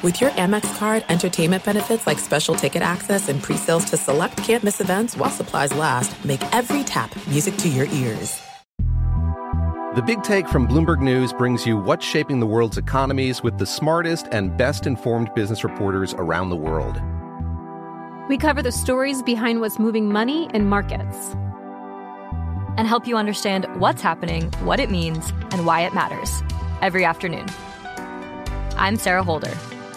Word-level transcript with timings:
With 0.00 0.20
your 0.20 0.30
Amex 0.30 0.78
card, 0.78 1.04
entertainment 1.08 1.64
benefits 1.64 2.06
like 2.06 2.20
special 2.20 2.54
ticket 2.54 2.82
access 2.82 3.28
and 3.28 3.42
pre-sales 3.42 3.84
to 3.86 3.96
select 3.96 4.36
campus 4.36 4.80
events 4.80 5.16
while 5.16 5.28
supplies 5.28 5.74
last, 5.74 6.24
make 6.24 6.40
every 6.54 6.84
tap 6.84 7.10
music 7.26 7.56
to 7.56 7.68
your 7.68 7.86
ears. 7.86 8.40
The 9.96 10.02
Big 10.06 10.22
Take 10.22 10.46
from 10.46 10.68
Bloomberg 10.68 11.00
News 11.00 11.32
brings 11.32 11.66
you 11.66 11.76
what's 11.76 12.06
shaping 12.06 12.38
the 12.38 12.46
world's 12.46 12.78
economies 12.78 13.42
with 13.42 13.58
the 13.58 13.66
smartest 13.66 14.28
and 14.30 14.56
best 14.56 14.86
informed 14.86 15.34
business 15.34 15.64
reporters 15.64 16.14
around 16.14 16.50
the 16.50 16.56
world. 16.56 17.00
We 18.28 18.38
cover 18.38 18.62
the 18.62 18.70
stories 18.70 19.20
behind 19.24 19.60
what's 19.60 19.80
moving 19.80 20.12
money 20.12 20.48
and 20.54 20.70
markets 20.70 21.34
and 22.76 22.86
help 22.86 23.08
you 23.08 23.16
understand 23.16 23.66
what's 23.80 24.00
happening, 24.00 24.52
what 24.60 24.78
it 24.78 24.92
means, 24.92 25.32
and 25.50 25.66
why 25.66 25.80
it 25.80 25.92
matters 25.92 26.40
every 26.82 27.04
afternoon. 27.04 27.46
I'm 28.76 28.96
Sarah 28.96 29.24
Holder. 29.24 29.58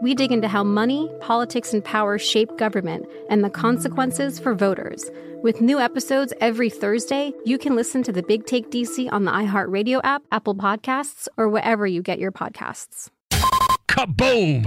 we 0.00 0.14
dig 0.14 0.32
into 0.32 0.48
how 0.48 0.64
money, 0.64 1.10
politics, 1.20 1.72
and 1.72 1.84
power 1.84 2.18
shape 2.18 2.56
government 2.56 3.06
and 3.28 3.44
the 3.44 3.50
consequences 3.50 4.38
for 4.38 4.54
voters. 4.54 5.10
With 5.42 5.60
new 5.60 5.78
episodes 5.78 6.32
every 6.40 6.70
Thursday, 6.70 7.32
you 7.44 7.58
can 7.58 7.74
listen 7.76 8.02
to 8.04 8.12
the 8.12 8.22
Big 8.22 8.46
Take 8.46 8.70
DC 8.70 9.10
on 9.12 9.24
the 9.24 9.30
iHeartRadio 9.30 10.00
app, 10.04 10.22
Apple 10.32 10.54
Podcasts, 10.54 11.28
or 11.36 11.48
wherever 11.48 11.86
you 11.86 12.02
get 12.02 12.18
your 12.18 12.32
podcasts. 12.32 13.08
Kaboom! 13.88 14.64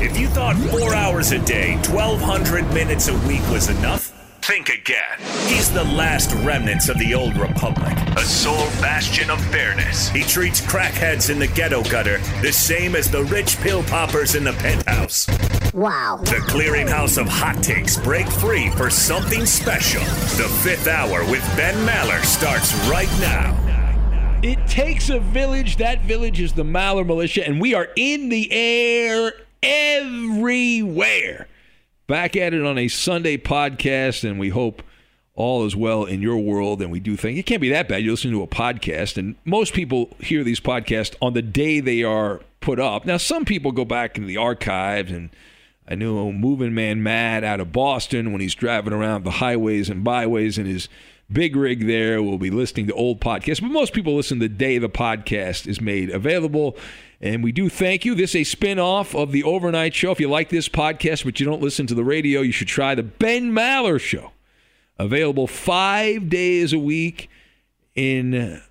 If 0.00 0.18
you 0.18 0.28
thought 0.28 0.56
four 0.70 0.94
hours 0.94 1.32
a 1.32 1.38
day, 1.40 1.74
1,200 1.90 2.72
minutes 2.72 3.08
a 3.08 3.14
week 3.28 3.42
was 3.50 3.68
enough, 3.68 4.12
think 4.50 4.68
again. 4.68 5.16
He's 5.46 5.72
the 5.72 5.84
last 5.84 6.34
remnants 6.44 6.88
of 6.88 6.98
the 6.98 7.14
old 7.14 7.36
republic, 7.36 7.96
a 8.16 8.24
sole 8.24 8.66
bastion 8.80 9.30
of 9.30 9.40
fairness. 9.46 10.08
He 10.08 10.22
treats 10.22 10.60
crackheads 10.60 11.30
in 11.30 11.38
the 11.38 11.46
ghetto 11.46 11.84
gutter 11.84 12.18
the 12.42 12.52
same 12.52 12.96
as 12.96 13.08
the 13.08 13.22
rich 13.24 13.56
pill 13.58 13.84
poppers 13.84 14.34
in 14.34 14.42
the 14.42 14.52
penthouse. 14.54 15.28
Wow. 15.72 16.18
The 16.24 16.42
clearinghouse 16.48 17.16
of 17.16 17.28
hot 17.28 17.62
takes 17.62 17.96
break 17.96 18.26
free 18.26 18.70
for 18.70 18.90
something 18.90 19.46
special. 19.46 20.02
The 20.02 20.52
fifth 20.64 20.88
hour 20.88 21.20
with 21.30 21.46
Ben 21.56 21.76
Maller 21.86 22.24
starts 22.24 22.74
right 22.88 23.12
now. 23.20 23.56
It 24.42 24.58
takes 24.66 25.10
a 25.10 25.20
village. 25.20 25.76
That 25.76 26.00
village 26.00 26.40
is 26.40 26.54
the 26.54 26.64
Maller 26.64 27.06
Militia, 27.06 27.46
and 27.46 27.60
we 27.60 27.74
are 27.74 27.86
in 27.94 28.30
the 28.30 28.50
air 28.50 29.32
everywhere 29.62 31.46
back 32.10 32.34
at 32.34 32.52
it 32.52 32.66
on 32.66 32.76
a 32.76 32.88
Sunday 32.88 33.36
podcast, 33.36 34.28
and 34.28 34.36
we 34.36 34.48
hope 34.48 34.82
all 35.36 35.64
is 35.64 35.76
well 35.76 36.04
in 36.04 36.20
your 36.20 36.38
world. 36.38 36.82
And 36.82 36.90
we 36.90 36.98
do 36.98 37.16
think 37.16 37.38
it 37.38 37.46
can't 37.46 37.60
be 37.60 37.68
that 37.68 37.88
bad. 37.88 38.02
You 38.02 38.10
listen 38.10 38.32
to 38.32 38.42
a 38.42 38.48
podcast, 38.48 39.16
and 39.16 39.36
most 39.44 39.72
people 39.72 40.10
hear 40.18 40.42
these 40.42 40.58
podcasts 40.58 41.14
on 41.22 41.34
the 41.34 41.40
day 41.40 41.78
they 41.78 42.02
are 42.02 42.40
put 42.60 42.80
up. 42.80 43.06
Now, 43.06 43.16
some 43.16 43.44
people 43.44 43.70
go 43.70 43.84
back 43.84 44.16
into 44.16 44.26
the 44.26 44.38
archives, 44.38 45.12
and 45.12 45.30
I 45.86 45.94
knew 45.94 46.32
Moving 46.32 46.74
Man 46.74 47.00
Matt 47.00 47.44
out 47.44 47.60
of 47.60 47.70
Boston 47.70 48.32
when 48.32 48.40
he's 48.40 48.56
driving 48.56 48.92
around 48.92 49.22
the 49.22 49.30
highways 49.30 49.88
and 49.88 50.02
byways 50.02 50.58
in 50.58 50.66
his 50.66 50.88
big 51.32 51.54
rig 51.54 51.86
there 51.86 52.20
will 52.24 52.38
be 52.38 52.50
listening 52.50 52.88
to 52.88 52.92
old 52.94 53.20
podcasts. 53.20 53.60
But 53.60 53.70
most 53.70 53.92
people 53.92 54.16
listen 54.16 54.40
the 54.40 54.48
day 54.48 54.78
the 54.78 54.88
podcast 54.88 55.68
is 55.68 55.80
made 55.80 56.10
available. 56.10 56.76
And 57.20 57.44
we 57.44 57.52
do 57.52 57.68
thank 57.68 58.06
you. 58.06 58.14
This 58.14 58.30
is 58.30 58.36
a 58.36 58.44
spin-off 58.44 59.14
of 59.14 59.30
the 59.30 59.44
overnight 59.44 59.94
show. 59.94 60.10
If 60.10 60.20
you 60.20 60.30
like 60.30 60.48
this 60.48 60.70
podcast, 60.70 61.24
but 61.24 61.38
you 61.38 61.44
don't 61.44 61.60
listen 61.60 61.86
to 61.88 61.94
the 61.94 62.04
radio, 62.04 62.40
you 62.40 62.52
should 62.52 62.68
try 62.68 62.94
the 62.94 63.02
Ben 63.02 63.52
Maller 63.52 64.00
Show. 64.00 64.32
Available 64.98 65.46
five 65.46 66.28
days 66.30 66.72
a 66.72 66.78
week 66.78 67.28
in 67.94 68.62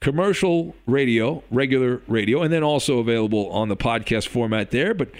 commercial 0.00 0.74
radio, 0.86 1.44
regular 1.50 2.02
radio, 2.08 2.42
and 2.42 2.52
then 2.52 2.64
also 2.64 2.98
available 2.98 3.48
on 3.50 3.68
the 3.68 3.76
podcast 3.76 4.26
format 4.26 4.72
there. 4.72 4.94
But 4.94 5.10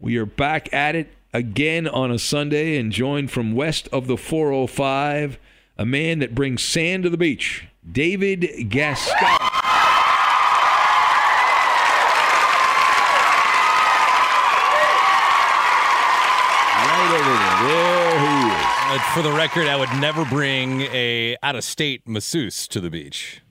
we 0.00 0.16
are 0.16 0.26
back 0.26 0.72
at 0.72 0.96
it 0.96 1.08
again 1.32 1.86
on 1.86 2.10
a 2.10 2.18
Sunday 2.18 2.76
and 2.76 2.90
joined 2.90 3.30
from 3.30 3.52
west 3.52 3.88
of 3.92 4.08
the 4.08 4.16
405, 4.16 5.38
a 5.78 5.86
man 5.86 6.18
that 6.18 6.34
brings 6.34 6.62
sand 6.62 7.04
to 7.04 7.10
the 7.10 7.16
beach, 7.16 7.68
David 7.90 8.68
Gascon. 8.68 9.61
For 19.12 19.22
the 19.22 19.32
record, 19.32 19.66
I 19.66 19.76
would 19.76 19.90
never 20.00 20.24
bring 20.24 20.82
a 20.82 21.36
out 21.42 21.54
of 21.54 21.64
state 21.64 22.08
masseuse 22.08 22.66
to 22.68 22.80
the 22.80 22.88
beach. 22.88 23.42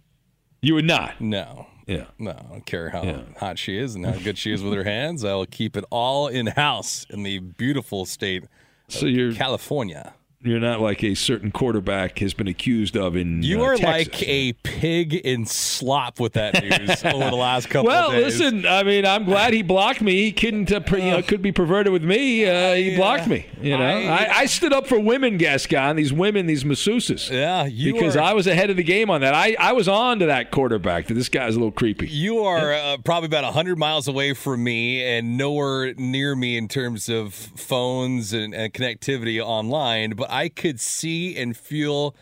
You 0.62 0.74
would 0.74 0.86
not. 0.86 1.22
No. 1.22 1.68
Yeah. 1.86 2.06
No, 2.18 2.32
I 2.32 2.50
don't 2.50 2.66
care 2.66 2.90
how 2.90 3.04
yeah. 3.04 3.22
hot 3.38 3.60
she 3.60 3.78
is 3.78 3.94
and 3.94 4.06
how 4.06 4.14
good 4.14 4.40
she 4.40 4.52
is 4.52 4.64
with 4.64 4.74
her 4.74 4.84
hands. 4.84 5.24
I'll 5.24 5.46
keep 5.46 5.78
it 5.78 5.86
all 5.92 6.28
in 6.28 6.48
house 6.48 7.06
in 7.12 7.22
the 7.24 7.40
beautiful 7.40 8.06
state 8.06 8.46
so 8.88 9.06
you're 9.06 9.34
California 9.34 10.14
you're 10.44 10.60
not 10.60 10.80
like 10.82 11.04
a 11.04 11.14
certain 11.14 11.52
quarterback 11.52 12.20
has 12.20 12.34
been 12.34 12.48
accused 12.48 12.98
of 12.98 13.16
in 13.16 13.44
you 13.44 13.62
uh, 13.62 13.66
are 13.66 13.78
Texas. 13.78 14.12
like 14.12 14.28
a 14.28 14.54
pig 14.54 15.14
in 15.14 15.46
slop 15.46 16.20
with 16.20 16.34
that 16.34 16.62
news 16.64 17.04
over 17.06 17.30
the 17.30 17.36
last 17.36 17.70
couple 17.70 17.88
well 17.88 18.08
of 18.08 18.14
days. 18.14 18.40
Well, 18.40 18.52
listen 18.52 18.66
i 18.66 18.84
mean 18.84 19.06
i'm 19.06 19.26
glad 19.26 19.54
he 19.54 19.62
blocked 19.62 20.02
me. 20.02 20.24
He 20.24 20.32
couldn't 20.32 20.72
uh, 20.72 20.82
you 20.92 21.12
know, 21.12 21.22
could 21.22 21.42
be 21.42 21.52
perverted 21.52 21.94
with 21.94 22.04
me. 22.04 22.46
Uh, 22.46 22.74
he 22.74 22.96
blocked 22.96 23.28
me 23.28 23.46
you 23.62 23.78
know? 23.78 23.84
I, 23.84 24.26
I, 24.26 24.38
I, 24.40 24.46
stood 24.46 24.74
up 24.74 24.88
for 24.88 25.00
women 25.00 25.38
gascon 25.38 25.96
these 25.96 26.12
women 26.12 26.48
these 26.48 26.64
masseuses. 26.64 27.30
Yeah 27.30 27.66
you 27.66 27.94
because 27.94 28.16
are, 28.16 28.24
i 28.24 28.34
was 28.34 28.48
ahead 28.48 28.70
of 28.70 28.78
the 28.78 28.84
game 28.84 29.10
on 29.10 29.22
that. 29.22 29.34
I, 29.34 29.56
I 29.60 29.74
was 29.74 29.88
on 29.88 30.20
to 30.20 30.26
that 30.28 30.52
quarterback. 30.52 31.08
That 31.08 31.14
this 31.14 31.30
guy's 31.30 31.56
a 31.56 31.60
little 31.60 31.72
creepy. 31.72 32.08
You 32.08 32.44
are 32.44 32.74
uh, 32.74 32.98
probably 33.04 33.28
about 33.28 33.44
100 33.44 33.78
miles 33.78 34.08
away 34.08 34.34
from 34.34 34.64
me 34.64 35.04
and 35.04 35.38
nowhere 35.38 35.94
near 35.96 36.36
me 36.36 36.58
in 36.58 36.68
terms 36.68 37.10
of 37.10 37.34
phones 37.34 38.34
and, 38.34 38.54
and 38.54 38.74
connectivity 38.74 39.44
online 39.44 40.12
but 40.12 40.31
i 40.32 40.50
could 40.50 40.80
see 40.80 41.38
and 41.38 41.56
feel 41.56 42.16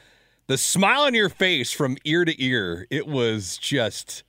the 0.50 0.58
smile 0.58 1.02
on 1.02 1.14
your 1.14 1.30
face 1.30 1.72
from 1.72 1.96
ear 2.04 2.26
to 2.26 2.44
ear. 2.44 2.88
It 2.90 3.08
was 3.08 3.56
just 3.56 4.24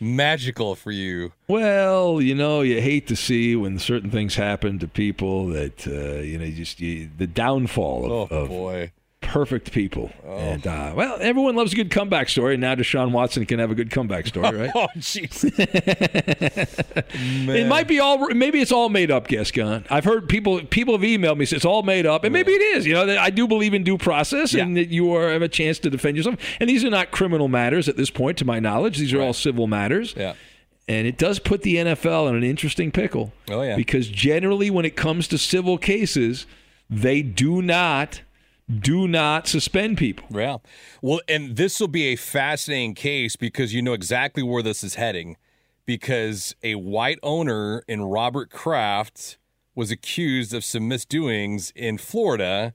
magical 0.00 0.74
for 0.74 0.90
you. 0.90 1.32
Well, 1.46 2.22
you 2.22 2.34
know, 2.34 2.62
you 2.62 2.80
hate 2.80 3.06
to 3.08 3.16
see 3.16 3.54
when 3.54 3.78
certain 3.78 4.10
things 4.10 4.34
happen 4.34 4.78
to 4.78 4.88
people 4.88 5.48
that 5.48 5.86
uh, 5.86 6.22
you 6.22 6.38
know 6.38 6.50
just 6.50 6.80
you, 6.80 7.10
the 7.16 7.26
downfall 7.26 8.06
of, 8.06 8.32
oh, 8.32 8.36
of 8.36 8.48
boy 8.48 8.92
perfect 9.28 9.72
people. 9.72 10.10
Oh. 10.26 10.36
And 10.36 10.66
uh, 10.66 10.94
well, 10.96 11.18
everyone 11.20 11.54
loves 11.54 11.74
a 11.74 11.76
good 11.76 11.90
comeback 11.90 12.30
story. 12.30 12.54
And 12.54 12.62
now 12.62 12.74
Deshaun 12.74 13.12
Watson 13.12 13.44
can 13.44 13.58
have 13.58 13.70
a 13.70 13.74
good 13.74 13.90
comeback 13.90 14.26
story, 14.26 14.56
right? 14.58 14.70
oh, 14.74 14.88
jeez. 14.96 15.44
it 17.48 17.66
might 17.66 17.86
be 17.86 18.00
all. 18.00 18.28
Maybe 18.30 18.60
it's 18.60 18.72
all 18.72 18.88
made 18.88 19.10
up, 19.10 19.28
Gascon. 19.28 19.84
I've 19.90 20.04
heard 20.04 20.28
people 20.28 20.62
people 20.64 20.94
have 20.94 21.02
emailed 21.02 21.36
me 21.36 21.44
it's 21.44 21.64
all 21.64 21.82
made 21.82 22.06
up, 22.06 22.24
and 22.24 22.32
maybe 22.32 22.52
it 22.52 22.62
is. 22.76 22.86
You 22.86 22.94
know, 22.94 23.18
I 23.18 23.30
do 23.30 23.46
believe 23.46 23.74
in 23.74 23.84
due 23.84 23.98
process, 23.98 24.54
yeah. 24.54 24.64
and 24.64 24.76
that 24.76 24.88
you 24.88 25.14
are, 25.14 25.30
have 25.30 25.42
a 25.42 25.48
chance 25.48 25.78
to 25.80 25.90
defend 25.90 26.16
yourself. 26.16 26.36
And 26.58 26.68
these 26.68 26.84
are 26.84 26.90
not 26.90 27.10
criminal 27.10 27.48
matters 27.48 27.88
at 27.88 27.96
this 27.96 28.10
point, 28.10 28.38
to 28.38 28.44
my 28.44 28.58
knowledge. 28.58 28.98
These 28.98 29.12
are 29.12 29.18
right. 29.18 29.26
all 29.26 29.32
civil 29.34 29.66
matters. 29.66 30.14
Yeah. 30.16 30.34
And 30.88 31.06
it 31.06 31.18
does 31.18 31.38
put 31.38 31.62
the 31.62 31.76
NFL 31.76 32.30
in 32.30 32.34
an 32.36 32.44
interesting 32.44 32.90
pickle. 32.90 33.32
Oh 33.50 33.60
yeah. 33.60 33.76
Because 33.76 34.08
generally, 34.08 34.70
when 34.70 34.86
it 34.86 34.96
comes 34.96 35.28
to 35.28 35.38
civil 35.38 35.76
cases, 35.76 36.46
they 36.88 37.20
do 37.20 37.60
not 37.60 38.22
do 38.68 39.08
not 39.08 39.46
suspend 39.46 39.98
people. 39.98 40.26
Yeah. 40.30 40.58
Well, 41.00 41.20
and 41.28 41.56
this 41.56 41.80
will 41.80 41.88
be 41.88 42.04
a 42.04 42.16
fascinating 42.16 42.94
case 42.94 43.36
because 43.36 43.72
you 43.72 43.82
know 43.82 43.92
exactly 43.92 44.42
where 44.42 44.62
this 44.62 44.84
is 44.84 44.94
heading. 44.94 45.36
Because 45.86 46.54
a 46.62 46.74
white 46.74 47.18
owner 47.22 47.82
in 47.88 48.02
Robert 48.02 48.50
Kraft 48.50 49.38
was 49.74 49.90
accused 49.90 50.52
of 50.52 50.64
some 50.64 50.86
misdoings 50.86 51.72
in 51.74 51.96
Florida, 51.96 52.74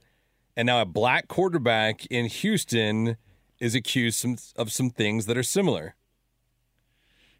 and 0.57 0.65
now 0.65 0.81
a 0.81 0.85
black 0.85 1.27
quarterback 1.27 2.07
in 2.07 2.25
Houston 2.25 3.17
is 3.59 3.75
accused 3.75 4.25
of 4.55 4.71
some 4.71 4.89
things 4.89 5.27
that 5.27 5.37
are 5.37 5.43
similar. 5.43 5.95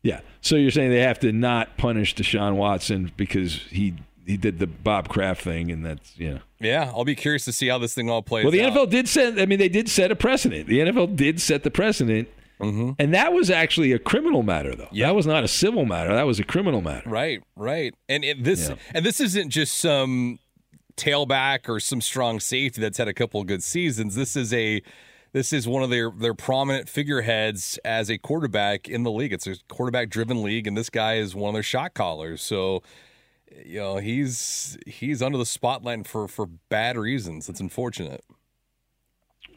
Yeah. 0.04 0.20
So 0.42 0.58
you're 0.58 0.70
saying 0.70 0.92
they 0.92 1.00
have 1.00 1.20
to 1.20 1.32
not 1.32 1.78
punish 1.78 2.14
Deshaun 2.14 2.56
Watson 2.56 3.12
because 3.18 3.64
he 3.70 3.96
he 4.26 4.38
did 4.38 4.60
the 4.60 4.68
Bob 4.68 5.10
Kraft 5.10 5.42
thing, 5.42 5.72
and 5.72 5.86
that's 5.86 6.18
yeah. 6.18 6.40
Yeah, 6.60 6.92
I'll 6.96 7.06
be 7.06 7.16
curious 7.16 7.46
to 7.46 7.54
see 7.54 7.68
how 7.68 7.78
this 7.78 7.94
thing 7.94 8.10
all 8.10 8.22
plays. 8.22 8.46
Well, 8.46 8.52
the 8.52 8.64
out. 8.64 8.74
NFL 8.74 8.90
did 8.90 9.08
set. 9.08 9.40
I 9.40 9.46
mean, 9.46 9.60
they 9.60 9.70
did 9.70 9.90
set 9.90 10.12
a 10.12 10.16
precedent. 10.16 10.68
The 10.68 10.80
NFL 10.80 11.16
did 11.16 11.42
set 11.42 11.64
the 11.64 11.72
precedent, 11.72 12.30
mm-hmm. 12.60 12.92
and 13.00 13.14
that 13.14 13.34
was 13.34 13.50
actually 13.50 13.92
a 13.92 14.00
criminal 14.00 14.44
matter, 14.44 14.76
though. 14.76 14.90
Yeah. 14.92 15.08
That 15.08 15.16
was 15.16 15.28
not 15.28 15.44
a 15.44 15.48
civil 15.48 15.86
matter. 15.86 16.14
That 16.14 16.26
was 16.26 16.40
a 16.40 16.44
criminal 16.44 16.82
matter. 16.82 17.10
Right, 17.10 17.44
right. 17.56 17.94
And 18.08 18.24
it, 18.24 18.44
this 18.44 18.70
Yeah. 18.70 18.76
and 18.94 19.06
this 19.06 19.20
isn't 19.20 19.50
just 19.50 19.76
some 19.76 20.40
tailback 20.96 21.68
or 21.68 21.80
some 21.80 22.02
strong 22.02 22.40
safety 22.40 22.80
that's 22.80 22.98
had 22.98 23.08
a 23.08 23.14
couple 23.14 23.42
of 23.42 23.48
good 23.48 23.64
seasons. 23.64 24.16
This 24.16 24.36
is 24.36 24.54
a 24.54 24.82
this 25.34 25.52
is 25.52 25.68
one 25.68 25.84
of 25.84 25.90
their 25.90 26.12
their 26.12 26.36
prominent 26.36 26.88
figureheads 26.88 27.80
as 27.84 28.10
a 28.10 28.18
quarterback 28.18 28.88
in 28.88 29.04
the 29.04 29.12
league. 29.12 29.34
It's 29.34 29.48
a 29.48 29.56
quarterback 29.68 30.10
driven 30.10 30.44
league, 30.44 30.68
and 30.68 30.78
this 30.78 30.90
guy 30.90 31.16
is 31.16 31.36
one 31.36 31.50
of 31.50 31.54
their 31.54 31.64
shot 31.64 31.94
callers. 31.94 32.42
So 32.42 32.84
you 33.66 33.80
know 33.80 33.98
he's 33.98 34.78
he's 34.86 35.22
under 35.22 35.38
the 35.38 35.46
spotlight 35.46 36.08
for 36.08 36.28
for 36.28 36.46
bad 36.46 36.98
reasons. 36.98 37.50
It's 37.50 37.60
unfortunate. 37.60 38.24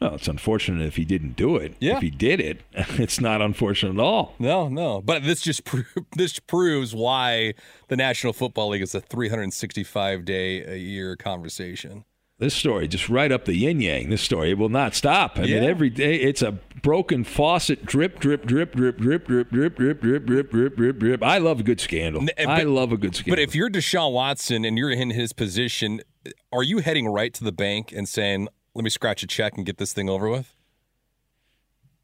Well, 0.01 0.13
it's 0.15 0.27
unfortunate 0.27 0.85
if 0.85 0.95
he 0.95 1.05
didn't 1.05 1.35
do 1.35 1.55
it. 1.55 1.75
Yeah. 1.79 1.95
If 1.95 2.03
he 2.03 2.11
did 2.11 2.39
it, 2.39 2.61
it's 2.73 3.19
not 3.19 3.41
unfortunate 3.41 3.93
at 3.93 3.99
all. 3.99 4.35
No, 4.37 4.67
no. 4.67 5.01
But 5.01 5.23
this 5.23 5.41
just 5.41 5.63
pro- 5.63 5.83
this 6.15 6.39
proves 6.39 6.93
why 6.93 7.55
the 7.87 7.95
National 7.95 8.33
Football 8.33 8.69
League 8.69 8.83
is 8.83 8.93
a 8.93 9.01
365 9.01 10.25
day 10.25 10.63
a 10.63 10.75
year 10.75 11.15
conversation. 11.15 12.05
This 12.39 12.53
story 12.53 12.87
just 12.87 13.09
right 13.09 13.31
up 13.31 13.45
the 13.45 13.55
yin 13.55 13.81
yang. 13.81 14.09
This 14.09 14.21
story 14.21 14.51
it 14.51 14.57
will 14.59 14.69
not 14.69 14.93
stop. 14.93 15.39
I 15.39 15.43
Yeah. 15.45 15.59
mean, 15.61 15.69
every 15.69 15.89
day 15.89 16.15
it's 16.17 16.43
a 16.43 16.51
broken 16.83 17.23
faucet, 17.23 17.83
drip, 17.83 18.19
drip, 18.19 18.45
drip, 18.45 18.71
drip, 18.75 18.97
drip, 18.99 19.25
drip, 19.25 19.49
drip, 19.49 19.75
drip, 19.75 20.01
drip, 20.01 20.25
drip, 20.27 20.51
drip, 20.51 20.75
drip, 20.75 20.99
drip. 20.99 21.23
I 21.23 21.39
love 21.39 21.59
a 21.59 21.63
good 21.63 21.81
scandal. 21.81 22.21
N- 22.21 22.29
I 22.47 22.63
but- 22.63 22.67
love 22.67 22.91
a 22.91 22.97
good 22.97 23.15
scandal. 23.15 23.31
But 23.31 23.39
if 23.39 23.55
you're 23.55 23.71
Deshaun 23.71 24.13
Watson 24.13 24.65
and 24.65 24.77
you're 24.77 24.91
in 24.91 25.09
his 25.09 25.33
position, 25.33 26.01
are 26.51 26.61
you 26.63 26.77
heading 26.79 27.07
right 27.07 27.33
to 27.33 27.43
the 27.43 27.51
bank 27.51 27.91
and 27.91 28.07
saying, 28.07 28.49
"Let 28.75 28.83
me 28.83 28.91
scratch 28.91 29.23
a 29.23 29.27
check 29.27 29.53
and 29.57 29.65
get 29.65 29.77
this 29.77 29.91
thing 29.93 30.07
over 30.07 30.29
with"? 30.29 30.53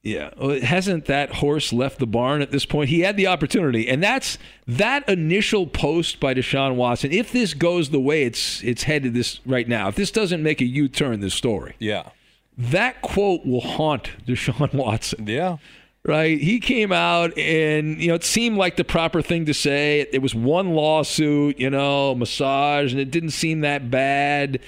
Yeah, 0.04 0.32
well, 0.38 0.60
hasn't 0.60 1.06
that 1.06 1.36
horse 1.36 1.72
left 1.72 2.00
the 2.00 2.06
barn 2.06 2.42
at 2.42 2.52
this 2.52 2.66
point? 2.66 2.90
He 2.90 3.00
had 3.00 3.16
the 3.16 3.28
opportunity, 3.28 3.88
and 3.88 4.04
that's 4.04 4.38
that 4.68 5.08
initial 5.08 5.66
post 5.66 6.20
by 6.20 6.34
Deshaun 6.34 6.76
Watson. 6.76 7.14
If 7.14 7.32
this 7.32 7.54
goes 7.54 7.90
the 7.90 8.02
way 8.02 8.24
it's 8.24 8.62
it's 8.66 8.84
headed 8.84 9.14
this 9.14 9.40
right 9.46 9.66
now, 9.68 9.88
if 9.88 9.96
this 9.96 10.12
doesn't 10.12 10.44
make 10.44 10.60
a 10.60 10.66
U 10.66 10.90
turn, 10.90 11.22
this 11.22 11.34
story, 11.34 11.76
Yeah, 11.80 12.10
that 12.58 13.02
quote 13.02 13.46
will 13.46 13.62
haunt 13.62 14.10
Deshaun 14.28 14.74
Watson. 14.74 15.26
yeah, 15.26 15.56
Right? 16.04 16.38
He 16.38 16.60
came 16.60 16.92
out, 16.92 17.38
and 17.38 17.98
you 18.02 18.10
know 18.10 18.16
it 18.16 18.26
seemed 18.26 18.58
like 18.58 18.76
the 18.76 18.84
proper 18.84 19.22
thing 19.22 19.46
to 19.46 19.54
say. 19.54 20.06
It 20.12 20.22
was 20.22 20.36
one 20.36 20.72
lawsuit, 20.72 21.62
you 21.62 21.70
know, 21.70 22.14
massage, 22.14 22.92
and 22.92 23.00
it 23.00 23.10
didn't 23.10 23.30
seem 23.32 23.62
that 23.62 23.90
bad. 23.90 24.60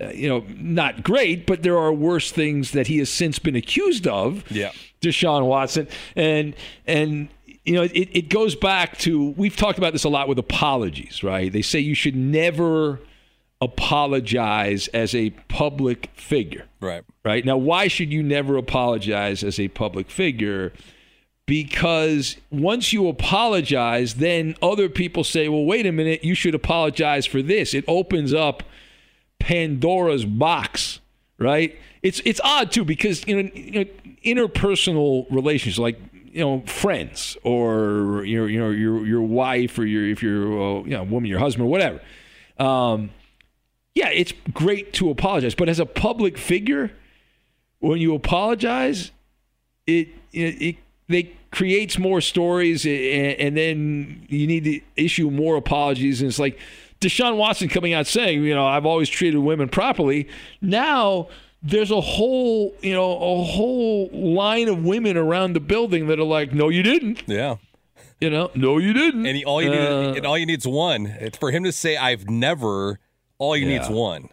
Uh, 0.00 0.08
you 0.10 0.28
know, 0.28 0.44
not 0.56 1.02
great, 1.02 1.46
but 1.46 1.62
there 1.62 1.76
are 1.76 1.92
worse 1.92 2.30
things 2.30 2.70
that 2.72 2.86
he 2.86 2.98
has 2.98 3.10
since 3.10 3.38
been 3.38 3.56
accused 3.56 4.06
of. 4.06 4.48
Yeah. 4.50 4.72
Deshaun 5.00 5.46
Watson, 5.46 5.88
and 6.16 6.54
and 6.86 7.28
you 7.64 7.74
know, 7.74 7.82
it, 7.82 8.08
it 8.12 8.28
goes 8.28 8.54
back 8.54 8.98
to 8.98 9.30
we've 9.30 9.56
talked 9.56 9.78
about 9.78 9.92
this 9.92 10.04
a 10.04 10.08
lot 10.08 10.28
with 10.28 10.38
apologies, 10.38 11.22
right? 11.22 11.52
They 11.52 11.62
say 11.62 11.78
you 11.78 11.94
should 11.94 12.16
never 12.16 13.00
apologize 13.60 14.88
as 14.88 15.14
a 15.14 15.30
public 15.48 16.10
figure 16.14 16.66
right. 16.80 17.04
right? 17.24 17.44
Now, 17.44 17.56
why 17.56 17.88
should 17.88 18.12
you 18.12 18.22
never 18.22 18.56
apologize 18.56 19.42
as 19.42 19.58
a 19.58 19.68
public 19.68 20.10
figure? 20.10 20.72
Because 21.46 22.36
once 22.50 22.92
you 22.92 23.08
apologize, 23.08 24.14
then 24.14 24.54
other 24.62 24.88
people 24.88 25.24
say, 25.24 25.48
well, 25.48 25.64
wait 25.64 25.86
a 25.86 25.92
minute, 25.92 26.22
you 26.22 26.34
should 26.34 26.54
apologize 26.54 27.26
for 27.26 27.42
this. 27.42 27.74
It 27.74 27.84
opens 27.88 28.32
up 28.32 28.62
Pandora's 29.38 30.24
box, 30.24 31.00
right? 31.38 31.76
It's 32.02 32.20
it's 32.24 32.40
odd 32.42 32.72
too 32.72 32.84
because 32.84 33.26
you 33.26 33.42
know, 33.42 33.50
you 33.54 33.84
know 33.84 33.90
interpersonal 34.24 35.26
relationships 35.30 35.78
like 35.78 35.98
you 36.12 36.40
know 36.40 36.60
friends 36.66 37.36
or 37.42 38.24
your 38.24 38.48
you 38.48 38.58
know 38.58 38.70
your 38.70 39.06
your 39.06 39.22
wife 39.22 39.78
or 39.78 39.86
your 39.86 40.06
if 40.08 40.22
you're 40.22 40.80
uh, 40.80 40.82
you 40.84 40.90
know 40.90 41.02
woman 41.04 41.28
your 41.28 41.38
husband 41.38 41.68
whatever 41.68 42.00
um, 42.58 43.10
yeah 43.94 44.08
it's 44.08 44.32
great 44.52 44.92
to 44.92 45.10
apologize 45.10 45.54
but 45.54 45.68
as 45.68 45.78
a 45.80 45.86
public 45.86 46.36
figure 46.36 46.90
when 47.80 48.00
you 48.00 48.14
apologize, 48.14 49.12
it 49.86 50.08
it, 50.32 50.62
it 50.62 50.76
they 51.08 51.32
creates 51.50 51.98
more 51.98 52.20
stories, 52.20 52.84
and, 52.84 52.94
and 52.94 53.56
then 53.56 54.26
you 54.28 54.46
need 54.46 54.64
to 54.64 54.80
issue 54.96 55.30
more 55.30 55.56
apologies. 55.56 56.20
And 56.20 56.28
it's 56.28 56.38
like 56.38 56.58
Deshaun 57.00 57.36
Watson 57.36 57.68
coming 57.68 57.92
out 57.92 58.06
saying, 58.06 58.42
you 58.42 58.54
know, 58.54 58.66
I've 58.66 58.86
always 58.86 59.08
treated 59.08 59.38
women 59.38 59.68
properly. 59.68 60.28
Now 60.60 61.28
there's 61.62 61.90
a 61.90 62.00
whole, 62.00 62.74
you 62.82 62.92
know, 62.92 63.12
a 63.12 63.42
whole 63.44 64.08
line 64.12 64.68
of 64.68 64.84
women 64.84 65.16
around 65.16 65.52
the 65.54 65.60
building 65.60 66.06
that 66.08 66.18
are 66.18 66.24
like, 66.24 66.52
no, 66.52 66.68
you 66.68 66.82
didn't. 66.82 67.22
Yeah. 67.26 67.56
You 68.20 68.30
know, 68.30 68.50
no, 68.54 68.78
you 68.78 68.92
didn't. 68.92 69.26
And 69.26 69.36
he, 69.36 69.44
all 69.44 69.62
you 69.62 69.70
need, 69.70 69.78
Uh, 69.78 70.14
and 70.16 70.26
all 70.26 70.36
you 70.36 70.46
need 70.46 70.58
is 70.58 70.66
one. 70.66 71.06
It's 71.06 71.38
for 71.38 71.52
him 71.52 71.62
to 71.62 71.70
say, 71.70 71.96
"I've 71.96 72.28
never." 72.28 72.98
All 73.38 73.56
you 73.56 73.66
need 73.66 73.82
is 73.82 73.88
one. 73.88 74.30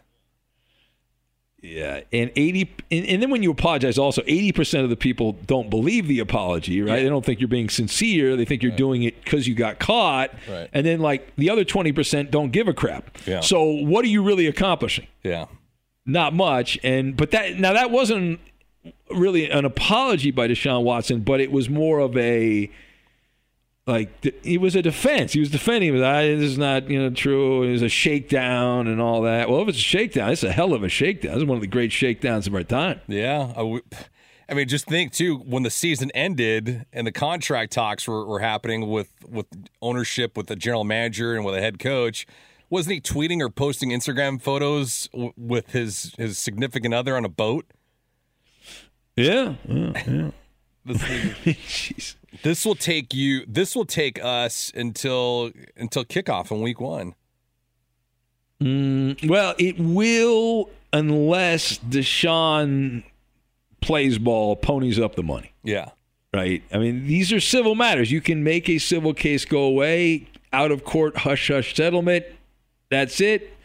Yeah, 1.62 2.00
and 2.12 2.30
eighty, 2.36 2.70
and, 2.90 3.06
and 3.06 3.22
then 3.22 3.30
when 3.30 3.42
you 3.42 3.50
apologize, 3.50 3.98
also 3.98 4.22
eighty 4.26 4.52
percent 4.52 4.84
of 4.84 4.90
the 4.90 4.96
people 4.96 5.32
don't 5.46 5.70
believe 5.70 6.06
the 6.06 6.20
apology, 6.20 6.80
right? 6.82 6.96
Yeah. 6.98 7.02
They 7.04 7.08
don't 7.08 7.24
think 7.24 7.40
you're 7.40 7.48
being 7.48 7.70
sincere. 7.70 8.36
They 8.36 8.44
think 8.44 8.62
you're 8.62 8.76
doing 8.76 9.02
it 9.02 9.24
because 9.24 9.48
you 9.48 9.54
got 9.54 9.78
caught, 9.78 10.30
Right. 10.48 10.68
and 10.72 10.84
then 10.86 11.00
like 11.00 11.34
the 11.36 11.50
other 11.50 11.64
twenty 11.64 11.92
percent 11.92 12.30
don't 12.30 12.50
give 12.52 12.68
a 12.68 12.74
crap. 12.74 13.16
Yeah. 13.26 13.40
So 13.40 13.64
what 13.64 14.04
are 14.04 14.08
you 14.08 14.22
really 14.22 14.46
accomplishing? 14.46 15.06
Yeah. 15.24 15.46
Not 16.04 16.34
much. 16.34 16.78
And 16.84 17.16
but 17.16 17.30
that 17.32 17.58
now 17.58 17.72
that 17.72 17.90
wasn't 17.90 18.38
really 19.10 19.50
an 19.50 19.64
apology 19.64 20.30
by 20.30 20.46
Deshaun 20.48 20.84
Watson, 20.84 21.20
but 21.22 21.40
it 21.40 21.50
was 21.50 21.68
more 21.68 21.98
of 22.00 22.16
a 22.16 22.70
like 23.86 24.20
th- 24.20 24.34
it 24.42 24.60
was 24.60 24.74
a 24.74 24.82
defense. 24.82 25.32
He 25.32 25.40
was 25.40 25.50
defending. 25.50 25.88
He 25.88 25.90
was, 25.92 26.02
"Ah, 26.02 26.20
this 26.22 26.42
is 26.42 26.58
not 26.58 26.90
you 26.90 26.98
know 27.00 27.10
true. 27.10 27.62
It 27.62 27.72
was 27.72 27.82
a 27.82 27.88
shakedown 27.88 28.86
and 28.88 29.00
all 29.00 29.22
that. 29.22 29.48
Well, 29.48 29.62
if 29.62 29.68
it's 29.68 29.78
a 29.78 29.80
shakedown, 29.80 30.30
it's 30.32 30.42
a 30.42 30.52
hell 30.52 30.72
of 30.74 30.82
a 30.82 30.88
shakedown. 30.88 31.34
This 31.34 31.42
is 31.42 31.48
one 31.48 31.56
of 31.56 31.60
the 31.62 31.68
great 31.68 31.92
shakedowns 31.92 32.46
of 32.46 32.54
our 32.54 32.64
time. 32.64 33.00
Yeah. 33.06 33.52
I, 33.52 33.58
w- 33.60 33.82
I 34.48 34.54
mean, 34.54 34.66
just 34.68 34.86
think 34.86 35.12
too 35.12 35.36
when 35.38 35.62
the 35.62 35.70
season 35.70 36.10
ended 36.14 36.84
and 36.92 37.06
the 37.06 37.12
contract 37.12 37.72
talks 37.72 38.08
were, 38.08 38.24
were 38.26 38.40
happening 38.40 38.88
with 38.90 39.12
with 39.28 39.46
ownership, 39.80 40.36
with 40.36 40.48
the 40.48 40.56
general 40.56 40.84
manager, 40.84 41.34
and 41.36 41.44
with 41.44 41.54
the 41.54 41.60
head 41.60 41.78
coach. 41.78 42.26
Wasn't 42.68 42.92
he 42.92 43.00
tweeting 43.00 43.40
or 43.40 43.48
posting 43.48 43.90
Instagram 43.90 44.42
photos 44.42 45.08
w- 45.12 45.32
with 45.36 45.70
his 45.70 46.12
his 46.18 46.38
significant 46.38 46.92
other 46.94 47.16
on 47.16 47.24
a 47.24 47.28
boat? 47.28 47.66
Yeah, 49.14 49.54
yeah, 49.68 49.92
yeah. 50.06 50.30
Jeez. 50.86 52.16
This 52.42 52.64
will 52.64 52.74
take 52.74 53.14
you. 53.14 53.44
This 53.46 53.74
will 53.76 53.84
take 53.84 54.22
us 54.22 54.72
until 54.74 55.50
until 55.76 56.04
kickoff 56.04 56.50
in 56.50 56.60
week 56.60 56.80
one. 56.80 57.14
Mm, 58.60 59.28
well, 59.28 59.54
it 59.58 59.78
will 59.78 60.70
unless 60.92 61.78
Deshaun 61.78 63.04
plays 63.80 64.18
ball, 64.18 64.56
ponies 64.56 64.98
up 64.98 65.14
the 65.14 65.22
money. 65.22 65.52
Yeah. 65.62 65.90
right? 66.32 66.62
I 66.72 66.78
mean, 66.78 67.06
these 67.06 67.32
are 67.32 67.40
civil 67.40 67.74
matters. 67.74 68.10
You 68.10 68.20
can 68.20 68.42
make 68.42 68.68
a 68.68 68.78
civil 68.78 69.14
case 69.14 69.44
go 69.44 69.62
away, 69.62 70.28
out 70.52 70.70
of 70.70 70.84
court, 70.84 71.18
hush 71.18 71.48
hush 71.48 71.74
settlement. 71.74 72.24
That's 72.90 73.20
it. 73.20 73.55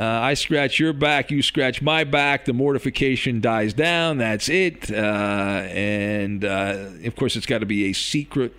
Uh, 0.00 0.04
I 0.04 0.32
scratch 0.32 0.78
your 0.78 0.94
back, 0.94 1.30
you 1.30 1.42
scratch 1.42 1.82
my 1.82 2.04
back. 2.04 2.46
The 2.46 2.54
mortification 2.54 3.42
dies 3.42 3.74
down. 3.74 4.16
That's 4.16 4.48
it. 4.48 4.90
Uh, 4.90 4.94
and 4.94 6.42
uh, 6.42 6.86
of 7.04 7.14
course, 7.16 7.36
it's 7.36 7.44
got 7.44 7.58
to 7.58 7.66
be 7.66 7.90
a 7.90 7.92
secret 7.92 8.54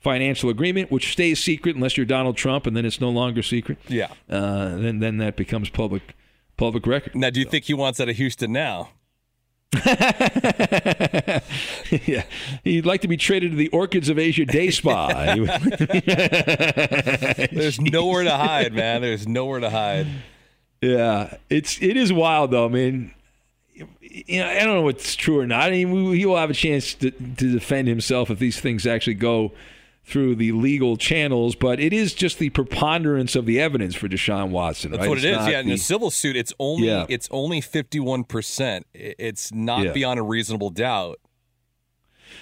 financial 0.00 0.50
agreement, 0.50 0.90
which 0.90 1.10
stays 1.12 1.42
secret 1.42 1.74
unless 1.74 1.96
you're 1.96 2.04
Donald 2.04 2.36
Trump, 2.36 2.66
and 2.66 2.76
then 2.76 2.84
it's 2.84 3.00
no 3.00 3.08
longer 3.08 3.42
secret. 3.42 3.78
Yeah. 3.88 4.12
Uh, 4.28 4.76
then 4.76 4.98
then 4.98 5.16
that 5.16 5.36
becomes 5.36 5.70
public 5.70 6.14
public 6.58 6.86
record. 6.86 7.14
Now, 7.14 7.30
do 7.30 7.40
you 7.40 7.46
think 7.46 7.64
he 7.64 7.72
wants 7.72 7.98
out 7.98 8.10
of 8.10 8.16
Houston 8.16 8.52
now? 8.52 8.90
yeah, 12.06 12.24
he'd 12.62 12.84
like 12.84 13.00
to 13.00 13.08
be 13.08 13.16
traded 13.16 13.52
to 13.52 13.56
the 13.56 13.68
Orchids 13.68 14.10
of 14.10 14.18
Asia 14.18 14.44
Day 14.44 14.70
Spa. 14.70 15.08
There's 17.50 17.80
nowhere 17.80 18.24
to 18.24 18.36
hide, 18.36 18.74
man. 18.74 19.00
There's 19.00 19.26
nowhere 19.26 19.60
to 19.60 19.70
hide. 19.70 20.06
Yeah, 20.88 21.36
it's 21.50 21.80
it 21.82 21.96
is 21.96 22.12
wild 22.12 22.50
though. 22.50 22.66
I 22.66 22.68
mean, 22.68 23.12
you 24.00 24.38
know, 24.40 24.46
I 24.48 24.58
don't 24.64 24.74
know 24.74 24.82
what's 24.82 25.14
true 25.16 25.40
or 25.40 25.46
not. 25.46 25.64
I 25.64 25.70
mean, 25.70 25.90
we, 25.90 26.18
he 26.18 26.26
will 26.26 26.36
have 26.36 26.50
a 26.50 26.54
chance 26.54 26.94
to, 26.94 27.10
to 27.10 27.52
defend 27.52 27.88
himself 27.88 28.30
if 28.30 28.38
these 28.38 28.60
things 28.60 28.86
actually 28.86 29.14
go 29.14 29.52
through 30.06 30.34
the 30.36 30.52
legal 30.52 30.96
channels. 30.96 31.54
But 31.54 31.80
it 31.80 31.92
is 31.92 32.12
just 32.14 32.38
the 32.38 32.50
preponderance 32.50 33.34
of 33.34 33.46
the 33.46 33.58
evidence 33.60 33.94
for 33.94 34.06
Deshaun 34.08 34.50
Watson. 34.50 34.90
That's 34.90 35.00
right? 35.00 35.08
what 35.08 35.18
It's 35.18 35.24
it 35.24 35.30
is. 35.30 35.36
not 35.38 35.50
Yeah, 35.50 35.60
in 35.60 35.66
the- 35.68 35.72
a 35.74 35.78
civil 35.78 36.10
suit, 36.10 36.36
it's 36.36 36.52
only 36.58 36.88
Yeah. 36.88 37.06
it's 37.08 37.28
only 37.30 37.60
fifty 37.60 37.98
one 38.00 38.22
percent. 38.24 38.86
It's 38.92 39.52
not 39.52 39.84
Yeah. 39.84 39.92
beyond 39.92 40.20
a 40.20 40.22
reasonable 40.22 40.70
doubt. 40.70 41.18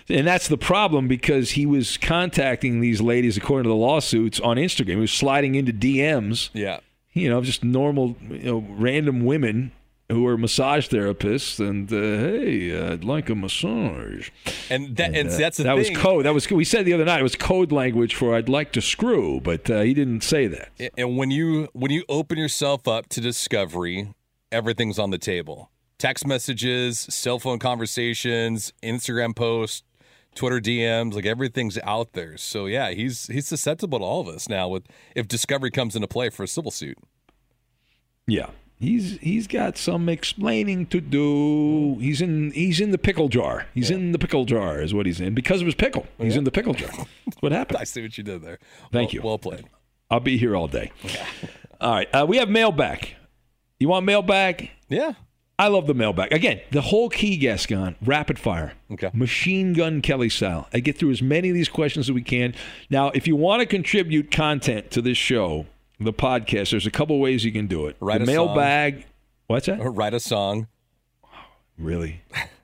and 0.09 0.27
that's 0.27 0.49
the 0.49 0.59
problem 0.59 1.07
because 1.07 1.53
he 1.53 1.65
was 1.65 1.97
contacting 1.97 2.81
these 2.81 3.01
ladies 3.01 3.37
according 3.37 3.63
to 3.65 3.69
the 3.69 3.75
lawsuits 3.77 4.41
on 4.41 4.57
Instagram. 4.57 4.89
He 4.89 4.97
was 4.97 5.13
sliding 5.13 5.55
into 5.55 5.73
DMs. 5.73 6.51
Yeah, 6.53 6.81
you 7.13 7.29
know, 7.29 7.41
just 7.43 7.65
normal, 7.65 8.17
you 8.29 8.45
know, 8.45 8.67
random 8.71 9.25
women 9.25 9.73
who 10.11 10.27
are 10.27 10.37
massage 10.37 10.89
therapists, 10.89 11.59
and 11.59 11.91
uh, 11.93 11.97
hey, 11.97 12.93
I'd 12.93 13.05
like 13.05 13.31
a 13.31 13.35
massage. 13.35 14.31
And 14.71 14.97
that 14.97 15.15
and, 15.15 15.29
Uh, 15.29 15.37
that's 15.37 15.57
the 15.57 15.65
that 15.65 15.77
was 15.77 15.91
code. 15.91 16.25
That 16.27 16.35
was 16.35 16.49
we 16.51 16.65
said 16.65 16.85
the 16.85 16.93
other 16.93 17.05
night. 17.05 17.21
It 17.21 17.23
was 17.23 17.37
code 17.37 17.73
language 17.73 18.15
for 18.15 18.35
"I'd 18.35 18.49
like 18.49 18.73
to 18.73 18.81
screw," 18.83 19.41
but 19.41 19.69
uh, 19.71 19.81
he 19.81 19.95
didn't 19.95 20.23
say 20.23 20.47
that. 20.49 20.71
And 20.97 21.17
when 21.17 21.31
you 21.31 21.69
when 21.73 21.91
you 21.91 22.05
open 22.09 22.39
yourself 22.39 22.87
up 22.87 23.09
to 23.11 23.21
discovery, 23.21 24.15
everything's 24.51 24.99
on 24.99 25.11
the 25.11 25.19
table. 25.19 25.71
Text 25.99 26.27
messages, 26.27 26.99
cell 26.99 27.39
phone 27.39 27.59
conversations, 27.61 28.73
Instagram 28.83 29.37
posts, 29.37 29.85
Twitter 30.35 30.61
DMs, 30.61 31.15
like 31.15 31.27
everything's 31.27 31.79
out 31.85 32.13
there. 32.15 32.37
So 32.37 32.67
yeah, 32.67 32.91
he's 32.93 33.27
he's 33.27 33.47
susceptible 33.47 33.99
to 33.99 34.05
all 34.05 34.21
of 34.21 34.29
us 34.29 34.49
now 34.49 34.69
with 34.69 34.85
if 35.15 35.29
discovery 35.29 35.71
comes 35.71 35.95
into 35.95 36.09
play 36.09 36.31
for 36.31 36.43
a 36.45 36.49
civil 36.49 36.71
suit. 36.71 36.97
Yeah, 38.27 38.51
he's 38.79 39.19
he's 39.19 39.47
got 39.47 39.77
some 39.77 40.09
explaining 40.09 40.87
to 40.87 41.01
do. 41.01 41.97
He's 42.01 42.21
in 42.21 42.53
he's 42.53 42.81
in 42.81 42.91
the 42.93 42.99
pickle 42.99 43.29
jar. 43.29 43.67
He's 43.75 43.91
in 43.91 44.13
the 44.13 44.19
pickle 44.19 44.45
jar, 44.45 44.81
is 44.81 44.95
what 44.95 45.07
he's 45.07 45.21
in 45.21 45.35
because 45.35 45.61
of 45.61 45.67
his 45.67 45.75
pickle. 45.75 46.07
He's 46.19 46.37
in 46.37 46.45
the 46.45 46.51
pickle 46.53 46.75
jar. 46.75 46.91
That's 47.27 47.41
what 47.41 47.53
happened. 47.53 47.79
I 47.81 47.85
see 47.85 48.03
what 48.03 48.17
you 48.17 48.25
did 48.25 48.43
there. 48.43 48.59
Thank 48.93 49.09
Well- 49.09 49.15
you. 49.15 49.23
Well 49.23 49.39
played. 49.39 49.65
I'll 50.11 50.21
be 50.21 50.37
here 50.37 50.55
all 50.55 50.69
day. 50.69 50.93
All 51.81 51.91
right, 51.95 52.15
uh, 52.15 52.25
we 52.29 52.37
have 52.37 52.49
mail 52.49 52.71
back. 52.71 53.17
You 53.81 53.89
want 53.89 54.07
mail 54.07 54.23
back? 54.23 54.71
Yeah. 54.89 55.15
I 55.63 55.69
love 55.69 55.87
the 55.87 55.95
mailbag. 55.95 56.33
Again, 56.33 56.61
the 56.73 56.81
whole 56.81 57.09
key 57.09 57.37
Gascon 57.37 57.95
rapid 58.05 58.37
fire. 58.37 58.73
Okay. 58.91 59.13
Machine 59.15 59.75
gun 59.75 60.03
Kelly 60.03 60.29
style. 60.29 60.67
I 60.75 60.81
get 60.81 60.99
through 60.99 61.13
as 61.13 61.23
many 61.23 61.51
of 61.51 61.55
these 61.55 61.69
questions 61.69 62.09
as 62.09 62.13
we 62.13 62.23
can. 62.23 62.57
Now, 62.91 63.11
if 63.11 63.29
you 63.29 63.37
want 63.37 63.61
to 63.61 63.67
contribute 63.67 64.33
content 64.33 64.91
to 64.91 65.01
this 65.01 65.17
show, 65.17 65.67
the 66.01 66.13
podcast, 66.13 66.73
there's 66.73 66.85
a 66.85 66.91
couple 66.91 67.17
ways 67.21 67.45
you 67.45 67.53
can 67.53 67.69
do 67.69 67.87
it. 67.87 67.95
Write 68.01 68.19
the 68.19 68.25
a 68.25 68.27
song. 68.27 68.47
mailbag. 68.47 69.07
What's 69.47 69.67
that? 69.67 69.79
Or 69.79 69.93
write 69.93 70.15
a 70.15 70.19
song. 70.19 70.67
Really? 71.79 72.23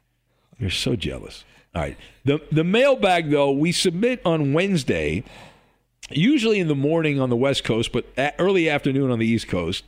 You're 0.59 0.69
so 0.69 0.97
jealous. 0.97 1.45
All 1.77 1.83
right. 1.83 1.97
The 2.25 2.41
the 2.51 2.65
mailbag 2.65 3.31
though, 3.31 3.53
we 3.53 3.71
submit 3.71 4.21
on 4.25 4.55
Wednesday, 4.55 5.23
usually 6.11 6.59
in 6.59 6.67
the 6.67 6.75
morning 6.75 7.21
on 7.21 7.31
the 7.31 7.37
West 7.37 7.63
Coast, 7.63 7.93
but 7.93 8.07
early 8.41 8.69
afternoon 8.69 9.13
on 9.13 9.21
the 9.21 9.27
East 9.29 9.47
Coast, 9.47 9.85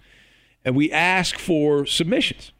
and 0.64 0.76
we 0.76 0.92
ask 0.92 1.40
for 1.40 1.86
submissions. 1.86 2.52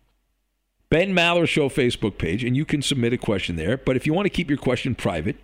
Ben 0.91 1.15
Maller 1.15 1.47
Show 1.47 1.69
Facebook 1.69 2.19
page, 2.19 2.43
and 2.43 2.57
you 2.57 2.65
can 2.65 2.83
submit 2.83 3.13
a 3.13 3.19
question 3.19 3.55
there. 3.55 3.77
But 3.77 3.97
if 3.97 4.07
you 4.07 4.13
want 4.13 4.27
to 4.27 4.31
keep 4.31 4.49
your 4.49 4.59
question 4.59 4.97
private, 4.97 5.37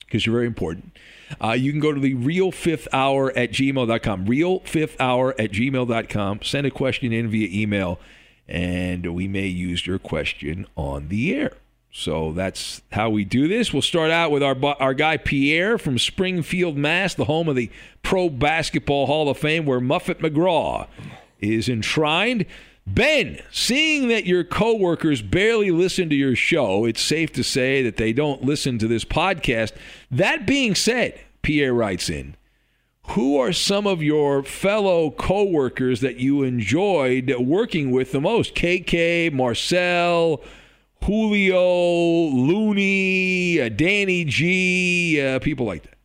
because 0.00 0.26
you're 0.26 0.34
very 0.34 0.48
important, 0.48 0.96
uh, 1.42 1.52
you 1.52 1.70
can 1.70 1.80
go 1.80 1.92
to 1.92 2.00
the 2.00 2.14
real 2.14 2.50
fifth 2.50 2.88
hour 2.92 3.30
at 3.36 3.52
gmail.com. 3.52 4.26
Real 4.26 4.60
fifth 4.60 5.00
hour 5.00 5.36
at 5.38 5.52
gmail.com. 5.52 6.40
Send 6.42 6.66
a 6.66 6.72
question 6.72 7.12
in 7.12 7.28
via 7.28 7.48
email, 7.48 8.00
and 8.48 9.14
we 9.14 9.28
may 9.28 9.46
use 9.46 9.86
your 9.86 10.00
question 10.00 10.66
on 10.76 11.08
the 11.08 11.32
air. 11.32 11.52
So 11.92 12.32
that's 12.32 12.82
how 12.90 13.08
we 13.08 13.24
do 13.24 13.46
this. 13.46 13.72
We'll 13.72 13.82
start 13.82 14.10
out 14.10 14.32
with 14.32 14.42
our 14.42 14.56
our 14.80 14.94
guy 14.94 15.16
Pierre 15.16 15.78
from 15.78 15.96
Springfield, 15.96 16.76
Mass, 16.76 17.14
the 17.14 17.24
home 17.24 17.48
of 17.48 17.54
the 17.54 17.70
Pro 18.02 18.28
Basketball 18.28 19.06
Hall 19.06 19.30
of 19.30 19.38
Fame, 19.38 19.64
where 19.64 19.80
Muffet 19.80 20.18
McGraw 20.18 20.88
is 21.40 21.68
enshrined. 21.68 22.46
Ben, 22.86 23.40
seeing 23.50 24.08
that 24.08 24.26
your 24.26 24.44
coworkers 24.44 25.20
barely 25.20 25.70
listen 25.72 26.08
to 26.08 26.14
your 26.14 26.36
show, 26.36 26.84
it's 26.84 27.00
safe 27.00 27.32
to 27.32 27.42
say 27.42 27.82
that 27.82 27.96
they 27.96 28.12
don't 28.12 28.44
listen 28.44 28.78
to 28.78 28.86
this 28.86 29.04
podcast. 29.04 29.72
That 30.10 30.46
being 30.46 30.74
said, 30.76 31.20
Pierre 31.42 31.74
writes 31.74 32.08
in, 32.08 32.36
who 33.10 33.38
are 33.38 33.52
some 33.52 33.86
of 33.86 34.02
your 34.02 34.42
fellow 34.42 35.10
coworkers 35.10 36.00
that 36.00 36.16
you 36.16 36.42
enjoyed 36.42 37.32
working 37.38 37.90
with 37.90 38.12
the 38.12 38.20
most? 38.20 38.54
KK, 38.54 39.32
Marcel, 39.32 40.42
Julio, 41.04 42.28
Looney, 42.28 43.60
uh, 43.60 43.68
Danny 43.68 44.24
G, 44.24 45.20
uh, 45.20 45.38
people 45.40 45.66
like 45.66 45.82
that. 45.84 45.95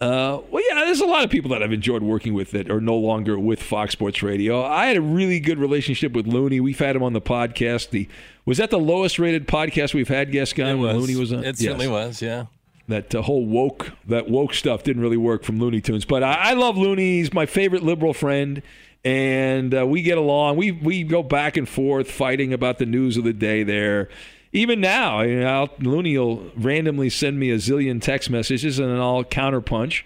Uh, 0.00 0.40
well, 0.50 0.62
yeah, 0.68 0.84
there's 0.84 1.00
a 1.00 1.06
lot 1.06 1.24
of 1.24 1.30
people 1.30 1.50
that 1.50 1.60
I've 1.60 1.72
enjoyed 1.72 2.04
working 2.04 2.32
with 2.32 2.52
that 2.52 2.70
are 2.70 2.80
no 2.80 2.96
longer 2.96 3.36
with 3.36 3.60
Fox 3.60 3.92
Sports 3.92 4.22
Radio. 4.22 4.62
I 4.62 4.86
had 4.86 4.96
a 4.96 5.02
really 5.02 5.40
good 5.40 5.58
relationship 5.58 6.12
with 6.12 6.26
Looney. 6.28 6.60
We've 6.60 6.78
had 6.78 6.94
him 6.94 7.02
on 7.02 7.14
the 7.14 7.20
podcast. 7.20 7.90
The 7.90 8.08
was 8.44 8.58
that 8.58 8.70
the 8.70 8.78
lowest 8.78 9.18
rated 9.18 9.48
podcast 9.48 9.94
we've 9.94 10.08
had? 10.08 10.30
Guest 10.30 10.54
guy 10.54 10.72
when 10.74 10.96
Looney 10.96 11.16
was 11.16 11.32
on. 11.32 11.40
It 11.40 11.46
Yes 11.46 11.58
certainly 11.58 11.88
was, 11.88 12.22
yeah. 12.22 12.46
that 12.86 13.12
uh, 13.12 13.22
whole 13.22 13.44
woke 13.44 13.90
that 14.06 14.30
woke 14.30 14.54
stuff 14.54 14.84
didn't 14.84 15.02
really 15.02 15.16
work 15.16 15.42
from 15.42 15.58
Looney 15.58 15.80
Tunes. 15.80 16.04
But 16.04 16.22
I, 16.22 16.50
I 16.50 16.52
love 16.52 16.78
Looney. 16.78 17.18
He's 17.18 17.34
my 17.34 17.46
favorite 17.46 17.82
liberal 17.82 18.14
friend, 18.14 18.62
and 19.04 19.74
uh, 19.74 19.84
we 19.84 20.02
get 20.02 20.16
along. 20.16 20.58
We 20.58 20.70
we 20.70 21.02
go 21.02 21.24
back 21.24 21.56
and 21.56 21.68
forth 21.68 22.08
fighting 22.08 22.52
about 22.52 22.78
the 22.78 22.86
news 22.86 23.16
of 23.16 23.24
the 23.24 23.32
day 23.32 23.64
there. 23.64 24.08
Even 24.52 24.80
now, 24.80 25.20
you 25.20 25.40
know, 25.40 25.68
Looney 25.78 26.16
will 26.16 26.50
randomly 26.56 27.10
send 27.10 27.38
me 27.38 27.50
a 27.50 27.56
zillion 27.56 28.00
text 28.00 28.30
messages, 28.30 28.78
and 28.78 28.90
then 28.90 28.98
I'll 28.98 29.24
counterpunch, 29.24 30.02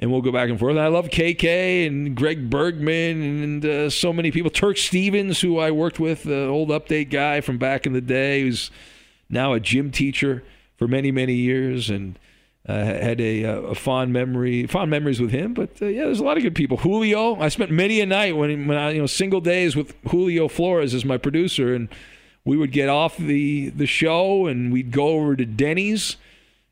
and 0.00 0.10
we'll 0.10 0.22
go 0.22 0.32
back 0.32 0.48
and 0.48 0.58
forth. 0.58 0.70
And 0.70 0.80
I 0.80 0.86
love 0.86 1.08
KK 1.08 1.86
and 1.86 2.16
Greg 2.16 2.48
Bergman 2.48 3.42
and 3.42 3.64
uh, 3.64 3.90
so 3.90 4.12
many 4.12 4.30
people. 4.30 4.50
Turk 4.50 4.78
Stevens, 4.78 5.40
who 5.40 5.58
I 5.58 5.70
worked 5.70 6.00
with, 6.00 6.22
the 6.22 6.46
old 6.46 6.70
update 6.70 7.10
guy 7.10 7.42
from 7.42 7.58
back 7.58 7.84
in 7.86 7.92
the 7.92 8.00
day, 8.00 8.42
who's 8.42 8.70
now 9.28 9.52
a 9.52 9.60
gym 9.60 9.90
teacher 9.90 10.42
for 10.76 10.88
many 10.88 11.12
many 11.12 11.34
years 11.34 11.90
and 11.90 12.18
uh, 12.68 12.74
had 12.74 13.20
a, 13.20 13.44
uh, 13.44 13.56
a 13.60 13.74
fond 13.74 14.12
memory 14.12 14.66
fond 14.66 14.90
memories 14.90 15.20
with 15.20 15.30
him 15.30 15.54
but 15.54 15.70
uh, 15.80 15.86
yeah 15.86 16.04
there's 16.04 16.20
a 16.20 16.24
lot 16.24 16.36
of 16.36 16.42
good 16.42 16.54
people 16.54 16.76
Julio 16.76 17.36
I 17.40 17.48
spent 17.48 17.70
many 17.70 18.00
a 18.00 18.06
night 18.06 18.36
when 18.36 18.66
when 18.66 18.76
I 18.76 18.90
you 18.90 19.00
know 19.00 19.06
single 19.06 19.40
days 19.40 19.76
with 19.76 19.94
Julio 20.08 20.48
Flores 20.48 20.94
as 20.94 21.04
my 21.04 21.18
producer 21.18 21.74
and 21.74 21.88
we 22.44 22.56
would 22.56 22.72
get 22.72 22.88
off 22.88 23.16
the 23.16 23.70
the 23.70 23.86
show 23.86 24.46
and 24.46 24.72
we'd 24.72 24.90
go 24.90 25.08
over 25.08 25.36
to 25.36 25.44
Denny's 25.44 26.16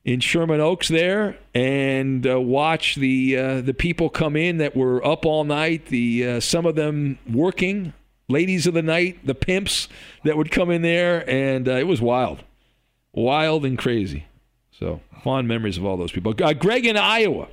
in 0.04 0.20
Sherman 0.20 0.60
Oaks 0.60 0.88
there 0.88 1.36
and 1.54 2.26
uh, 2.26 2.40
watch 2.40 2.96
the 2.96 3.36
uh, 3.36 3.60
the 3.60 3.74
people 3.74 4.08
come 4.08 4.36
in 4.36 4.58
that 4.58 4.76
were 4.76 5.04
up 5.06 5.26
all 5.26 5.44
night 5.44 5.86
the 5.86 6.26
uh, 6.26 6.40
some 6.40 6.66
of 6.66 6.74
them 6.74 7.18
working 7.30 7.92
ladies 8.28 8.66
of 8.66 8.74
the 8.74 8.82
night 8.82 9.26
the 9.26 9.34
pimps 9.34 9.88
that 10.24 10.36
would 10.36 10.50
come 10.50 10.70
in 10.70 10.82
there 10.82 11.28
and 11.28 11.68
uh, 11.68 11.72
it 11.72 11.86
was 11.86 12.00
wild 12.00 12.44
wild 13.12 13.64
and 13.64 13.78
crazy. 13.78 14.26
So 14.70 15.00
fond 15.22 15.48
memories 15.48 15.76
of 15.76 15.84
all 15.84 15.96
those 15.96 16.12
people. 16.12 16.34
Uh, 16.42 16.52
Greg 16.52 16.86
in 16.86 16.96
Iowa 16.96 17.48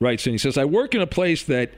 writes 0.00 0.26
and 0.26 0.34
he 0.34 0.38
says, 0.38 0.58
I 0.58 0.64
work 0.64 0.94
in 0.94 1.00
a 1.00 1.06
place 1.06 1.44
that 1.44 1.72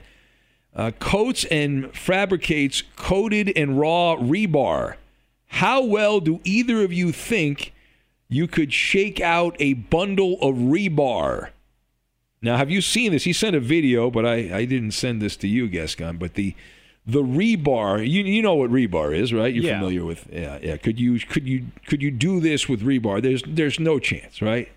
uh, 0.75 0.91
coats 0.99 1.45
and 1.45 1.95
fabricates 1.95 2.83
coated 2.95 3.51
and 3.55 3.79
raw 3.79 4.15
rebar. 4.15 4.95
How 5.55 5.83
well 5.83 6.19
do 6.19 6.39
either 6.43 6.81
of 6.83 6.91
you 6.93 7.11
think 7.11 7.73
you 8.29 8.47
could 8.47 8.73
shake 8.73 9.19
out 9.19 9.55
a 9.59 9.73
bundle 9.73 10.37
of 10.41 10.55
rebar? 10.55 11.49
Now, 12.41 12.57
have 12.57 12.71
you 12.71 12.81
seen 12.81 13.11
this? 13.11 13.25
He 13.25 13.33
sent 13.33 13.55
a 13.55 13.59
video, 13.59 14.09
but 14.09 14.25
I, 14.25 14.35
I 14.57 14.65
didn't 14.65 14.91
send 14.91 15.21
this 15.21 15.35
to 15.37 15.47
you, 15.47 15.67
Gascon. 15.67 16.17
But 16.17 16.33
the 16.35 16.55
the 17.05 17.21
rebar, 17.23 17.99
you 17.99 18.23
you 18.23 18.41
know 18.41 18.55
what 18.55 18.71
rebar 18.71 19.15
is, 19.15 19.33
right? 19.33 19.53
You're 19.53 19.65
Yeah. 19.65 19.79
familiar 19.79 20.05
with 20.05 20.27
yeah 20.31 20.57
yeah. 20.61 20.77
Could 20.77 20.99
you 20.99 21.19
could 21.19 21.47
you 21.47 21.65
could 21.85 22.01
you 22.01 22.11
do 22.11 22.39
this 22.39 22.67
with 22.69 22.81
rebar? 22.81 23.21
There's 23.21 23.43
there's 23.45 23.79
no 23.79 23.99
chance, 23.99 24.41
right? 24.41 24.71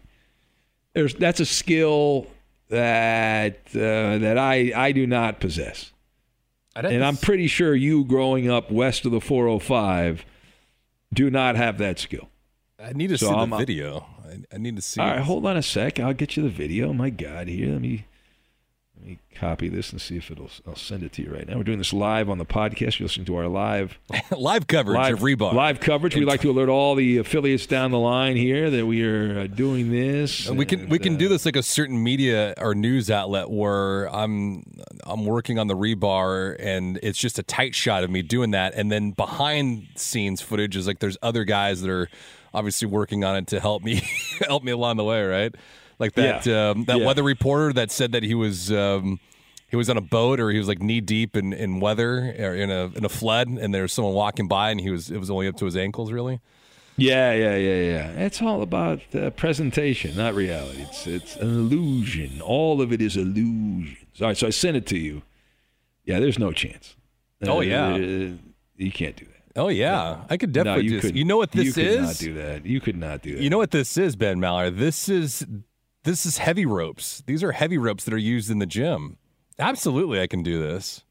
There's 0.93 1.15
that's 1.15 1.41
a 1.41 1.47
skill 1.47 2.27
that 2.69 3.59
uh, 3.75 4.19
that 4.19 4.37
I 4.39 4.73
I 4.75 4.93
do 4.93 5.07
not 5.07 5.39
possess, 5.41 5.93
and 6.75 7.05
I'm 7.05 7.17
pretty 7.17 7.47
sure 7.47 7.75
you 7.75 8.05
growing 8.05 8.51
up 8.51 8.71
west 8.71 9.05
of 9.07 9.13
the 9.13 9.21
405 9.21 10.25
do 11.15 11.31
not 11.31 11.57
have 11.57 11.79
that 11.79 11.99
skill. 11.99 12.29
I 12.79 12.93
need 12.93 13.09
to 13.09 13.19
So 13.19 13.27
see 13.27 13.33
the 13.33 13.39
I'm 13.39 13.53
a- 13.53 13.59
video. 13.59 14.07
I, 14.29 14.55
I 14.55 14.59
need 14.59 14.77
to 14.77 14.83
see. 14.83 15.01
All 15.01 15.07
right, 15.09 15.21
hold 15.21 15.47
on 15.47 15.57
a 15.57 15.63
sec. 15.63 15.99
I'll 16.01 16.13
get 16.13 16.37
you 16.37 16.43
the 16.43 16.49
video. 16.51 16.93
My 16.93 17.11
God, 17.11 17.49
here, 17.49 17.73
let 17.73 17.81
me 17.81 18.05
let 19.05 19.11
me 19.11 19.19
copy 19.35 19.69
this 19.69 19.93
and 19.93 20.01
see 20.01 20.17
if 20.17 20.31
it'll. 20.31 20.49
I'll 20.67 20.77
send 20.77 21.03
it 21.03 21.13
to 21.13 21.23
you 21.23 21.31
right 21.31 21.47
now. 21.47 21.59
We're 21.59 21.65
doing 21.65 21.77
this 21.77 21.93
live 21.93 22.31
on 22.31 22.39
the 22.39 22.47
podcast. 22.47 22.99
You're 22.99 23.05
listening 23.05 23.27
to 23.27 23.37
our 23.37 23.49
live 23.49 23.99
live 24.31 24.67
coverage 24.67 24.97
live 24.97 25.15
of 25.15 25.21
rebar. 25.21 25.53
live 25.53 25.79
coverage. 25.81 26.17
We 26.17 26.25
like 26.25 26.41
to 26.41 26.51
alert 26.51 26.71
all 26.71 26.95
the 26.95 27.19
affiliates 27.19 27.67
down 27.67 27.91
the 27.91 27.99
line 27.99 28.37
here 28.37 28.71
that 28.71 28.87
we 28.87 29.05
are 29.05 29.41
uh, 29.41 29.47
doing 29.47 29.91
this. 29.91 30.49
And 30.49 30.57
we 30.57 30.65
can 30.65 30.89
we 30.89 30.99
can 30.99 31.13
and, 31.13 31.19
do 31.19 31.27
uh, 31.27 31.31
this 31.31 31.45
like 31.45 31.57
a 31.57 31.63
certain 31.63 32.03
media 32.03 32.55
or 32.57 32.75
news 32.75 33.11
outlet 33.11 33.51
where 33.51 34.07
I'm 34.15 34.65
I'm 35.05 35.27
working 35.27 35.59
on 35.59 35.67
the 35.67 35.77
rebar 35.77 36.57
and 36.59 36.99
it's 37.03 37.19
just 37.19 37.39
a 37.39 37.43
tight 37.43 37.75
shot 37.75 38.05
of 38.05 38.11
me 38.11 38.23
doing 38.23 38.53
that 38.53 38.73
and 38.75 38.91
then 38.91 39.11
behind 39.11 39.87
scenes 39.97 40.41
footage 40.41 40.77
is 40.77 40.87
like 40.87 41.01
there's 41.01 41.19
other 41.23 41.45
guys 41.45 41.83
that 41.83 41.91
are 41.91 42.09
obviously 42.55 42.89
working 42.89 43.23
on 43.23 43.37
it 43.37 43.49
to 43.49 43.61
help 43.61 43.83
me 43.83 44.03
help 44.47 44.63
me 44.63 44.73
along 44.73 44.97
the 44.97 45.05
way 45.05 45.23
right 45.25 45.55
like 45.99 46.13
that 46.15 46.47
Yeah. 46.47 46.71
um, 46.71 46.85
that 46.85 46.99
Yeah. 46.99 47.07
weather 47.07 47.23
reporter 47.23 47.73
that 47.75 47.91
said 47.91 48.13
that 48.13 48.23
he 48.23 48.35
was 48.35 48.71
um, 48.73 49.21
he 49.69 49.77
was 49.77 49.89
on 49.91 49.97
a 49.97 50.01
boat 50.01 50.41
or 50.41 50.51
he 50.51 50.59
was 50.59 50.69
like 50.69 50.81
knee 50.81 51.01
deep 51.01 51.37
in, 51.37 51.53
in 51.53 51.81
weather 51.81 52.35
or 52.39 52.55
in 52.55 52.71
a 52.71 52.87
in 52.95 53.05
a 53.05 53.09
flood 53.09 53.49
and 53.49 53.75
there 53.75 53.83
was 53.83 53.93
someone 53.93 54.15
walking 54.15 54.49
by 54.49 54.71
and 54.71 54.81
he 54.81 54.91
was 54.91 55.11
it 55.11 55.19
was 55.19 55.31
only 55.31 55.49
up 55.49 55.57
to 55.57 55.65
his 55.65 55.77
ankles 55.77 56.13
really 56.13 56.41
Yeah, 56.97 57.33
yeah, 57.33 57.57
yeah, 57.57 57.81
yeah. 57.93 58.25
It's 58.27 58.41
all 58.41 58.63
about 58.63 59.01
uh, 59.17 59.31
presentation, 59.31 60.17
not 60.17 60.35
reality. 60.35 60.83
It's 60.83 61.07
it's 61.09 61.35
an 61.37 61.49
illusion. 61.49 62.41
All 62.41 62.81
of 62.81 62.93
it 62.93 63.01
is 63.03 63.17
illusions. 63.17 64.21
All 64.21 64.29
right, 64.29 64.37
so 64.37 64.47
I 64.47 64.51
sent 64.51 64.77
it 64.77 64.87
to 64.87 64.97
you. 64.99 65.23
Yeah, 66.05 66.21
there's 66.21 66.39
no 66.39 66.53
chance. 66.53 66.95
Oh, 67.47 67.63
yeah. 67.63 67.95
Uh, 67.95 67.99
You 68.77 68.93
can't 68.93 69.17
do 69.17 69.25
that. 69.27 69.33
Oh 69.57 69.69
yeah, 69.69 70.25
I 70.31 70.37
could 70.37 70.55
No, 70.55 70.63
definitely 70.65 70.91
you 70.93 71.01
do 71.01 71.09
You 71.19 71.25
know 71.25 71.37
what 71.37 71.51
this 71.53 71.77
is. 71.77 71.77
you 71.77 71.85
could 71.85 72.01
not 72.03 72.17
do 72.19 72.35
that. 72.35 72.67
You 72.67 72.81
could 72.81 72.97
not 72.97 73.23
do 73.23 73.35
that. 73.35 73.43
You 73.43 73.51
know 73.51 73.59
what 73.59 73.71
this 73.73 73.97
is, 73.97 74.15
Ben 74.17 74.39
Maller? 74.39 74.71
This 74.77 75.09
is 75.09 75.45
this 76.05 76.25
is 76.25 76.39
heavy 76.39 76.65
ropes. 76.67 77.23
These 77.27 77.43
are 77.43 77.53
heavy 77.53 77.77
ropes 77.79 78.05
that 78.05 78.15
are 78.15 78.19
used 78.19 78.51
in 78.51 78.59
the 78.61 78.67
gym. 78.67 79.19
Absolutely, 79.59 80.21
I 80.21 80.27
can 80.27 80.43
do 80.43 80.61
this. 80.63 81.03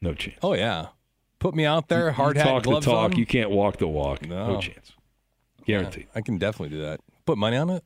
no 0.00 0.14
chance. 0.14 0.38
Oh 0.42 0.54
yeah, 0.54 0.88
put 1.38 1.54
me 1.54 1.64
out 1.64 1.88
there, 1.88 2.12
hard 2.12 2.36
you 2.36 2.42
hat, 2.42 2.48
talk 2.48 2.62
the 2.62 2.68
gloves 2.70 2.86
talk. 2.86 3.12
on. 3.12 3.18
You 3.18 3.26
can't 3.26 3.50
walk 3.50 3.76
the 3.78 3.88
walk. 3.88 4.24
No, 4.26 4.54
No. 4.54 4.60
chance. 4.60 4.92
Guaranteed. 5.66 6.06
I 6.14 6.20
can 6.22 6.38
definitely 6.38 6.74
do 6.76 6.82
that. 6.82 7.00
Put 7.26 7.36
money 7.38 7.56
on 7.56 7.70
it. 7.70 7.84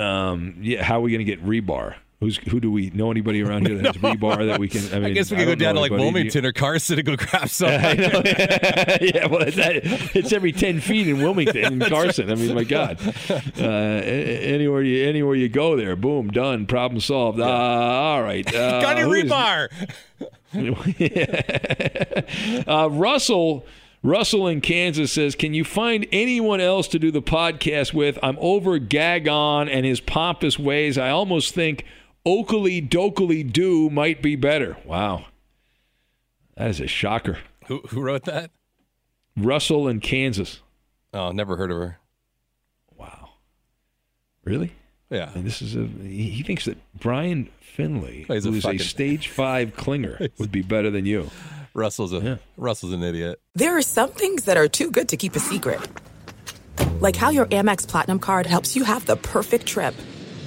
Um, 0.00 0.56
yeah. 0.60 0.82
How 0.84 0.98
are 0.98 1.00
we 1.02 1.10
going 1.10 1.24
to 1.24 1.24
get 1.24 1.44
rebar? 1.44 1.96
Who's 2.20 2.36
who? 2.36 2.60
Do 2.60 2.70
we 2.70 2.90
know 2.90 3.10
anybody 3.10 3.42
around 3.42 3.66
here 3.66 3.78
that 3.78 3.94
has 3.94 3.96
rebar 4.02 4.46
that 4.46 4.60
we 4.60 4.68
can? 4.68 4.82
I 4.92 4.96
mean, 4.96 5.04
I 5.06 5.10
guess 5.12 5.30
we 5.30 5.38
could 5.38 5.46
go 5.46 5.54
down 5.54 5.74
to 5.76 5.80
like 5.80 5.90
anybody. 5.90 6.02
Do 6.02 6.06
you- 6.08 6.12
Wilmington 6.12 6.44
or 6.44 6.52
Carson 6.52 6.98
and 6.98 7.06
go 7.06 7.16
grab 7.16 7.48
some. 7.48 7.70
Know. 7.70 7.78
yeah, 9.00 9.26
well, 9.26 9.40
it's, 9.40 9.56
it's 10.14 10.30
every 10.30 10.52
ten 10.52 10.80
feet 10.80 11.08
in 11.08 11.22
Wilmington 11.22 11.64
and 11.64 11.82
Carson. 11.86 12.30
I 12.30 12.34
mean, 12.34 12.54
my 12.54 12.64
God, 12.64 12.98
uh, 13.58 13.62
anywhere 13.64 14.82
you 14.82 15.08
anywhere 15.08 15.34
you 15.34 15.48
go 15.48 15.76
there, 15.76 15.96
boom, 15.96 16.28
done, 16.28 16.66
problem 16.66 17.00
solved. 17.00 17.40
Uh, 17.40 17.44
all 17.46 18.22
right, 18.22 18.46
uh, 18.54 18.82
Got 18.82 18.98
any 18.98 19.10
is- 19.20 19.30
rebar? 19.30 19.68
uh, 22.68 22.90
Russell. 22.90 23.64
Russell 24.02 24.46
in 24.48 24.62
Kansas 24.62 25.12
says, 25.12 25.34
"Can 25.34 25.52
you 25.52 25.62
find 25.62 26.06
anyone 26.10 26.58
else 26.60 26.88
to 26.88 26.98
do 26.98 27.10
the 27.10 27.20
podcast 27.20 27.92
with? 27.92 28.18
I'm 28.22 28.38
over 28.40 28.78
Gascon 28.78 29.68
and 29.68 29.84
his 29.84 30.00
pompous 30.00 30.58
ways. 30.58 30.96
I 30.96 31.10
almost 31.10 31.54
think 31.54 31.84
Oakley 32.26 32.82
Dokley 32.82 33.50
Do 33.50 33.90
might 33.90 34.22
be 34.22 34.36
better." 34.36 34.76
Wow, 34.84 35.26
that 36.56 36.68
is 36.70 36.80
a 36.80 36.86
shocker. 36.86 37.38
Who 37.66 37.80
who 37.88 38.00
wrote 38.00 38.24
that? 38.24 38.50
Russell 39.36 39.88
in 39.88 40.00
Kansas. 40.00 40.60
Oh, 41.14 41.32
never 41.32 41.56
heard 41.56 41.70
of 41.70 41.78
her. 41.78 41.98
Wow. 42.96 43.30
Really? 44.44 44.72
Yeah. 45.08 45.30
And 45.34 45.44
this 45.44 45.62
is 45.62 45.76
a 45.76 45.84
he 45.84 46.30
he 46.30 46.42
thinks 46.42 46.66
that 46.66 46.78
Brian 46.98 47.48
Finley, 47.60 48.26
Oh, 48.28 48.34
he's 48.34 48.46
a 48.46 48.50
who 48.50 48.56
is 48.56 48.64
a 48.64 48.78
stage 48.78 49.28
five 49.28 49.74
clinger, 49.76 50.30
would 50.38 50.52
be 50.52 50.62
better 50.62 50.90
than 50.90 51.06
you. 51.06 51.30
Russell's 51.74 52.12
a 52.12 52.18
yeah. 52.18 52.36
Russell's 52.56 52.92
an 52.92 53.02
idiot. 53.02 53.40
There 53.54 53.76
are 53.76 53.82
some 53.82 54.10
things 54.10 54.44
that 54.44 54.56
are 54.56 54.68
too 54.68 54.90
good 54.90 55.08
to 55.08 55.16
keep 55.16 55.34
a 55.36 55.40
secret. 55.40 55.80
Like 57.00 57.16
how 57.16 57.30
your 57.30 57.46
Amex 57.46 57.86
Platinum 57.86 58.18
card 58.18 58.46
helps 58.46 58.76
you 58.76 58.84
have 58.84 59.06
the 59.06 59.16
perfect 59.16 59.66
trip. 59.66 59.94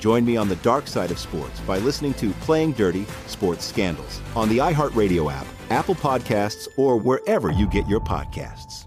Join 0.00 0.24
me 0.24 0.38
on 0.38 0.48
the 0.48 0.56
dark 0.56 0.86
side 0.86 1.10
of 1.10 1.18
sports 1.18 1.60
by 1.60 1.78
listening 1.78 2.14
to 2.14 2.30
Playing 2.40 2.72
Dirty 2.72 3.04
Sports 3.26 3.66
Scandals 3.66 4.22
on 4.34 4.48
the 4.48 4.56
iHeartRadio 4.56 5.30
app, 5.30 5.46
Apple 5.68 5.94
Podcasts, 5.94 6.66
or 6.78 6.96
wherever 6.96 7.52
you 7.52 7.68
get 7.68 7.86
your 7.86 8.00
podcasts. 8.00 8.86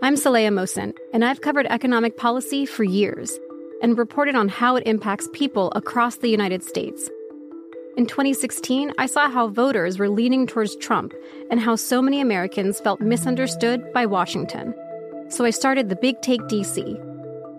I'm 0.00 0.14
Saleha 0.14 0.48
Mohsin, 0.48 0.96
and 1.12 1.24
I've 1.24 1.42
covered 1.42 1.66
economic 1.66 2.16
policy 2.16 2.64
for 2.64 2.84
years 2.84 3.38
and 3.82 3.98
reported 3.98 4.34
on 4.34 4.48
how 4.48 4.76
it 4.76 4.86
impacts 4.86 5.28
people 5.34 5.72
across 5.76 6.16
the 6.16 6.28
United 6.28 6.64
States. 6.64 7.10
In 7.98 8.06
2016, 8.06 8.92
I 8.96 9.04
saw 9.04 9.28
how 9.28 9.48
voters 9.48 9.98
were 9.98 10.08
leaning 10.08 10.46
towards 10.46 10.74
Trump 10.76 11.12
and 11.50 11.60
how 11.60 11.76
so 11.76 12.00
many 12.00 12.22
Americans 12.22 12.80
felt 12.80 13.00
misunderstood 13.00 13.92
by 13.92 14.06
Washington. 14.06 14.74
So 15.28 15.44
I 15.44 15.50
started 15.50 15.90
the 15.90 15.96
Big 15.96 16.22
Take 16.22 16.40
DC. 16.42 17.07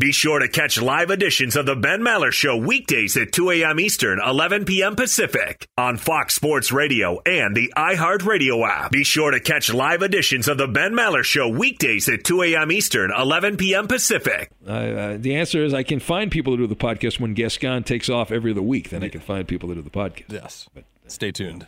Be 0.00 0.12
sure 0.12 0.38
to 0.38 0.48
catch 0.48 0.80
live 0.80 1.10
editions 1.10 1.56
of 1.56 1.66
The 1.66 1.76
Ben 1.76 2.00
Maller 2.00 2.32
Show 2.32 2.56
weekdays 2.56 3.18
at 3.18 3.32
2 3.32 3.50
a.m. 3.50 3.78
Eastern, 3.78 4.18
11 4.18 4.64
p.m. 4.64 4.96
Pacific 4.96 5.68
on 5.76 5.98
Fox 5.98 6.34
Sports 6.34 6.72
Radio 6.72 7.20
and 7.26 7.54
the 7.54 7.70
iHeartRadio 7.76 8.66
app. 8.66 8.92
Be 8.92 9.04
sure 9.04 9.30
to 9.30 9.38
catch 9.40 9.70
live 9.70 10.00
editions 10.00 10.48
of 10.48 10.56
The 10.56 10.66
Ben 10.68 10.94
Maller 10.94 11.22
Show 11.22 11.50
weekdays 11.50 12.08
at 12.08 12.24
2 12.24 12.40
a.m. 12.44 12.72
Eastern, 12.72 13.12
11 13.14 13.58
p.m. 13.58 13.88
Pacific. 13.88 14.50
Uh, 14.66 14.70
uh, 14.70 15.16
the 15.18 15.36
answer 15.36 15.62
is 15.62 15.74
I 15.74 15.82
can 15.82 16.00
find 16.00 16.30
people 16.30 16.54
to 16.56 16.62
do 16.62 16.66
the 16.66 16.74
podcast 16.74 17.20
when 17.20 17.34
Gascon 17.34 17.84
takes 17.84 18.08
off 18.08 18.32
every 18.32 18.52
other 18.52 18.62
week. 18.62 18.88
Then 18.88 19.04
I 19.04 19.10
can 19.10 19.20
find 19.20 19.46
people 19.46 19.68
to 19.68 19.74
do 19.74 19.82
the 19.82 19.90
podcast. 19.90 20.32
Yes. 20.32 20.66
But 20.72 20.84
stay 21.08 21.30
tuned. 21.30 21.66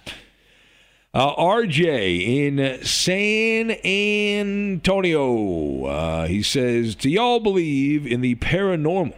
Uh, 1.14 1.34
RJ 1.36 2.26
in 2.26 2.82
San 2.84 3.72
Antonio. 3.84 5.84
Uh, 5.84 6.26
he 6.26 6.42
says, 6.42 6.94
Do 6.94 7.10
y'all 7.10 7.38
believe 7.38 8.06
in 8.06 8.22
the 8.22 8.34
paranormal? 8.36 9.14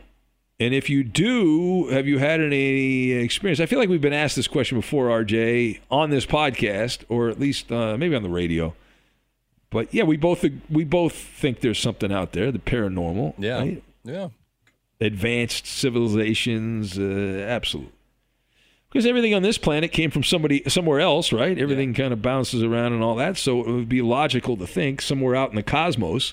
And 0.58 0.74
if 0.74 0.90
you 0.90 1.04
do, 1.04 1.88
have 1.88 2.06
you 2.06 2.18
had 2.18 2.40
any 2.40 3.12
experience? 3.12 3.60
I 3.60 3.66
feel 3.66 3.78
like 3.78 3.88
we've 3.88 4.00
been 4.00 4.12
asked 4.12 4.34
this 4.34 4.48
question 4.48 4.78
before, 4.78 5.08
RJ, 5.08 5.80
on 5.90 6.10
this 6.10 6.26
podcast, 6.26 7.04
or 7.08 7.28
at 7.28 7.38
least 7.38 7.70
uh, 7.70 7.96
maybe 7.96 8.16
on 8.16 8.22
the 8.22 8.28
radio. 8.28 8.74
But 9.70 9.92
yeah, 9.92 10.04
we 10.04 10.16
both 10.16 10.44
we 10.70 10.84
both 10.84 11.14
think 11.14 11.60
there's 11.60 11.80
something 11.80 12.12
out 12.12 12.32
there, 12.32 12.52
the 12.52 12.60
paranormal. 12.60 13.34
Yeah. 13.38 13.58
right? 13.58 13.82
Yeah. 14.04 14.28
advanced 15.00 15.66
civilizations, 15.66 16.98
uh, 16.98 17.46
absolutely. 17.48 17.92
Because 18.94 19.06
everything 19.06 19.34
on 19.34 19.42
this 19.42 19.58
planet 19.58 19.90
came 19.90 20.12
from 20.12 20.22
somebody 20.22 20.62
somewhere 20.68 21.00
else, 21.00 21.32
right? 21.32 21.58
Everything 21.58 21.94
kind 21.94 22.12
of 22.12 22.22
bounces 22.22 22.62
around 22.62 22.92
and 22.92 23.02
all 23.02 23.16
that. 23.16 23.36
So 23.36 23.58
it 23.58 23.66
would 23.66 23.88
be 23.88 24.00
logical 24.00 24.56
to 24.56 24.68
think 24.68 25.02
somewhere 25.02 25.34
out 25.34 25.50
in 25.50 25.56
the 25.56 25.64
cosmos 25.64 26.32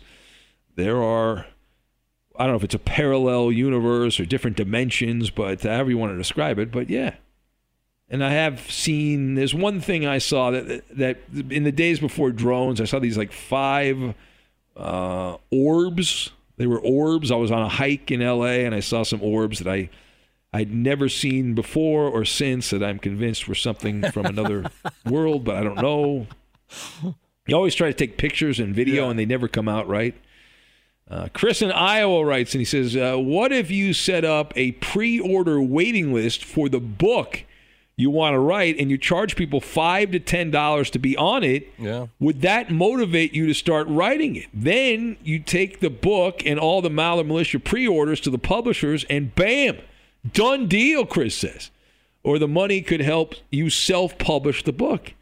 there 0.76 1.02
are 1.02 1.48
I 2.38 2.44
don't 2.44 2.52
know 2.52 2.58
if 2.58 2.64
it's 2.64 2.76
a 2.76 2.80
parallel 2.80 3.52
universe 3.52 4.20
or 4.20 4.26
different 4.26 4.58
dimensions, 4.58 5.32
but 5.32 5.64
however 5.64 5.90
you 5.90 5.98
want 5.98 6.14
to 6.14 6.18
describe 6.18 6.60
it, 6.60 6.72
but 6.72 6.88
yeah. 6.88 7.16
And 8.10 8.24
I 8.24 8.30
have 8.30 8.72
seen 8.72 9.34
there's 9.34 9.56
one 9.56 9.82
thing 9.82 10.06
I 10.06 10.20
saw 10.20 10.52
that 10.52 10.84
that 10.98 11.18
in 11.50 11.64
the 11.64 11.72
days 11.72 12.00
before 12.00 12.30
drones, 12.30 12.80
I 12.80 12.86
saw 12.86 13.00
these 13.00 13.18
like 13.18 13.32
five 13.32 14.14
uh, 14.78 15.38
orbs. 15.50 16.30
They 16.58 16.68
were 16.68 16.80
orbs. 16.80 17.32
I 17.32 17.38
was 17.38 17.50
on 17.50 17.64
a 17.64 17.70
hike 17.70 18.12
in 18.12 18.20
LA 18.20 18.66
and 18.66 18.76
I 18.76 18.82
saw 18.82 19.02
some 19.02 19.24
orbs 19.24 19.58
that 19.58 19.68
I 19.68 19.90
I'd 20.54 20.74
never 20.74 21.08
seen 21.08 21.54
before 21.54 22.08
or 22.08 22.26
since 22.26 22.72
that 22.72 22.84
I'm 22.84 23.00
convinced 23.00 23.48
were 23.48 23.56
something 23.56 24.12
from 24.12 24.26
another 24.26 24.66
world, 25.06 25.44
but 25.46 25.56
I 25.56 25.64
don't 25.64 25.82
know. 25.82 26.28
You 27.48 27.56
always 27.56 27.74
try 27.76 27.88
to 27.88 27.94
take 27.94 28.18
pictures 28.18 28.60
and 28.60 28.76
video 28.76 29.10
and 29.10 29.18
they 29.18 29.26
never 29.26 29.48
come 29.48 29.70
out 29.70 29.88
right. 29.88 30.14
Uh, 31.10 31.28
Chris 31.34 31.62
in 31.62 31.72
Iowa 31.72 32.24
writes 32.26 32.54
and 32.54 32.60
he 32.62 32.66
says, 32.66 32.96
uh, 32.96 33.18
What 33.18 33.52
if 33.52 33.70
you 33.72 33.94
set 33.94 34.24
up 34.26 34.54
a 34.56 34.72
pre 34.74 35.20
order 35.20 35.62
waiting 35.62 36.14
list 36.14 36.44
for 36.46 36.70
the 36.70 36.80
book 36.80 37.44
you 37.98 38.10
want 38.10 38.34
to 38.34 38.40
write 38.40 38.78
and 38.80 38.90
you 38.90 38.98
charge 38.98 39.36
people 39.36 39.60
five 39.60 40.12
to 40.12 40.20
ten 40.20 40.52
dollars 40.52 40.90
to 40.92 41.00
be 41.00 41.16
on 41.18 41.44
it, 41.44 41.68
Yeah. 41.78 42.08
would 42.20 42.42
that 42.42 42.72
motivate 42.72 43.34
you 43.34 43.46
to 43.48 43.54
start 43.54 43.88
writing 43.90 44.36
it? 44.38 44.48
Then 44.54 45.18
you 45.24 45.40
take 45.40 45.82
the 45.82 45.90
book 45.90 46.46
and 46.46 46.58
all 46.60 46.82
the 46.82 46.90
Maller 46.90 47.26
Militia 47.26 47.60
pre-orders 47.60 48.20
to 48.22 48.30
the 48.30 48.40
publishers, 48.40 49.04
and 49.10 49.36
bam, 49.36 49.78
done 50.34 50.68
deal. 50.68 51.06
Chris 51.06 51.36
says, 51.36 51.72
or 52.24 52.38
the 52.38 52.48
money 52.48 52.82
could 52.82 53.02
help 53.02 53.36
you 53.50 53.70
self-publish 53.70 54.64
the 54.64 54.74
book, 54.74 55.14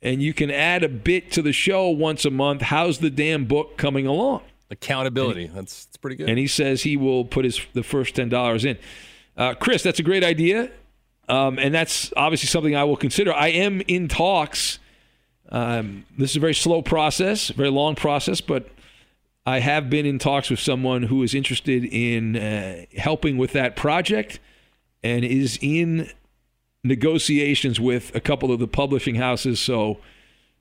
and 0.00 0.22
you 0.22 0.32
can 0.32 0.50
add 0.50 0.84
a 0.84 0.88
bit 0.88 1.32
to 1.32 1.42
the 1.42 1.52
show 1.52 1.88
once 1.88 2.24
a 2.24 2.30
month. 2.30 2.62
How's 2.62 2.98
the 2.98 3.10
damn 3.10 3.44
book 3.46 3.76
coming 3.76 4.06
along? 4.06 4.42
Accountability. 4.70 5.46
That's, 5.46 5.86
that's 5.86 5.96
pretty 5.96 6.16
good. 6.16 6.28
And 6.28 6.38
he 6.38 6.46
says 6.46 6.82
he 6.82 6.96
will 6.96 7.24
put 7.24 7.44
his 7.44 7.60
the 7.72 7.82
first 7.82 8.14
ten 8.14 8.28
dollars 8.28 8.64
in. 8.64 8.78
Uh, 9.36 9.54
Chris, 9.54 9.82
that's 9.82 9.98
a 9.98 10.02
great 10.02 10.22
idea, 10.22 10.70
um, 11.28 11.58
and 11.58 11.74
that's 11.74 12.12
obviously 12.16 12.48
something 12.48 12.76
I 12.76 12.84
will 12.84 12.96
consider. 12.96 13.32
I 13.32 13.48
am 13.48 13.80
in 13.88 14.08
talks. 14.08 14.78
Um, 15.50 16.04
this 16.18 16.30
is 16.30 16.36
a 16.36 16.40
very 16.40 16.54
slow 16.54 16.82
process, 16.82 17.48
very 17.48 17.70
long 17.70 17.94
process, 17.94 18.40
but 18.40 18.68
I 19.48 19.60
have 19.60 19.88
been 19.88 20.04
in 20.04 20.18
talks 20.18 20.50
with 20.50 20.60
someone 20.60 21.04
who 21.04 21.22
is 21.22 21.34
interested 21.34 21.82
in 21.86 22.36
uh, 22.36 22.84
helping 22.98 23.38
with 23.38 23.52
that 23.52 23.76
project, 23.76 24.40
and 25.02 25.24
is 25.24 25.58
in 25.62 26.10
negotiations 26.84 27.80
with 27.80 28.14
a 28.14 28.20
couple 28.20 28.52
of 28.52 28.60
the 28.60 28.68
publishing 28.68 29.14
houses. 29.14 29.58
So 29.58 30.00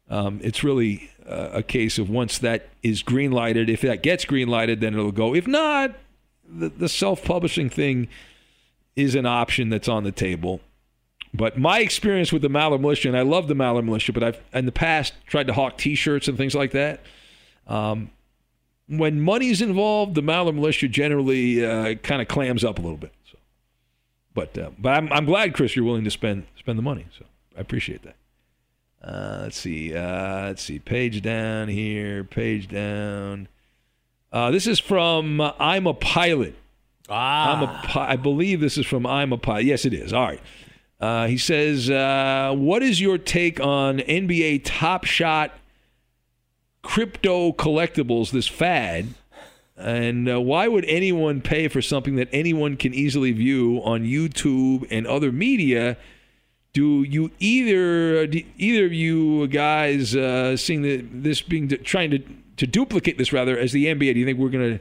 um, 0.10 0.40
it's 0.42 0.64
really 0.64 1.12
uh, 1.28 1.50
a 1.52 1.64
case 1.64 2.00
of 2.00 2.10
once 2.10 2.38
that 2.38 2.70
is 2.82 3.04
green 3.04 3.32
lighted, 3.32 3.70
if 3.70 3.82
that 3.82 4.04
gets 4.04 4.24
green 4.24 4.48
lighted, 4.48 4.80
then 4.80 4.94
it'll 4.94 5.12
go. 5.12 5.36
If 5.36 5.48
not, 5.48 5.94
the, 6.48 6.70
the 6.70 6.88
self 6.88 7.26
publishing 7.26 7.70
thing 7.70 8.08
is 8.96 9.16
an 9.16 9.26
option 9.26 9.68
that's 9.68 9.90
on 9.90 10.06
the 10.06 10.14
table. 10.14 10.62
But 11.34 11.60
my 11.60 11.80
experience 11.80 12.32
with 12.32 12.42
the 12.42 12.50
Maller 12.50 12.80
Militia, 12.80 13.10
and 13.10 13.18
I 13.18 13.24
love 13.24 13.50
the 13.50 13.54
Maller 13.54 13.84
Militia, 13.84 14.14
but 14.14 14.24
I've 14.24 14.42
in 14.54 14.66
the 14.66 14.72
past 14.72 15.14
tried 15.26 15.48
to 15.48 15.54
hawk 15.54 15.78
T-shirts 15.78 16.30
and 16.30 16.38
things 16.38 16.56
like 16.56 16.72
that. 16.72 17.02
Um, 17.68 18.12
when 18.88 19.22
money's 19.22 19.62
involved, 19.62 20.16
the 20.16 20.22
Maller 20.22 20.54
Militia 20.54 20.88
generally 20.88 21.66
uh, 21.66 21.96
kind 21.96 22.22
of 22.22 22.28
clams 22.28 22.64
up 22.64 22.80
a 22.80 22.82
little 22.82 22.98
bit. 22.98 23.14
So, 23.32 23.38
but 24.34 24.58
uh, 24.58 24.72
but 24.80 24.94
I'm 24.94 25.12
I'm 25.12 25.26
glad 25.26 25.54
Chris 25.54 25.76
you're 25.76 25.86
willing 25.86 26.06
to 26.06 26.12
spend 26.12 26.46
spend 26.58 26.78
the 26.78 26.84
money. 26.84 27.06
So 27.18 27.26
I 27.58 27.62
appreciate 27.62 28.04
that. 28.04 28.16
Uh, 29.04 29.40
let's 29.44 29.58
see. 29.58 29.96
Uh, 29.96 30.46
let's 30.48 30.64
see. 30.64 30.80
Page 30.80 31.22
down 31.22 31.68
here. 31.68 32.24
Page 32.24 32.68
down. 32.68 33.48
Uh, 34.32 34.52
this 34.52 34.68
is 34.68 34.80
from 34.80 35.42
uh, 35.42 35.52
I'm 35.60 35.88
a 35.88 35.94
pilot. 35.94 36.56
Ah. 37.10 37.56
I'm 37.56 37.64
a 37.64 37.82
pi- 37.88 38.12
I 38.12 38.16
believe 38.16 38.60
this 38.60 38.78
is 38.78 38.86
from 38.86 39.06
I'm 39.06 39.32
a 39.32 39.38
pilot. 39.38 39.66
Yes, 39.66 39.86
it 39.86 39.94
is. 39.94 40.14
All 40.14 40.26
right. 40.26 40.42
Uh, 41.00 41.28
he 41.28 41.38
says, 41.38 41.90
uh, 41.90 42.54
"What 42.56 42.82
is 42.82 43.00
your 43.00 43.18
take 43.18 43.60
on 43.60 44.00
NBA 44.00 44.62
Top 44.66 45.06
Shot 45.06 45.52
crypto 46.88 47.52
collectibles? 47.52 48.32
This 48.32 48.48
fad, 48.48 49.08
and 49.76 50.30
uh, 50.30 50.40
why 50.40 50.68
would 50.68 50.86
anyone 50.86 51.42
pay 51.42 51.68
for 51.68 51.82
something 51.82 52.16
that 52.16 52.30
anyone 52.32 52.78
can 52.78 52.94
easily 52.94 53.32
view 53.32 53.82
on 53.84 54.04
YouTube 54.04 54.88
and 54.90 55.06
other 55.06 55.32
media?" 55.32 55.98
do 56.74 57.02
you 57.02 57.32
either 57.40 58.28
do 58.28 58.44
either 58.58 58.86
of 58.86 58.94
you 58.94 59.48
guys 59.48 60.16
uh, 60.16 60.56
seeing 60.56 60.84
the, 60.84 60.98
this 61.12 61.42
being 61.42 61.68
trying 61.84 62.12
to 62.12 62.20
to 62.58 62.68
duplicate 62.68 63.18
this 63.18 63.34
rather 63.34 63.58
as 63.58 63.72
the 63.72 63.86
NBA? 63.86 64.14
Do 64.14 64.20
you 64.20 64.26
think 64.26 64.38
we're 64.38 64.50
gonna 64.50 64.80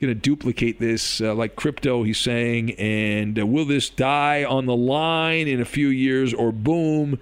gonna 0.00 0.14
duplicate 0.14 0.80
this 0.80 1.20
uh, 1.20 1.34
like 1.34 1.54
crypto? 1.54 2.02
He's 2.02 2.18
saying, 2.18 2.72
and 2.72 3.38
uh, 3.38 3.46
will 3.46 3.66
this 3.66 3.90
die 3.90 4.42
on 4.44 4.64
the 4.64 4.76
line 4.76 5.46
in 5.46 5.60
a 5.60 5.66
few 5.66 5.88
years, 5.88 6.32
or 6.32 6.50
boom? 6.50 7.18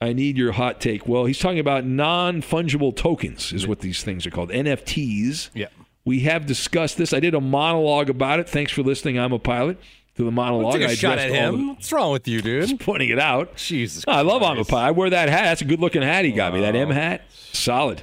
I 0.00 0.12
need 0.12 0.36
your 0.36 0.52
hot 0.52 0.80
take. 0.80 1.08
Well, 1.08 1.24
he's 1.24 1.38
talking 1.38 1.58
about 1.58 1.84
non 1.84 2.40
fungible 2.42 2.94
tokens, 2.94 3.52
is 3.52 3.66
what 3.66 3.80
these 3.80 4.02
things 4.02 4.26
are 4.26 4.30
called, 4.30 4.50
NFTs. 4.50 5.50
Yeah. 5.54 5.66
We 6.04 6.20
have 6.20 6.46
discussed 6.46 6.96
this. 6.96 7.12
I 7.12 7.20
did 7.20 7.34
a 7.34 7.40
monologue 7.40 8.08
about 8.08 8.40
it. 8.40 8.48
Thanks 8.48 8.72
for 8.72 8.82
listening. 8.82 9.18
I'm 9.18 9.32
a 9.32 9.38
pilot. 9.38 9.78
To 10.16 10.24
the 10.24 10.32
monologue, 10.32 10.72
Take 10.74 10.82
a 10.88 10.90
I 10.90 10.94
shot 10.96 11.18
at 11.18 11.30
him. 11.30 11.56
the- 11.56 11.72
What's 11.74 11.92
wrong 11.92 12.10
with 12.10 12.26
you, 12.26 12.42
dude? 12.42 12.62
just 12.68 12.80
pointing 12.80 13.10
it 13.10 13.20
out. 13.20 13.54
Jesus. 13.54 14.02
I 14.08 14.22
love 14.22 14.42
I'm 14.42 14.58
a 14.58 14.64
pilot. 14.64 14.86
I 14.88 14.90
wear 14.90 15.10
that 15.10 15.28
hat. 15.28 15.44
That's 15.44 15.60
a 15.60 15.64
good 15.64 15.78
looking 15.78 16.02
hat 16.02 16.24
he 16.24 16.32
got 16.32 16.52
me. 16.52 16.60
That 16.60 16.74
M 16.74 16.90
hat, 16.90 17.22
solid. 17.52 18.02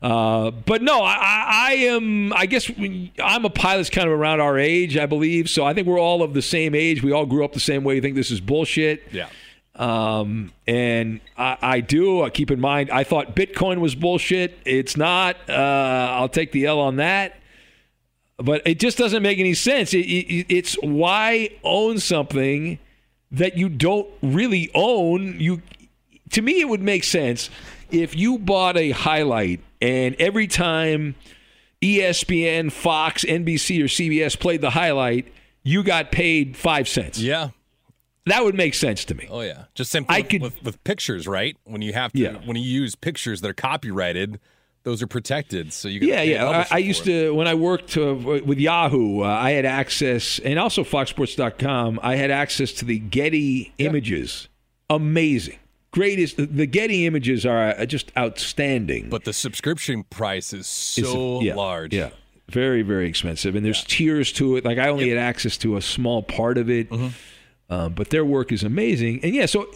Uh, 0.00 0.50
but 0.52 0.80
no, 0.80 1.02
I, 1.02 1.14
I, 1.14 1.46
I 1.70 1.72
am. 1.86 2.32
I 2.34 2.46
guess 2.46 2.68
when, 2.70 3.10
I'm 3.22 3.44
a 3.44 3.50
pilot's 3.50 3.90
kind 3.90 4.06
of 4.08 4.12
around 4.16 4.40
our 4.40 4.58
age, 4.58 4.96
I 4.96 5.06
believe. 5.06 5.50
So 5.50 5.64
I 5.64 5.74
think 5.74 5.88
we're 5.88 5.98
all 5.98 6.22
of 6.22 6.34
the 6.34 6.42
same 6.42 6.74
age. 6.74 7.02
We 7.02 7.10
all 7.12 7.26
grew 7.26 7.44
up 7.44 7.52
the 7.52 7.58
same 7.60 7.82
way. 7.84 7.96
You 7.96 8.00
think 8.00 8.14
this 8.14 8.30
is 8.30 8.40
bullshit. 8.40 9.02
Yeah. 9.10 9.28
Um, 9.80 10.52
and 10.66 11.20
I, 11.38 11.56
I 11.62 11.80
do. 11.80 12.28
Keep 12.30 12.50
in 12.50 12.60
mind, 12.60 12.90
I 12.90 13.02
thought 13.02 13.34
Bitcoin 13.34 13.78
was 13.78 13.94
bullshit. 13.94 14.58
It's 14.66 14.94
not. 14.94 15.36
Uh, 15.48 15.52
I'll 15.52 16.28
take 16.28 16.52
the 16.52 16.66
L 16.66 16.80
on 16.80 16.96
that. 16.96 17.36
But 18.36 18.62
it 18.66 18.78
just 18.78 18.98
doesn't 18.98 19.22
make 19.22 19.38
any 19.38 19.54
sense. 19.54 19.94
It, 19.94 20.06
it, 20.06 20.46
it's 20.54 20.74
why 20.82 21.50
own 21.64 21.98
something 21.98 22.78
that 23.32 23.56
you 23.56 23.70
don't 23.70 24.06
really 24.22 24.70
own. 24.74 25.40
You, 25.40 25.62
to 26.32 26.42
me, 26.42 26.60
it 26.60 26.68
would 26.68 26.82
make 26.82 27.04
sense 27.04 27.48
if 27.90 28.14
you 28.14 28.38
bought 28.38 28.76
a 28.76 28.90
highlight 28.90 29.60
and 29.80 30.14
every 30.18 30.46
time 30.46 31.14
ESPN, 31.80 32.70
Fox, 32.70 33.24
NBC, 33.24 33.80
or 33.80 33.84
CBS 33.84 34.38
played 34.38 34.60
the 34.60 34.70
highlight, 34.70 35.32
you 35.62 35.82
got 35.82 36.12
paid 36.12 36.54
five 36.54 36.86
cents. 36.86 37.18
Yeah. 37.18 37.50
That 38.26 38.44
would 38.44 38.54
make 38.54 38.74
sense 38.74 39.04
to 39.06 39.14
me. 39.14 39.26
Oh 39.30 39.40
yeah. 39.40 39.64
Just 39.74 39.90
simply 39.90 40.14
I 40.16 40.20
with, 40.20 40.28
could- 40.28 40.42
with, 40.42 40.62
with 40.62 40.84
pictures, 40.84 41.26
right? 41.26 41.56
When 41.64 41.82
you 41.82 41.92
have 41.94 42.12
to, 42.12 42.18
Yeah. 42.18 42.32
when 42.44 42.56
you 42.56 42.62
use 42.62 42.94
pictures 42.94 43.40
that 43.40 43.48
are 43.50 43.54
copyrighted, 43.54 44.38
those 44.82 45.02
are 45.02 45.06
protected. 45.06 45.72
So 45.72 45.88
you 45.88 46.00
Yeah, 46.00 46.22
yeah. 46.22 46.64
I, 46.70 46.76
I 46.76 46.78
used 46.78 47.04
to 47.04 47.34
when 47.34 47.46
I 47.48 47.54
worked 47.54 47.96
uh, 47.96 48.14
with 48.14 48.58
Yahoo. 48.58 49.22
Uh, 49.22 49.26
I 49.26 49.50
had 49.52 49.64
access, 49.66 50.38
and 50.38 50.58
also 50.58 50.84
FoxSports.com. 50.84 52.00
I 52.02 52.16
had 52.16 52.30
access 52.30 52.72
to 52.74 52.84
the 52.84 52.98
Getty 52.98 53.72
images. 53.78 54.48
Amazing, 54.88 55.58
greatest. 55.90 56.36
The, 56.36 56.46
the 56.46 56.66
Getty 56.66 57.06
images 57.06 57.44
are 57.46 57.68
uh, 57.78 57.86
just 57.86 58.10
outstanding. 58.16 59.08
But 59.08 59.24
the 59.24 59.32
subscription 59.32 60.04
price 60.04 60.52
is 60.52 60.94
It's- 60.98 61.10
so 61.12 61.40
yeah, 61.42 61.54
large. 61.54 61.94
Yeah, 61.94 62.10
very 62.48 62.82
very 62.82 63.08
expensive, 63.08 63.54
and 63.54 63.64
there's 63.64 63.84
tiers 63.84 64.32
to 64.32 64.56
it. 64.56 64.64
Like 64.64 64.78
I 64.78 64.88
only 64.88 65.08
had 65.10 65.18
access 65.18 65.56
to 65.58 65.76
a 65.76 65.82
small 65.82 66.22
part 66.22 66.58
of 66.58 66.68
it, 66.70 66.90
Mm-hmm. 66.90 67.08
Uh, 67.70 67.88
but 67.88 68.10
their 68.10 68.24
work 68.24 68.52
is 68.52 68.62
amazing. 68.64 69.20
And 69.22 69.34
yeah, 69.34 69.46
so 69.46 69.68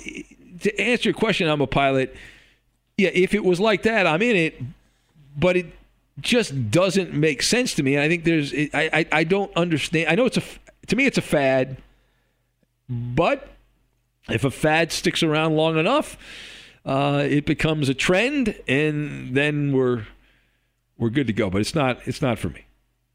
to 0.60 0.80
answer 0.80 1.08
your 1.08 1.14
question, 1.14 1.48
I'm 1.48 1.60
a 1.60 1.66
pilot. 1.66 2.14
Yeah, 2.98 3.10
if 3.14 3.34
it 3.34 3.44
was 3.44 3.60
like 3.60 3.84
that, 3.84 4.06
I'm 4.06 4.20
in 4.20 4.36
it, 4.36 4.60
but 5.36 5.56
it 5.56 5.66
just 6.20 6.70
doesn't 6.70 7.14
make 7.14 7.42
sense 7.42 7.74
to 7.74 7.82
me. 7.82 7.94
And 7.94 8.02
I 8.02 8.08
think 8.08 8.24
there's, 8.24 8.52
I, 8.52 8.90
I, 8.92 9.06
I 9.12 9.24
don't 9.24 9.54
understand. 9.56 10.08
I 10.08 10.16
know 10.16 10.26
it's 10.26 10.36
a, 10.36 10.42
to 10.88 10.96
me, 10.96 11.06
it's 11.06 11.18
a 11.18 11.22
fad, 11.22 11.76
but 12.88 13.48
if 14.28 14.44
a 14.44 14.50
fad 14.50 14.92
sticks 14.92 15.22
around 15.22 15.56
long 15.56 15.78
enough, 15.78 16.18
uh, 16.84 17.24
it 17.28 17.46
becomes 17.46 17.88
a 17.88 17.94
trend, 17.94 18.60
and 18.68 19.34
then 19.34 19.72
we're 19.72 20.06
we're 20.98 21.08
good 21.08 21.26
to 21.28 21.32
go. 21.32 21.48
But 21.48 21.62
it's 21.62 21.74
not 21.74 22.06
it's 22.06 22.20
not 22.20 22.38
for 22.38 22.50
me. 22.50 22.66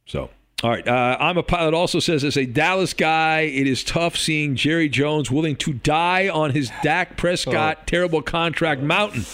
So. 0.08 0.32
All 0.62 0.70
right. 0.70 0.86
Uh, 0.86 1.16
I'm 1.20 1.38
a 1.38 1.44
pilot. 1.44 1.74
Also 1.74 2.00
says 2.00 2.24
as 2.24 2.36
a 2.36 2.46
Dallas 2.46 2.94
guy, 2.94 3.42
it 3.42 3.66
is 3.66 3.84
tough 3.84 4.18
seeing 4.18 4.56
Jerry 4.56 4.90
Jones 4.90 5.32
willing 5.32 5.56
to 5.58 5.74
die 5.74 6.28
on 6.28 6.52
his 6.52 6.70
Dak 6.84 7.16
Prescott 7.16 7.88
terrible 7.88 8.22
contract 8.22 8.82
mountain. 8.82 9.26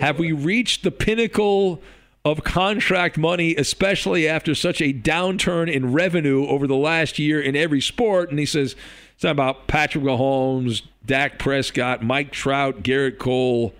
Have 0.00 0.18
we 0.18 0.32
reached 0.32 0.84
the 0.84 0.90
pinnacle 0.92 1.82
of 2.24 2.44
contract 2.44 3.18
money, 3.18 3.56
especially 3.56 4.28
after 4.28 4.54
such 4.54 4.80
a 4.80 4.92
downturn 4.92 5.72
in 5.72 5.92
revenue 5.92 6.46
over 6.46 6.66
the 6.66 6.76
last 6.76 7.18
year 7.18 7.40
in 7.40 7.56
every 7.56 7.80
sport? 7.80 8.30
And 8.30 8.38
he 8.38 8.46
says 8.46 8.76
it's 9.14 9.24
not 9.24 9.30
about 9.32 9.66
Patrick 9.66 10.04
Mahomes, 10.04 10.82
Dak 11.04 11.40
Prescott, 11.40 12.04
Mike 12.04 12.30
Trout, 12.30 12.84
Gerrit 12.84 13.18
Cole, 13.18 13.74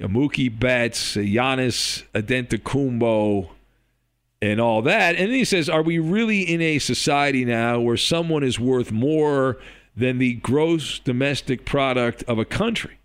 Mookie 0.00 0.56
Betts, 0.58 1.16
Giannis 1.16 2.04
Antetokounmpo, 2.14 3.50
and 4.42 4.60
all 4.60 4.82
that. 4.82 5.16
And 5.16 5.28
then 5.28 5.36
he 5.36 5.44
says, 5.44 5.68
Are 5.68 5.82
we 5.82 5.98
really 5.98 6.42
in 6.42 6.60
a 6.60 6.78
society 6.78 7.44
now 7.44 7.80
where 7.80 7.96
someone 7.96 8.42
is 8.42 8.60
worth 8.60 8.92
more 8.92 9.58
than 9.96 10.18
the 10.18 10.34
gross 10.34 10.98
domestic 10.98 11.64
product 11.64 12.22
of 12.24 12.38
a 12.38 12.44
country? 12.44 12.98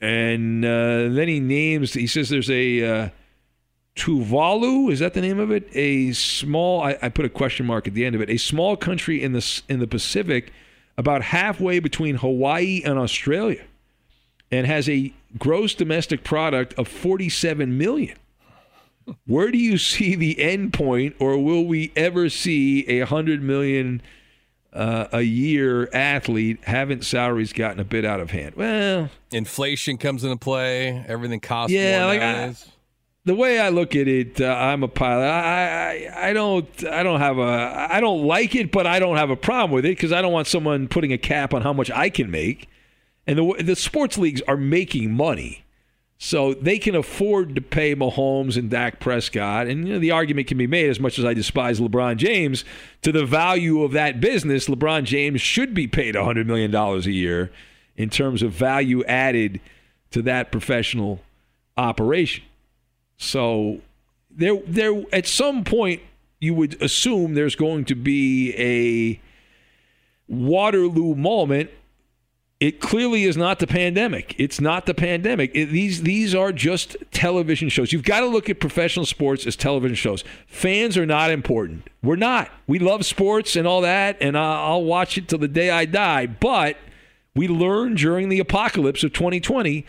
And 0.00 0.64
uh, 0.64 1.08
then 1.08 1.28
he 1.28 1.40
names, 1.40 1.94
he 1.94 2.06
says 2.06 2.28
there's 2.28 2.50
a 2.50 2.84
uh, 2.84 3.08
Tuvalu, 3.96 4.92
is 4.92 4.98
that 4.98 5.14
the 5.14 5.22
name 5.22 5.38
of 5.38 5.50
it? 5.50 5.68
A 5.74 6.12
small, 6.12 6.82
I, 6.82 6.98
I 7.00 7.08
put 7.08 7.24
a 7.24 7.30
question 7.30 7.66
mark 7.66 7.88
at 7.88 7.94
the 7.94 8.04
end 8.04 8.14
of 8.14 8.20
it, 8.20 8.28
a 8.28 8.36
small 8.36 8.76
country 8.76 9.22
in 9.22 9.32
the, 9.32 9.62
in 9.68 9.80
the 9.80 9.86
Pacific, 9.86 10.52
about 10.98 11.22
halfway 11.22 11.78
between 11.78 12.16
Hawaii 12.16 12.82
and 12.84 12.98
Australia, 12.98 13.64
and 14.50 14.66
has 14.66 14.88
a 14.88 15.12
gross 15.38 15.74
domestic 15.74 16.24
product 16.24 16.74
of 16.74 16.88
47 16.88 17.76
million. 17.76 18.16
Where 19.26 19.50
do 19.50 19.58
you 19.58 19.78
see 19.78 20.14
the 20.14 20.40
end 20.40 20.72
point, 20.72 21.16
or 21.18 21.38
will 21.38 21.64
we 21.64 21.92
ever 21.96 22.28
see 22.28 22.86
a 22.88 23.06
hundred 23.06 23.42
million 23.42 24.02
uh, 24.72 25.06
a 25.12 25.22
year 25.22 25.88
athlete, 25.92 26.58
haven't 26.64 27.04
salaries 27.04 27.52
gotten 27.52 27.80
a 27.80 27.84
bit 27.84 28.04
out 28.04 28.20
of 28.20 28.30
hand? 28.30 28.54
Well, 28.56 29.10
inflation 29.30 29.96
comes 29.96 30.24
into 30.24 30.36
play. 30.36 31.04
Everything 31.08 31.40
costs 31.40 31.72
Yeah, 31.72 31.98
more 32.00 32.06
like, 32.08 32.20
I- 32.22 32.54
the 33.24 33.34
way 33.34 33.58
I 33.58 33.70
look 33.70 33.96
at 33.96 34.06
it, 34.06 34.40
uh, 34.40 34.46
I'm 34.54 34.84
a 34.84 34.88
pilot. 34.88 35.24
I, 35.24 36.08
I 36.14 36.28
I 36.28 36.32
don't 36.32 36.84
I 36.86 37.02
don't 37.02 37.18
have 37.20 37.38
a 37.38 37.88
I 37.90 38.00
don't 38.00 38.24
like 38.24 38.54
it, 38.54 38.70
but 38.70 38.86
I 38.86 39.00
don't 39.00 39.16
have 39.16 39.30
a 39.30 39.36
problem 39.36 39.72
with 39.72 39.84
it 39.84 39.96
because 39.96 40.12
I 40.12 40.22
don't 40.22 40.32
want 40.32 40.46
someone 40.46 40.86
putting 40.86 41.12
a 41.12 41.18
cap 41.18 41.52
on 41.52 41.62
how 41.62 41.72
much 41.72 41.90
I 41.90 42.08
can 42.08 42.30
make. 42.30 42.68
And 43.26 43.36
the 43.36 43.62
the 43.64 43.74
sports 43.74 44.16
leagues 44.16 44.42
are 44.46 44.56
making 44.56 45.12
money, 45.12 45.64
so 46.18 46.54
they 46.54 46.78
can 46.78 46.94
afford 46.94 47.54
to 47.54 47.60
pay 47.60 47.94
Mahomes 47.94 48.56
and 48.56 48.70
Dak 48.70 49.00
Prescott. 49.00 49.66
And 49.66 49.86
you 49.86 49.94
know, 49.94 49.98
the 49.98 50.10
argument 50.10 50.46
can 50.46 50.56
be 50.56 50.66
made, 50.66 50.88
as 50.88 50.98
much 50.98 51.18
as 51.18 51.24
I 51.24 51.34
despise 51.34 51.78
LeBron 51.78 52.16
James, 52.16 52.64
to 53.02 53.12
the 53.12 53.26
value 53.26 53.82
of 53.82 53.92
that 53.92 54.20
business. 54.20 54.66
LeBron 54.66 55.04
James 55.04 55.40
should 55.40 55.74
be 55.74 55.86
paid 55.86 56.16
100 56.16 56.46
million 56.46 56.70
dollars 56.70 57.06
a 57.06 57.12
year 57.12 57.52
in 57.96 58.10
terms 58.10 58.42
of 58.42 58.52
value 58.52 59.04
added 59.04 59.60
to 60.10 60.22
that 60.22 60.50
professional 60.50 61.20
operation. 61.76 62.44
So 63.18 63.80
there 64.30 64.56
there 64.66 65.02
at 65.12 65.26
some 65.26 65.64
point 65.64 66.02
you 66.40 66.54
would 66.54 66.80
assume 66.82 67.34
there's 67.34 67.56
going 67.56 67.84
to 67.86 67.94
be 67.94 68.54
a 68.56 69.20
Waterloo 70.28 71.14
moment. 71.14 71.70
It 72.58 72.80
clearly 72.80 73.24
is 73.24 73.36
not 73.36 73.58
the 73.58 73.66
pandemic. 73.66 74.34
It's 74.38 74.62
not 74.62 74.86
the 74.86 74.94
pandemic. 74.94 75.50
It- 75.54 75.66
these 75.66 76.02
these 76.02 76.34
are 76.34 76.52
just 76.52 76.96
television 77.12 77.68
shows. 77.68 77.92
You've 77.92 78.02
got 78.02 78.20
to 78.20 78.26
look 78.26 78.48
at 78.48 78.60
professional 78.60 79.04
sports 79.04 79.46
as 79.46 79.56
television 79.56 79.94
shows. 79.94 80.24
Fans 80.46 80.96
are 80.96 81.04
not 81.04 81.30
important. 81.30 81.88
We're 82.02 82.16
not. 82.16 82.50
We 82.66 82.78
love 82.78 83.04
sports 83.04 83.56
and 83.56 83.66
all 83.66 83.82
that, 83.82 84.16
and 84.22 84.38
I'll 84.38 84.84
watch 84.84 85.18
it 85.18 85.28
till 85.28 85.38
the 85.38 85.48
day 85.48 85.68
I 85.68 85.84
die. 85.84 86.26
But 86.26 86.78
we 87.34 87.46
learned 87.46 87.98
during 87.98 88.30
the 88.30 88.38
apocalypse 88.38 89.04
of 89.04 89.12
2020 89.12 89.84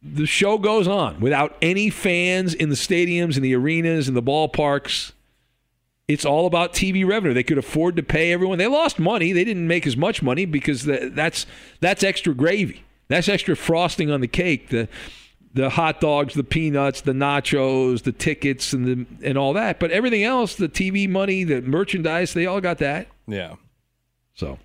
the 0.00 0.26
show 0.26 0.58
goes 0.58 0.86
on 0.86 1.18
without 1.20 1.56
any 1.60 1.90
fans 1.90 2.54
in 2.54 2.68
the 2.68 2.76
stadiums 2.76 3.36
in 3.36 3.42
the 3.42 3.54
arenas 3.54 4.08
in 4.08 4.14
the 4.14 4.22
ballparks. 4.22 5.12
It's 6.08 6.24
all 6.24 6.46
about 6.46 6.72
TV 6.72 7.06
revenue. 7.06 7.34
They 7.34 7.42
could 7.42 7.58
afford 7.58 7.96
to 7.96 8.02
pay 8.02 8.32
everyone. 8.32 8.56
They 8.56 8.66
lost 8.66 8.98
money. 8.98 9.32
They 9.32 9.44
didn't 9.44 9.68
make 9.68 9.86
as 9.86 9.96
much 9.96 10.22
money 10.22 10.46
because 10.46 10.84
tha- 10.84 11.10
that's 11.12 11.46
that's 11.80 12.02
extra 12.02 12.34
gravy. 12.34 12.82
That's 13.08 13.28
extra 13.28 13.54
frosting 13.54 14.10
on 14.10 14.22
the 14.22 14.28
cake. 14.28 14.70
The 14.70 14.88
the 15.52 15.70
hot 15.70 16.00
dogs, 16.00 16.34
the 16.34 16.44
peanuts, 16.44 17.02
the 17.02 17.12
nachos, 17.12 18.02
the 18.04 18.12
tickets, 18.12 18.72
and 18.72 18.86
the 18.86 19.28
and 19.28 19.36
all 19.36 19.52
that. 19.52 19.78
But 19.78 19.90
everything 19.90 20.24
else, 20.24 20.54
the 20.54 20.68
TV 20.68 21.08
money, 21.08 21.44
the 21.44 21.60
merchandise, 21.60 22.32
they 22.32 22.46
all 22.46 22.60
got 22.62 22.78
that. 22.78 23.08
Yeah. 23.26 23.56
So, 24.34 24.58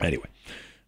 anyway, 0.00 0.26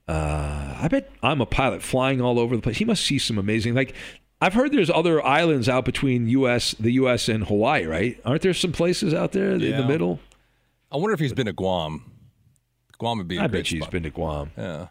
uh, 0.09 0.78
I 0.80 0.88
bet 0.88 1.11
I'm 1.22 1.40
a 1.40 1.46
pilot 1.46 1.83
flying 1.83 2.20
all 2.20 2.40
over 2.40 2.56
the 2.56 2.62
place. 2.62 2.78
He 2.78 2.85
must 2.85 3.04
see 3.04 3.18
some 3.18 3.38
amazing. 3.38 3.74
Like, 3.74 3.94
I've 4.40 4.55
heard 4.55 4.72
there's 4.72 4.90
other 4.90 5.24
islands 5.24 5.68
out 5.68 5.85
between 5.85 6.26
U.S. 6.29 6.74
the 6.81 6.92
U.S. 6.92 7.29
and 7.29 7.44
Hawaii, 7.44 7.85
right? 7.85 8.18
Aren't 8.24 8.42
there 8.42 8.55
some 8.55 8.72
places 8.72 9.12
out 9.12 9.33
there 9.33 9.50
in 9.53 9.59
the 9.61 9.85
middle? 9.87 10.18
I 10.90 10.96
wonder 10.96 11.12
if 11.12 11.20
he's 11.20 11.33
been 11.35 11.46
to 11.46 11.53
Guam. 11.53 12.11
Guam 12.98 13.18
would 13.18 13.29
be. 13.29 13.37
a 13.37 13.42
I 13.44 13.46
bet 13.46 13.70
you 13.70 13.81
he's 13.81 13.88
been 13.88 14.03
to 14.05 14.11
Guam. 14.11 14.50
Yeah. 14.57 14.88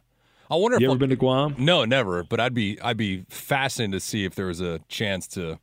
I 0.52 0.56
wonder 0.56 0.76
if 0.78 0.82
You 0.82 0.88
ever 0.88 0.94
I'll- 0.94 0.98
been 1.00 1.10
to 1.10 1.16
Guam? 1.16 1.56
No, 1.58 1.86
never. 1.86 2.24
But 2.24 2.40
I'd 2.40 2.54
be 2.54 2.80
I'd 2.82 2.98
be 2.98 3.26
fascinated 3.30 3.94
to 3.94 4.00
see 4.00 4.26
if 4.26 4.34
there 4.36 4.48
was 4.48 4.62
a 4.62 4.80
chance 4.88 5.28
to 5.30 5.60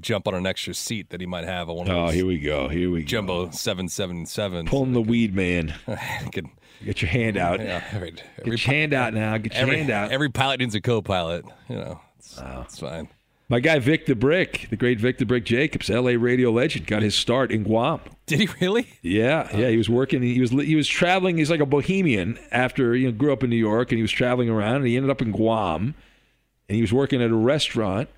jump 0.00 0.26
on 0.28 0.34
an 0.34 0.46
extra 0.46 0.74
seat 0.74 1.10
that 1.10 1.20
he 1.20 1.26
might 1.26 1.44
have 1.44 1.68
on 1.68 1.76
one 1.76 1.90
of 1.90 1.96
Oh, 1.96 2.08
here 2.08 2.24
we 2.26 2.38
go. 2.38 2.68
Here 2.68 2.90
we 2.90 3.00
go. 3.02 3.06
jumbo 3.06 3.50
seven 3.50 3.88
seven 3.88 4.26
seven. 4.26 4.66
Pulling 4.66 4.92
the 4.92 5.00
weed, 5.00 5.34
man. 5.34 5.74
Could, 6.32 6.46
Get 6.84 7.00
your 7.02 7.10
hand 7.10 7.36
out. 7.36 7.60
yeah, 7.60 7.82
every, 7.92 8.10
Get 8.10 8.46
your 8.46 8.56
hand 8.58 8.92
out 8.92 9.14
now. 9.14 9.36
Get 9.38 9.52
your 9.54 9.62
every, 9.62 9.78
hand 9.78 9.90
out. 9.90 10.10
every 10.12 10.28
pilot 10.30 10.58
needs 10.60 10.74
a 10.74 10.80
co-pilot. 10.80 11.44
You 11.68 11.76
know, 11.76 12.00
it's, 12.22 12.38
it's 12.38 12.82
oh. 12.82 12.88
fine. 12.88 13.08
My 13.48 13.60
guy 13.60 13.78
Vic 13.80 14.06
the 14.06 14.14
Brick, 14.14 14.68
the 14.70 14.76
great 14.76 14.98
Vic 14.98 15.18
the 15.18 15.26
Brick 15.26 15.44
Jacobs, 15.44 15.90
L.A. 15.90 16.16
radio 16.16 16.50
legend, 16.50 16.86
got 16.86 17.02
his 17.02 17.14
start 17.14 17.50
in 17.50 17.64
Guam. 17.64 18.00
Did 18.26 18.40
he 18.40 18.48
really? 18.60 18.86
Yeah, 19.02 19.54
yeah. 19.54 19.68
He 19.68 19.76
was 19.76 19.90
working. 19.90 20.22
He 20.22 20.40
was 20.40 20.50
he 20.50 20.74
was 20.74 20.88
traveling. 20.88 21.36
He's 21.36 21.50
like 21.50 21.60
a 21.60 21.66
bohemian 21.66 22.38
after 22.50 22.96
you 22.96 23.06
know 23.10 23.12
grew 23.12 23.32
up 23.32 23.42
in 23.42 23.50
New 23.50 23.56
York, 23.56 23.90
and 23.92 23.98
he 23.98 24.02
was 24.02 24.10
traveling 24.12 24.48
around, 24.48 24.76
and 24.76 24.86
he 24.86 24.96
ended 24.96 25.10
up 25.10 25.20
in 25.20 25.32
Guam, 25.32 25.94
and 26.68 26.76
he 26.76 26.80
was 26.80 26.92
working 26.92 27.20
at 27.20 27.30
a 27.30 27.34
restaurant. 27.34 28.08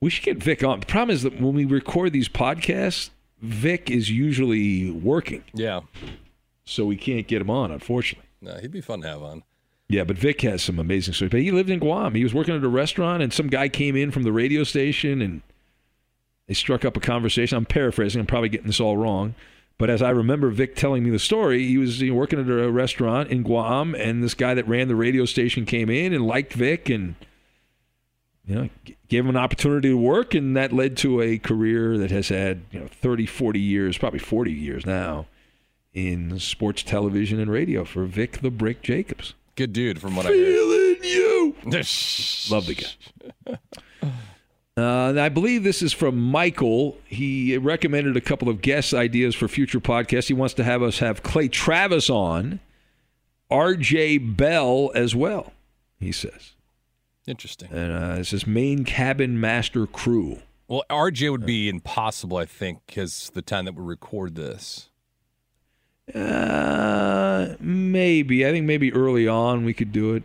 We 0.00 0.10
should 0.10 0.24
get 0.24 0.42
Vic 0.42 0.62
on. 0.64 0.80
The 0.80 0.86
problem 0.86 1.14
is 1.14 1.22
that 1.22 1.40
when 1.40 1.54
we 1.54 1.64
record 1.64 2.12
these 2.12 2.28
podcasts, 2.28 3.10
Vic 3.40 3.90
is 3.90 4.10
usually 4.10 4.90
working, 4.90 5.44
Yeah. 5.54 5.80
so 6.64 6.84
we 6.84 6.96
can't 6.96 7.26
get 7.26 7.40
him 7.40 7.48
on, 7.48 7.70
unfortunately. 7.70 8.28
No, 8.40 8.56
he'd 8.56 8.72
be 8.72 8.80
fun 8.80 9.00
to 9.02 9.08
have 9.08 9.22
on. 9.22 9.44
Yeah, 9.92 10.04
but 10.04 10.16
Vic 10.16 10.40
has 10.40 10.62
some 10.62 10.78
amazing 10.78 11.12
stories. 11.12 11.32
But 11.32 11.40
he 11.40 11.50
lived 11.50 11.68
in 11.68 11.78
Guam. 11.78 12.14
He 12.14 12.24
was 12.24 12.32
working 12.32 12.56
at 12.56 12.64
a 12.64 12.68
restaurant, 12.68 13.22
and 13.22 13.30
some 13.30 13.48
guy 13.48 13.68
came 13.68 13.94
in 13.94 14.10
from 14.10 14.22
the 14.22 14.32
radio 14.32 14.64
station, 14.64 15.20
and 15.20 15.42
they 16.48 16.54
struck 16.54 16.86
up 16.86 16.96
a 16.96 17.00
conversation. 17.00 17.58
I'm 17.58 17.66
paraphrasing. 17.66 18.18
I'm 18.18 18.26
probably 18.26 18.48
getting 18.48 18.68
this 18.68 18.80
all 18.80 18.96
wrong. 18.96 19.34
But 19.76 19.90
as 19.90 20.00
I 20.00 20.08
remember 20.08 20.48
Vic 20.48 20.76
telling 20.76 21.04
me 21.04 21.10
the 21.10 21.18
story, 21.18 21.66
he 21.66 21.76
was 21.76 22.00
you 22.00 22.10
know, 22.10 22.16
working 22.16 22.40
at 22.40 22.48
a 22.48 22.70
restaurant 22.70 23.28
in 23.28 23.42
Guam, 23.42 23.94
and 23.94 24.24
this 24.24 24.32
guy 24.32 24.54
that 24.54 24.66
ran 24.66 24.88
the 24.88 24.96
radio 24.96 25.26
station 25.26 25.66
came 25.66 25.90
in 25.90 26.14
and 26.14 26.26
liked 26.26 26.54
Vic, 26.54 26.88
and 26.88 27.14
you 28.46 28.54
know 28.54 28.68
gave 29.08 29.24
him 29.24 29.28
an 29.28 29.36
opportunity 29.36 29.90
to 29.90 29.98
work, 29.98 30.32
and 30.32 30.56
that 30.56 30.72
led 30.72 30.96
to 30.98 31.20
a 31.20 31.36
career 31.36 31.98
that 31.98 32.10
has 32.10 32.30
had 32.30 32.62
you 32.70 32.80
know 32.80 32.86
30, 32.86 33.26
40 33.26 33.60
years, 33.60 33.98
probably 33.98 34.20
40 34.20 34.52
years 34.52 34.86
now, 34.86 35.26
in 35.92 36.38
sports 36.38 36.82
television 36.82 37.38
and 37.38 37.50
radio 37.50 37.84
for 37.84 38.06
Vic 38.06 38.40
the 38.40 38.50
Brick 38.50 38.80
Jacobs. 38.80 39.34
Good 39.54 39.72
dude, 39.72 40.00
from 40.00 40.16
what 40.16 40.26
I 40.26 40.30
heard. 40.30 40.36
Feeling 40.38 40.96
you. 41.02 41.54
Love 42.50 42.66
the 42.66 42.74
guy. 42.74 43.58
Uh, 44.74 45.20
I 45.20 45.28
believe 45.28 45.64
this 45.64 45.82
is 45.82 45.92
from 45.92 46.18
Michael. 46.18 46.96
He 47.04 47.58
recommended 47.58 48.16
a 48.16 48.22
couple 48.22 48.48
of 48.48 48.62
guest 48.62 48.94
ideas 48.94 49.34
for 49.34 49.46
future 49.46 49.80
podcasts. 49.80 50.28
He 50.28 50.34
wants 50.34 50.54
to 50.54 50.64
have 50.64 50.82
us 50.82 51.00
have 51.00 51.22
Clay 51.22 51.48
Travis 51.48 52.08
on, 52.08 52.60
RJ 53.50 54.36
Bell 54.36 54.90
as 54.94 55.14
well, 55.14 55.52
he 56.00 56.10
says. 56.10 56.52
Interesting. 57.26 57.68
And 57.70 57.92
uh, 57.92 58.20
it 58.20 58.24
says 58.24 58.46
main 58.46 58.84
cabin 58.84 59.38
master 59.38 59.86
crew. 59.86 60.38
Well, 60.68 60.84
RJ 60.88 61.30
would 61.30 61.44
be 61.44 61.68
impossible, 61.68 62.38
I 62.38 62.46
think, 62.46 62.80
because 62.86 63.30
the 63.34 63.42
time 63.42 63.66
that 63.66 63.74
we 63.74 63.84
record 63.84 64.34
this. 64.36 64.88
Uh, 66.14 67.54
maybe. 67.60 68.46
I 68.46 68.50
think 68.50 68.66
maybe 68.66 68.92
early 68.92 69.28
on 69.28 69.64
we 69.64 69.74
could 69.74 69.92
do 69.92 70.14
it. 70.14 70.22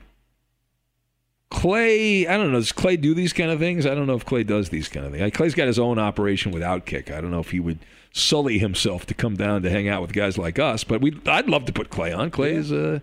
Clay, 1.50 2.28
I 2.28 2.36
don't 2.36 2.52
know. 2.52 2.60
Does 2.60 2.72
Clay 2.72 2.98
do 2.98 3.14
these 3.14 3.32
kind 3.32 3.52
of 3.52 3.60
things? 3.60 3.86
I 3.86 3.96
don't 3.96 4.06
know 4.06 4.16
if 4.16 4.26
Clay 4.26 4.44
does 4.44 4.70
these 4.70 4.90
kind 4.90 5.06
of 5.06 5.14
things. 5.14 5.34
Clay's 5.34 5.56
got 5.56 5.68
his 5.68 5.80
own 5.80 5.98
operation 5.98 6.52
with 6.52 6.62
Outkick. 6.62 7.10
I 7.10 7.22
don't 7.22 7.32
know 7.32 7.40
if 7.40 7.52
he 7.52 7.60
would 7.60 7.80
sully 8.12 8.58
himself 8.58 9.06
to 9.06 9.14
come 9.14 9.36
down 9.36 9.62
to 9.62 9.70
hang 9.70 9.88
out 9.88 10.02
with 10.02 10.12
guys 10.12 10.38
like 10.38 10.60
us. 10.60 10.84
But 10.84 11.02
we, 11.02 11.18
I'd 11.26 11.48
love 11.48 11.66
to 11.66 11.74
put 11.74 11.90
Clay 11.90 12.12
on. 12.12 12.32
Clay's, 12.32 12.72
uh, 12.72 13.00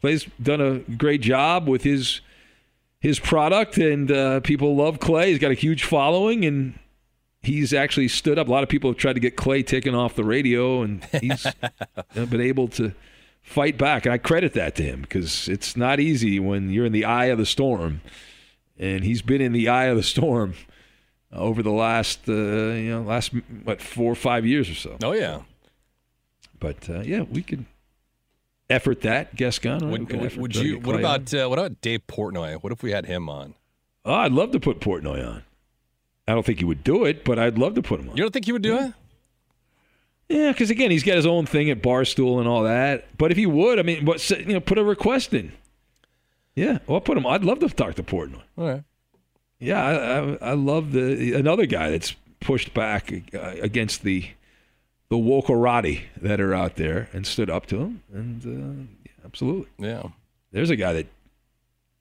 Clay's 0.00 0.26
done 0.42 0.60
a 0.60 0.78
great 0.96 1.22
job 1.22 1.68
with 1.68 1.82
his 1.82 2.20
his 3.00 3.18
product, 3.20 3.78
and 3.78 4.10
uh, 4.10 4.40
people 4.40 4.74
love 4.74 4.98
Clay. 4.98 5.30
He's 5.30 5.38
got 5.38 5.50
a 5.50 5.54
huge 5.54 5.84
following, 5.84 6.44
and 6.44 6.78
he's 7.46 7.72
actually 7.72 8.08
stood 8.08 8.38
up. 8.38 8.48
A 8.48 8.50
lot 8.50 8.62
of 8.62 8.68
people 8.68 8.90
have 8.90 8.98
tried 8.98 9.14
to 9.14 9.20
get 9.20 9.36
Clay 9.36 9.62
taken 9.62 9.94
off 9.94 10.14
the 10.14 10.24
radio, 10.24 10.82
and 10.82 11.04
he's 11.20 11.46
been 12.14 12.40
able 12.40 12.68
to 12.68 12.92
fight 13.42 13.78
back. 13.78 14.04
And 14.04 14.12
I 14.12 14.18
credit 14.18 14.52
that 14.54 14.74
to 14.76 14.82
him 14.82 15.02
because 15.02 15.48
it's 15.48 15.76
not 15.76 16.00
easy 16.00 16.38
when 16.38 16.70
you're 16.70 16.84
in 16.84 16.92
the 16.92 17.04
eye 17.04 17.26
of 17.26 17.38
the 17.38 17.46
storm, 17.46 18.02
and 18.78 19.04
he's 19.04 19.22
been 19.22 19.40
in 19.40 19.52
the 19.52 19.68
eye 19.68 19.84
of 19.84 19.96
the 19.96 20.02
storm 20.02 20.54
over 21.32 21.62
the 21.62 21.70
last, 21.70 22.28
uh, 22.28 22.32
you 22.32 22.90
know, 22.90 23.02
last 23.02 23.32
what 23.64 23.80
four 23.80 24.12
or 24.12 24.16
five 24.16 24.44
years 24.44 24.68
or 24.68 24.74
so. 24.74 24.96
Oh 25.02 25.12
yeah. 25.12 25.42
But 26.58 26.88
uh, 26.90 27.00
yeah, 27.00 27.22
we 27.22 27.42
could 27.42 27.64
effort 28.68 29.02
that. 29.02 29.36
Gascon, 29.36 29.80
right, 29.80 29.82
we 29.82 30.04
Would, 30.04 30.20
would, 30.20 30.36
would 30.36 30.56
you? 30.56 30.80
What 30.80 30.98
about 30.98 31.32
uh, 31.32 31.46
what 31.48 31.58
about 31.58 31.80
Dave 31.80 32.06
Portnoy? 32.06 32.62
What 32.62 32.72
if 32.72 32.82
we 32.82 32.92
had 32.92 33.06
him 33.06 33.28
on? 33.28 33.54
Oh, 34.04 34.14
I'd 34.14 34.32
love 34.32 34.52
to 34.52 34.60
put 34.60 34.80
Portnoy 34.80 35.26
on. 35.26 35.42
I 36.28 36.32
don't 36.34 36.44
think 36.44 36.58
he 36.58 36.64
would 36.64 36.82
do 36.84 37.04
it, 37.04 37.24
but 37.24 37.38
I'd 37.38 37.58
love 37.58 37.74
to 37.74 37.82
put 37.82 38.00
him 38.00 38.08
on. 38.10 38.16
You 38.16 38.22
don't 38.22 38.32
think 38.32 38.46
he 38.46 38.52
would 38.52 38.62
do 38.62 38.76
it? 38.78 38.92
Yeah, 40.28 40.50
because 40.50 40.70
again, 40.70 40.90
he's 40.90 41.04
got 41.04 41.14
his 41.16 41.26
own 41.26 41.46
thing 41.46 41.70
at 41.70 41.82
Barstool 41.82 42.40
and 42.40 42.48
all 42.48 42.64
that. 42.64 43.16
But 43.16 43.30
if 43.30 43.36
he 43.36 43.46
would, 43.46 43.78
I 43.78 43.82
mean, 43.82 44.04
what 44.04 44.28
you 44.30 44.54
know, 44.54 44.60
put 44.60 44.76
a 44.78 44.82
request 44.84 45.32
in. 45.32 45.52
Yeah, 46.56 46.78
well, 46.86 46.96
I'll 46.96 47.00
put 47.00 47.16
him. 47.16 47.26
I'd 47.26 47.44
love 47.44 47.60
to 47.60 47.68
talk 47.68 47.94
to 47.94 48.02
Portnoy. 48.02 48.40
All 48.58 48.66
right. 48.68 48.82
Yeah, 49.60 49.84
I, 49.84 49.92
I, 50.48 50.50
I 50.50 50.52
love 50.54 50.92
the 50.92 51.34
another 51.34 51.66
guy 51.66 51.90
that's 51.90 52.14
pushed 52.40 52.74
back 52.74 53.12
uh, 53.34 53.38
against 53.62 54.02
the 54.02 54.26
the 55.08 55.16
wokerati 55.16 56.02
that 56.20 56.40
are 56.40 56.52
out 56.54 56.74
there 56.76 57.08
and 57.12 57.24
stood 57.26 57.48
up 57.48 57.66
to 57.66 57.76
him. 57.78 58.02
And 58.12 58.44
uh, 58.44 58.86
yeah, 59.04 59.24
absolutely, 59.24 59.68
Yeah. 59.78 60.02
there's 60.50 60.70
a 60.70 60.76
guy 60.76 60.92
that 60.94 61.06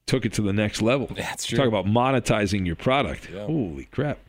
took 0.08 0.26
it 0.26 0.34
to 0.34 0.42
the 0.42 0.54
next 0.54 0.82
level. 0.82 1.10
That's 1.16 1.46
true. 1.46 1.58
Talk 1.58 1.68
about 1.68 1.86
monetizing 1.86 2.66
your 2.66 2.76
product. 2.76 3.30
Yeah. 3.32 3.46
Holy 3.46 3.86
crap! 3.86 4.20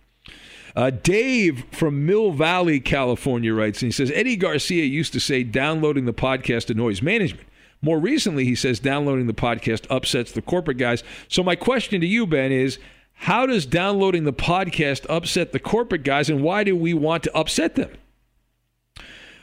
Uh, 0.75 0.91
Dave 0.91 1.65
from 1.73 2.05
Mill 2.05 2.33
Valley, 2.33 2.81
California 2.81 3.55
writes, 3.55 3.81
and 3.83 3.89
he 3.89 3.93
says 3.93 4.11
Eddie 4.15 4.37
Garcia 4.37 4.85
used 4.85 5.13
to 5.15 5.21
say 5.21 5.43
downloading 5.43 6.05
the 6.05 6.15
podcast 6.15 6.71
annoys 6.71 7.01
management. 7.01 7.49
More 7.83 7.99
recently, 7.99 8.45
he 8.45 8.55
says 8.55 8.81
downloading 8.81 9.27
the 9.27 9.35
podcast 9.35 9.87
upsets 9.91 10.33
the 10.33 10.43
corporate 10.43 10.79
guys. 10.79 11.03
So, 11.29 11.43
my 11.43 11.57
question 11.57 12.01
to 12.01 12.07
you, 12.07 12.27
Ben, 12.27 12.53
is 12.53 12.79
how 13.15 13.47
does 13.47 13.65
downloading 13.65 14.25
the 14.25 14.33
podcast 14.33 15.07
upset 15.09 15.53
the 15.53 15.61
corporate 15.61 16.03
guys, 16.03 16.29
and 16.29 16.43
why 16.43 16.65
do 16.65 16.77
we 16.77 16.95
want 16.95 17.23
to 17.25 17.35
upset 17.37 17.75
them? 17.75 17.91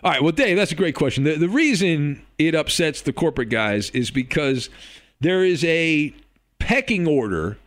All 0.04 0.12
right, 0.12 0.22
well, 0.22 0.32
Dave, 0.34 0.58
that's 0.58 0.72
a 0.72 0.76
great 0.76 0.96
question. 0.96 1.24
The, 1.24 1.36
the 1.36 1.48
reason 1.48 2.24
it 2.38 2.56
upsets 2.56 3.02
the 3.02 3.14
corporate 3.14 3.50
guys 3.50 3.90
is 3.92 4.12
because 4.12 4.70
there 5.22 5.44
is 5.44 5.64
a 5.64 6.14
pecking 6.60 7.08
order 7.08 7.58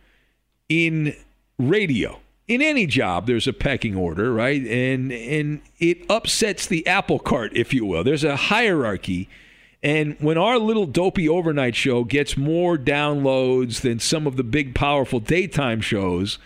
in 0.69 1.15
radio. 1.57 2.19
In 2.47 2.61
any 2.61 2.85
job, 2.85 3.27
there's 3.27 3.47
a 3.47 3.53
pecking 3.53 3.95
order, 3.95 4.33
right? 4.33 4.61
And 4.65 5.11
and 5.11 5.61
it 5.79 6.09
upsets 6.09 6.65
the 6.65 6.87
apple 6.87 7.19
cart, 7.19 7.51
if 7.55 7.73
you 7.73 7.85
will. 7.85 8.03
There's 8.03 8.23
a 8.23 8.35
hierarchy. 8.35 9.27
And 9.83 10.17
when 10.19 10.37
our 10.37 10.57
little 10.57 10.85
dopey 10.85 11.29
overnight 11.29 11.75
show 11.75 12.03
gets 12.03 12.35
more 12.35 12.77
downloads 12.77 13.81
than 13.81 13.99
some 13.99 14.25
of 14.25 14.35
the 14.35 14.43
big, 14.43 14.73
powerful 14.73 15.19
daytime 15.19 15.81
shows, 15.81 16.39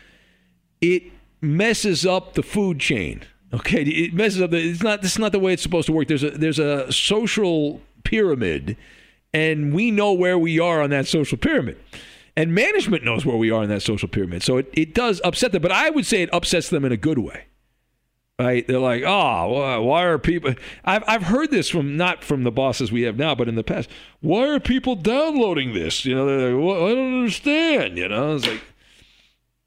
it 0.82 1.04
messes 1.40 2.06
up 2.06 2.34
the 2.34 2.44
food 2.44 2.80
chain. 2.80 3.24
Okay, 3.54 3.84
it 3.84 4.14
messes 4.14 4.42
up. 4.42 4.52
The, 4.52 4.58
it's 4.58 4.84
not. 4.84 5.02
This 5.02 5.14
is 5.14 5.20
not 5.20 5.34
the 5.34 5.40
way 5.40 5.54
it's 5.54 5.64
supposed 5.64 5.86
to 5.88 5.92
work. 5.92 6.08
There's 6.08 6.24
a 6.24 6.32
there's 6.32 6.60
a 6.60 6.92
social 6.92 7.82
pyramid, 8.04 8.78
and 9.34 9.74
we 9.74 9.92
know 9.92 10.14
where 10.14 10.38
we 10.38 10.60
are 10.60 10.82
on 10.82 10.90
that 10.92 11.06
social 11.06 11.38
pyramid, 11.38 11.78
and 12.36 12.54
management 12.54 13.04
knows 13.04 13.26
where 13.26 13.38
we 13.38 13.52
are 13.52 13.64
in 13.64 13.70
that 13.70 13.82
social 13.82 14.08
pyramid. 14.08 14.44
So 14.44 14.58
it, 14.58 14.70
it 14.74 14.94
does 14.94 15.22
upset 15.24 15.52
them, 15.52 15.62
but 15.62 15.72
I 15.72 15.90
would 15.90 16.06
say 16.06 16.22
it 16.22 16.34
upsets 16.34 16.70
them 16.70 16.86
in 16.86 16.92
a 16.92 16.98
good 16.98 17.20
way. 17.20 17.46
Right? 18.40 18.68
They're 18.68 18.80
like, 18.80 19.04
oh, 19.06 19.82
why 19.84 20.04
are 20.04 20.18
people? 20.18 20.56
I've 20.84 21.04
I've 21.08 21.24
heard 21.24 21.52
this 21.52 21.70
from 21.70 21.96
not 21.96 22.24
from 22.24 22.44
the 22.44 22.52
bosses 22.52 22.92
we 22.92 23.04
have 23.04 23.16
now, 23.16 23.36
but 23.36 23.48
in 23.48 23.54
the 23.54 23.64
past. 23.64 23.88
Why 24.20 24.48
are 24.48 24.60
people 24.60 24.96
downloading 24.96 25.74
this? 25.76 26.06
You 26.06 26.16
know, 26.16 26.26
they're 26.26 26.56
like, 26.56 26.66
well, 26.66 26.88
I 26.88 26.96
don't 26.96 27.20
understand. 27.20 28.00
You 28.00 28.08
know, 28.08 28.36
it's 28.36 28.48
like 28.48 28.62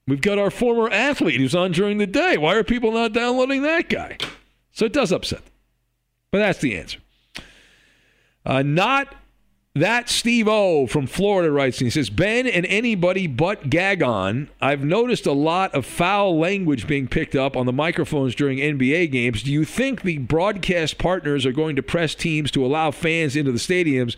We've 0.06 0.20
got 0.20 0.38
our 0.38 0.50
former 0.50 0.90
athlete 0.90 1.40
who's 1.40 1.54
on 1.54 1.72
during 1.72 1.98
the 1.98 2.06
day. 2.06 2.36
Why 2.36 2.54
are 2.56 2.64
people 2.64 2.92
not 2.92 3.12
downloading 3.12 3.62
that 3.62 3.88
guy? 3.88 4.18
So 4.72 4.84
it 4.84 4.92
does 4.92 5.12
upset 5.12 5.44
them. 5.44 5.54
But 6.30 6.38
that's 6.38 6.58
the 6.58 6.76
answer. 6.76 6.98
Uh, 8.44 8.62
not 8.62 9.14
that 9.74 10.08
Steve 10.08 10.46
O 10.46 10.86
from 10.86 11.06
Florida 11.06 11.50
writes, 11.50 11.78
and 11.78 11.86
he 11.86 11.90
says, 11.90 12.10
Ben 12.10 12.46
and 12.46 12.64
anybody 12.66 13.26
but 13.26 13.70
Gascon, 13.70 14.48
I've 14.60 14.84
noticed 14.84 15.26
a 15.26 15.32
lot 15.32 15.74
of 15.74 15.84
foul 15.84 16.38
language 16.38 16.86
being 16.86 17.08
picked 17.08 17.34
up 17.34 17.56
on 17.56 17.66
the 17.66 17.72
microphones 17.72 18.34
during 18.34 18.58
NBA 18.58 19.10
games. 19.10 19.42
Do 19.42 19.52
you 19.52 19.64
think 19.64 20.02
the 20.02 20.18
broadcast 20.18 20.98
partners 20.98 21.44
are 21.44 21.52
going 21.52 21.76
to 21.76 21.82
press 21.82 22.14
teams 22.14 22.50
to 22.52 22.64
allow 22.64 22.90
fans 22.90 23.34
into 23.34 23.50
the 23.52 23.58
stadiums 23.58 24.16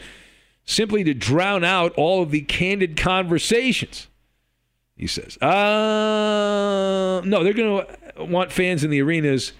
simply 0.64 1.04
to 1.04 1.14
drown 1.14 1.64
out 1.64 1.92
all 1.96 2.22
of 2.22 2.30
the 2.30 2.42
candid 2.42 2.96
conversations? 2.96 4.08
he 4.96 5.06
says. 5.06 5.36
Uh, 5.38 7.20
no, 7.24 7.44
they're 7.44 7.52
going 7.52 7.86
to 8.16 8.24
want 8.24 8.50
fans 8.50 8.82
in 8.82 8.90
the 8.90 9.02
arenas 9.02 9.52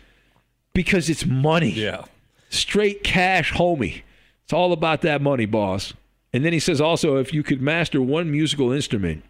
because 0.73 1.09
it's 1.11 1.27
money. 1.27 1.71
Yeah. 1.71 2.05
Straight 2.49 3.05
cash, 3.05 3.53
homie. 3.53 4.03
It's 4.47 4.53
all 4.53 4.73
about 4.73 5.03
that 5.03 5.21
money, 5.21 5.45
boss. 5.45 5.93
And 6.33 6.45
then 6.45 6.55
he 6.55 6.59
says 6.59 6.81
also, 6.81 7.17
if 7.17 7.35
you 7.35 7.43
could 7.43 7.61
master 7.61 8.01
one 8.01 8.31
musical 8.31 8.73
instrument, 8.73 9.23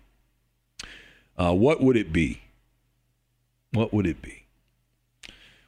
uh, 1.37 1.53
what 1.53 1.81
would 1.81 1.97
it 1.97 2.13
be? 2.13 2.41
What 3.73 3.93
would 3.93 4.07
it 4.07 4.23
be? 4.23 4.45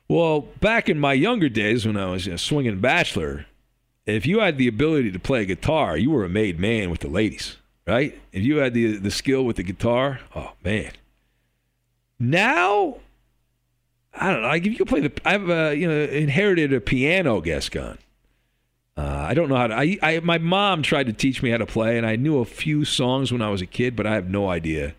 Well, 0.06 0.42
back 0.61 0.88
in 0.88 0.98
my 0.98 1.12
younger 1.12 1.48
days 1.48 1.87
when 1.87 1.96
I 1.96 2.11
was 2.11 2.26
a 2.26 2.38
swinging 2.38 2.80
bachelor, 2.80 3.46
if 4.06 4.26
you 4.26 4.40
had 4.40 4.56
the 4.56 4.68
ability 4.68 5.11
to 5.12 5.18
play 5.18 5.44
guitar, 5.44 5.96
you 5.96 6.11
were 6.11 6.24
a 6.24 6.28
made 6.28 6.58
man 6.58 6.88
with 6.88 7.00
the 7.00 7.08
ladies 7.08 7.56
right? 7.88 8.20
If 8.32 8.42
you 8.42 8.58
had 8.58 8.74
the 8.74 8.98
the 8.98 9.11
skill 9.11 9.44
with 9.44 9.56
the 9.56 9.62
guitar, 9.62 10.20
oh 10.37 10.52
man. 10.62 10.92
Now, 12.20 12.98
I 14.12 14.32
don't 14.32 14.42
know. 14.42 14.50
If 14.50 14.66
you 14.66 14.76
can 14.76 14.87
play 14.87 15.00
the, 15.00 15.12
I've 15.24 15.48
uh, 15.48 15.70
you 15.70 15.88
know 15.88 16.04
inherited 16.04 16.72
a 16.72 16.80
piano, 16.80 17.40
Gascon. 17.40 17.98
Uh, 18.98 19.26
I 19.28 19.34
don't 19.34 19.48
know 19.48 19.54
how 19.54 19.68
to. 19.68 19.74
I, 19.76 19.96
I 20.02 20.20
my 20.20 20.38
mom 20.38 20.82
tried 20.82 21.06
to 21.06 21.12
teach 21.12 21.40
me 21.40 21.50
how 21.50 21.58
to 21.58 21.66
play, 21.66 21.96
and 21.96 22.04
I 22.04 22.16
knew 22.16 22.38
a 22.40 22.44
few 22.44 22.84
songs 22.84 23.30
when 23.30 23.40
I 23.40 23.48
was 23.48 23.62
a 23.62 23.66
kid, 23.66 23.94
but 23.94 24.06
I 24.06 24.14
have 24.14 24.28
no 24.28 24.48
idea. 24.48 24.87
It'd 24.87 24.94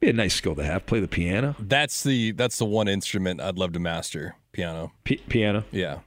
be 0.00 0.08
a 0.10 0.12
nice 0.12 0.34
skill 0.34 0.54
to 0.54 0.62
have. 0.64 0.86
Play 0.86 1.00
the 1.00 1.08
piano. 1.08 1.56
That's 1.58 2.04
the 2.04 2.30
that's 2.30 2.58
the 2.58 2.64
one 2.64 2.86
instrument 2.86 3.40
I'd 3.40 3.58
love 3.58 3.72
to 3.72 3.80
master. 3.80 4.36
Piano. 4.52 4.92
P- 5.02 5.16
piano. 5.28 5.64
Yeah. 5.72 5.98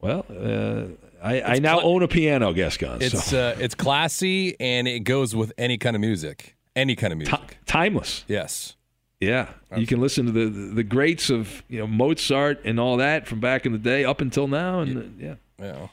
Well, 0.00 0.24
uh, 0.30 0.84
I, 1.20 1.40
I 1.42 1.58
now 1.58 1.78
cl- 1.80 1.88
own 1.88 2.02
a 2.04 2.08
piano, 2.08 2.52
Gascon. 2.52 3.02
It's 3.02 3.24
so. 3.24 3.48
uh, 3.48 3.56
it's 3.58 3.74
classy 3.74 4.54
and 4.60 4.86
it 4.86 5.00
goes 5.00 5.34
with 5.34 5.52
any 5.58 5.76
kind 5.78 5.96
of 5.96 6.00
music. 6.00 6.54
Any 6.76 6.94
kind 6.94 7.12
of 7.12 7.18
music. 7.18 7.36
T- 7.50 7.56
timeless. 7.66 8.24
Yes. 8.28 8.76
Yeah, 9.20 9.40
Absolutely. 9.40 9.80
you 9.80 9.86
can 9.86 10.00
listen 10.00 10.26
to 10.26 10.32
the 10.32 10.46
the 10.46 10.82
greats 10.84 11.30
of 11.30 11.62
you 11.68 11.78
know 11.78 11.86
Mozart 11.86 12.60
and 12.64 12.78
all 12.78 12.98
that 12.98 13.26
from 13.26 13.40
back 13.40 13.64
in 13.64 13.72
the 13.72 13.78
day 13.78 14.04
up 14.04 14.20
until 14.20 14.46
now, 14.46 14.80
and 14.80 15.16
yeah, 15.18 15.28
yeah. 15.28 15.34
Yeah. 15.64 15.88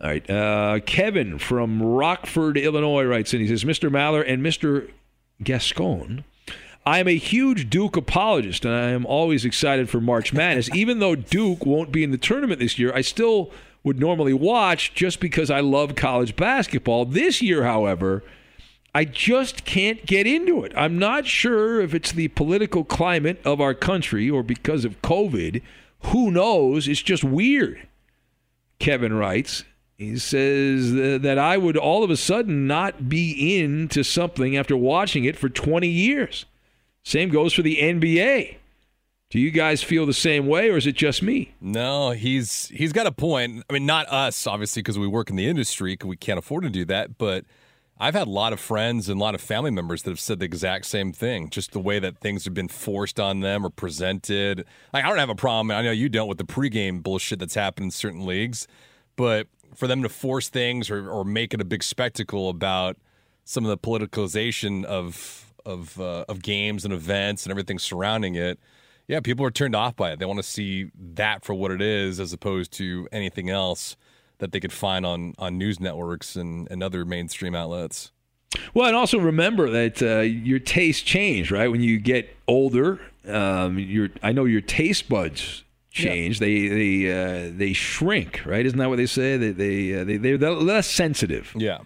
All 0.00 0.10
right, 0.10 0.28
uh, 0.28 0.80
Kevin 0.84 1.38
from 1.38 1.82
Rockford, 1.82 2.58
Illinois 2.58 3.04
writes 3.04 3.32
in. 3.32 3.40
He 3.40 3.48
says, 3.48 3.64
"Mr. 3.64 3.90
Maller 3.90 4.24
and 4.26 4.44
Mr. 4.44 4.90
Gascon." 5.42 6.24
I 6.86 6.98
am 6.98 7.08
a 7.08 7.16
huge 7.16 7.70
Duke 7.70 7.96
apologist, 7.96 8.64
and 8.66 8.74
I 8.74 8.90
am 8.90 9.06
always 9.06 9.44
excited 9.44 9.88
for 9.88 10.00
March 10.00 10.32
Madness. 10.34 10.68
Even 10.74 10.98
though 10.98 11.14
Duke 11.14 11.64
won't 11.64 11.92
be 11.92 12.04
in 12.04 12.10
the 12.10 12.18
tournament 12.18 12.60
this 12.60 12.78
year, 12.78 12.92
I 12.94 13.00
still 13.00 13.52
would 13.82 14.00
normally 14.00 14.34
watch 14.34 14.94
just 14.94 15.20
because 15.20 15.50
I 15.50 15.60
love 15.60 15.94
college 15.94 16.36
basketball. 16.36 17.04
This 17.04 17.40
year, 17.40 17.64
however, 17.64 18.22
I 18.94 19.04
just 19.04 19.64
can't 19.64 20.04
get 20.06 20.26
into 20.26 20.64
it. 20.64 20.72
I'm 20.76 20.98
not 20.98 21.26
sure 21.26 21.80
if 21.80 21.94
it's 21.94 22.12
the 22.12 22.28
political 22.28 22.84
climate 22.84 23.40
of 23.44 23.60
our 23.60 23.74
country 23.74 24.28
or 24.28 24.42
because 24.42 24.84
of 24.84 25.00
COVID. 25.02 25.62
Who 26.06 26.30
knows? 26.30 26.86
It's 26.86 27.02
just 27.02 27.24
weird. 27.24 27.86
Kevin 28.84 29.14
writes. 29.14 29.64
He 29.96 30.18
says 30.18 30.92
that 30.92 31.38
I 31.38 31.56
would 31.56 31.78
all 31.78 32.04
of 32.04 32.10
a 32.10 32.18
sudden 32.18 32.66
not 32.66 33.08
be 33.08 33.58
into 33.58 34.02
something 34.02 34.58
after 34.58 34.76
watching 34.76 35.24
it 35.24 35.38
for 35.38 35.48
20 35.48 35.88
years. 35.88 36.44
Same 37.02 37.30
goes 37.30 37.54
for 37.54 37.62
the 37.62 37.78
NBA. 37.78 38.56
Do 39.30 39.40
you 39.40 39.50
guys 39.50 39.82
feel 39.82 40.04
the 40.04 40.12
same 40.12 40.46
way, 40.46 40.68
or 40.68 40.76
is 40.76 40.86
it 40.86 40.96
just 40.96 41.22
me? 41.22 41.54
No, 41.62 42.10
he's 42.10 42.68
he's 42.68 42.92
got 42.92 43.06
a 43.06 43.12
point. 43.12 43.64
I 43.70 43.72
mean, 43.72 43.86
not 43.86 44.06
us, 44.12 44.46
obviously, 44.46 44.82
because 44.82 44.98
we 44.98 45.08
work 45.08 45.30
in 45.30 45.36
the 45.36 45.48
industry, 45.48 45.96
we 46.04 46.16
can't 46.16 46.38
afford 46.38 46.64
to 46.64 46.70
do 46.70 46.84
that. 46.84 47.16
But 47.16 47.46
I've 47.98 48.14
had 48.14 48.26
a 48.26 48.30
lot 48.30 48.52
of 48.52 48.60
friends 48.60 49.08
and 49.08 49.20
a 49.20 49.22
lot 49.22 49.34
of 49.34 49.40
family 49.40 49.70
members 49.70 50.02
that 50.02 50.10
have 50.10 50.20
said 50.20 50.40
the 50.40 50.44
exact 50.44 50.86
same 50.86 51.12
thing. 51.12 51.48
Just 51.48 51.72
the 51.72 51.80
way 51.80 51.98
that 52.00 52.18
things 52.18 52.44
have 52.44 52.54
been 52.54 52.68
forced 52.68 53.20
on 53.20 53.40
them 53.40 53.64
or 53.64 53.70
presented. 53.70 54.64
Like 54.92 55.04
I 55.04 55.08
don't 55.08 55.18
have 55.18 55.30
a 55.30 55.34
problem. 55.34 55.70
I 55.70 55.82
know 55.82 55.92
you 55.92 56.08
don't 56.08 56.28
with 56.28 56.38
the 56.38 56.44
pregame 56.44 57.02
bullshit 57.02 57.38
that's 57.38 57.54
happened 57.54 57.84
in 57.84 57.90
certain 57.92 58.26
leagues, 58.26 58.66
but 59.16 59.46
for 59.74 59.86
them 59.86 60.02
to 60.02 60.08
force 60.08 60.48
things 60.48 60.90
or, 60.90 61.08
or 61.08 61.24
make 61.24 61.54
it 61.54 61.60
a 61.60 61.64
big 61.64 61.82
spectacle 61.82 62.48
about 62.48 62.96
some 63.44 63.64
of 63.64 63.70
the 63.70 63.78
politicalization 63.78 64.84
of 64.84 65.52
of 65.64 65.98
uh, 66.00 66.24
of 66.28 66.42
games 66.42 66.84
and 66.84 66.92
events 66.92 67.44
and 67.44 67.50
everything 67.50 67.78
surrounding 67.78 68.34
it 68.34 68.58
yeah, 69.06 69.20
people 69.20 69.44
are 69.44 69.50
turned 69.50 69.76
off 69.76 69.96
by 69.96 70.12
it. 70.12 70.18
They 70.18 70.24
want 70.24 70.38
to 70.38 70.42
see 70.42 70.90
that 71.14 71.44
for 71.44 71.54
what 71.54 71.70
it 71.70 71.82
is 71.82 72.18
as 72.18 72.32
opposed 72.32 72.72
to 72.74 73.06
anything 73.12 73.50
else 73.50 73.96
that 74.38 74.52
they 74.52 74.60
could 74.60 74.72
find 74.72 75.06
on, 75.06 75.34
on 75.38 75.58
news 75.58 75.80
networks 75.80 76.36
and, 76.36 76.70
and 76.70 76.82
other 76.82 77.04
mainstream 77.04 77.54
outlets. 77.54 78.10
Well, 78.72 78.86
and 78.86 78.96
also 78.96 79.18
remember 79.18 79.70
that 79.70 80.02
uh, 80.02 80.20
your 80.20 80.60
taste 80.60 81.06
change, 81.06 81.50
right? 81.50 81.68
When 81.68 81.80
you 81.80 81.98
get 81.98 82.36
older, 82.46 83.00
um, 83.26 83.78
your 83.78 84.10
I 84.22 84.32
know 84.32 84.44
your 84.44 84.60
taste 84.60 85.08
buds 85.08 85.64
change. 85.90 86.40
Yeah. 86.40 86.46
They 86.46 86.68
they 86.68 87.12
uh, 87.12 87.52
they 87.52 87.72
shrink, 87.72 88.42
right? 88.46 88.64
Isn't 88.64 88.78
that 88.78 88.88
what 88.88 88.96
they 88.96 89.06
say? 89.06 89.36
They 89.36 89.50
they, 89.50 90.00
uh, 90.00 90.04
they 90.04 90.36
they're 90.36 90.52
less 90.52 90.86
sensitive. 90.86 91.52
Yeah 91.56 91.78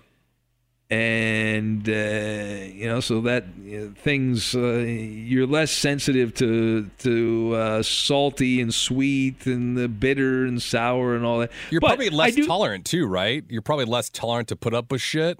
and 0.90 1.86
uh, 1.86 1.92
you 1.92 2.86
know 2.86 3.00
so 3.00 3.20
that 3.20 3.44
you 3.62 3.78
know, 3.78 3.94
things 3.94 4.54
uh, 4.54 4.78
you're 4.78 5.46
less 5.46 5.70
sensitive 5.70 6.32
to 6.34 6.90
to 6.98 7.54
uh, 7.54 7.82
salty 7.82 8.60
and 8.60 8.72
sweet 8.72 9.44
and 9.44 9.76
the 9.76 9.88
bitter 9.88 10.46
and 10.46 10.62
sour 10.62 11.14
and 11.14 11.26
all 11.26 11.40
that 11.40 11.50
you're 11.70 11.80
but 11.80 11.88
probably 11.88 12.08
less 12.08 12.34
do, 12.34 12.46
tolerant 12.46 12.86
too 12.86 13.06
right 13.06 13.44
you're 13.50 13.60
probably 13.60 13.84
less 13.84 14.08
tolerant 14.08 14.48
to 14.48 14.56
put 14.56 14.72
up 14.72 14.90
with 14.90 15.02
shit 15.02 15.38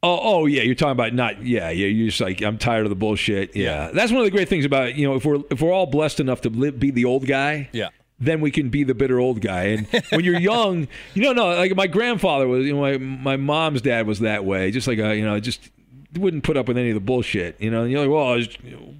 Oh, 0.00 0.20
oh 0.22 0.46
yeah, 0.46 0.62
you're 0.62 0.76
talking 0.76 0.92
about 0.92 1.12
not 1.12 1.42
yeah, 1.44 1.70
yeah. 1.70 1.86
You're 1.86 2.08
just 2.08 2.20
like 2.20 2.40
I'm 2.40 2.56
tired 2.56 2.86
of 2.86 2.90
the 2.90 2.96
bullshit. 2.96 3.56
Yeah. 3.56 3.86
yeah. 3.86 3.90
that's 3.92 4.12
one 4.12 4.20
of 4.20 4.26
the 4.26 4.30
great 4.30 4.48
things 4.48 4.64
about 4.64 4.94
you 4.94 5.08
know 5.08 5.16
if 5.16 5.24
we're 5.24 5.40
if 5.50 5.60
we're 5.60 5.72
all 5.72 5.86
blessed 5.86 6.20
enough 6.20 6.42
to 6.42 6.50
live, 6.50 6.78
be 6.78 6.92
the 6.92 7.04
old 7.04 7.26
guy. 7.26 7.68
Yeah, 7.72 7.88
then 8.20 8.40
we 8.40 8.50
can 8.50 8.68
be 8.68 8.84
the 8.84 8.94
bitter 8.94 9.20
old 9.20 9.40
guy. 9.40 9.64
And 9.64 9.86
when 10.10 10.24
you're 10.24 10.38
young, 10.38 10.88
you 11.14 11.22
don't 11.22 11.36
know. 11.36 11.48
Like 11.54 11.74
my 11.76 11.86
grandfather 11.86 12.48
was, 12.48 12.66
you 12.66 12.74
know, 12.74 12.80
my 12.80 12.98
my 12.98 13.36
mom's 13.36 13.80
dad 13.80 14.06
was 14.06 14.20
that 14.20 14.44
way. 14.44 14.70
Just 14.70 14.88
like 14.88 14.98
a, 14.98 15.14
you 15.16 15.24
know, 15.24 15.38
just 15.40 15.70
wouldn't 16.16 16.42
put 16.42 16.56
up 16.56 16.66
with 16.68 16.78
any 16.78 16.90
of 16.90 16.94
the 16.94 17.00
bullshit. 17.00 17.60
You 17.60 17.70
know, 17.70 17.82
and 17.82 17.92
you're 17.92 18.00
like, 18.00 18.10
well, 18.10 18.42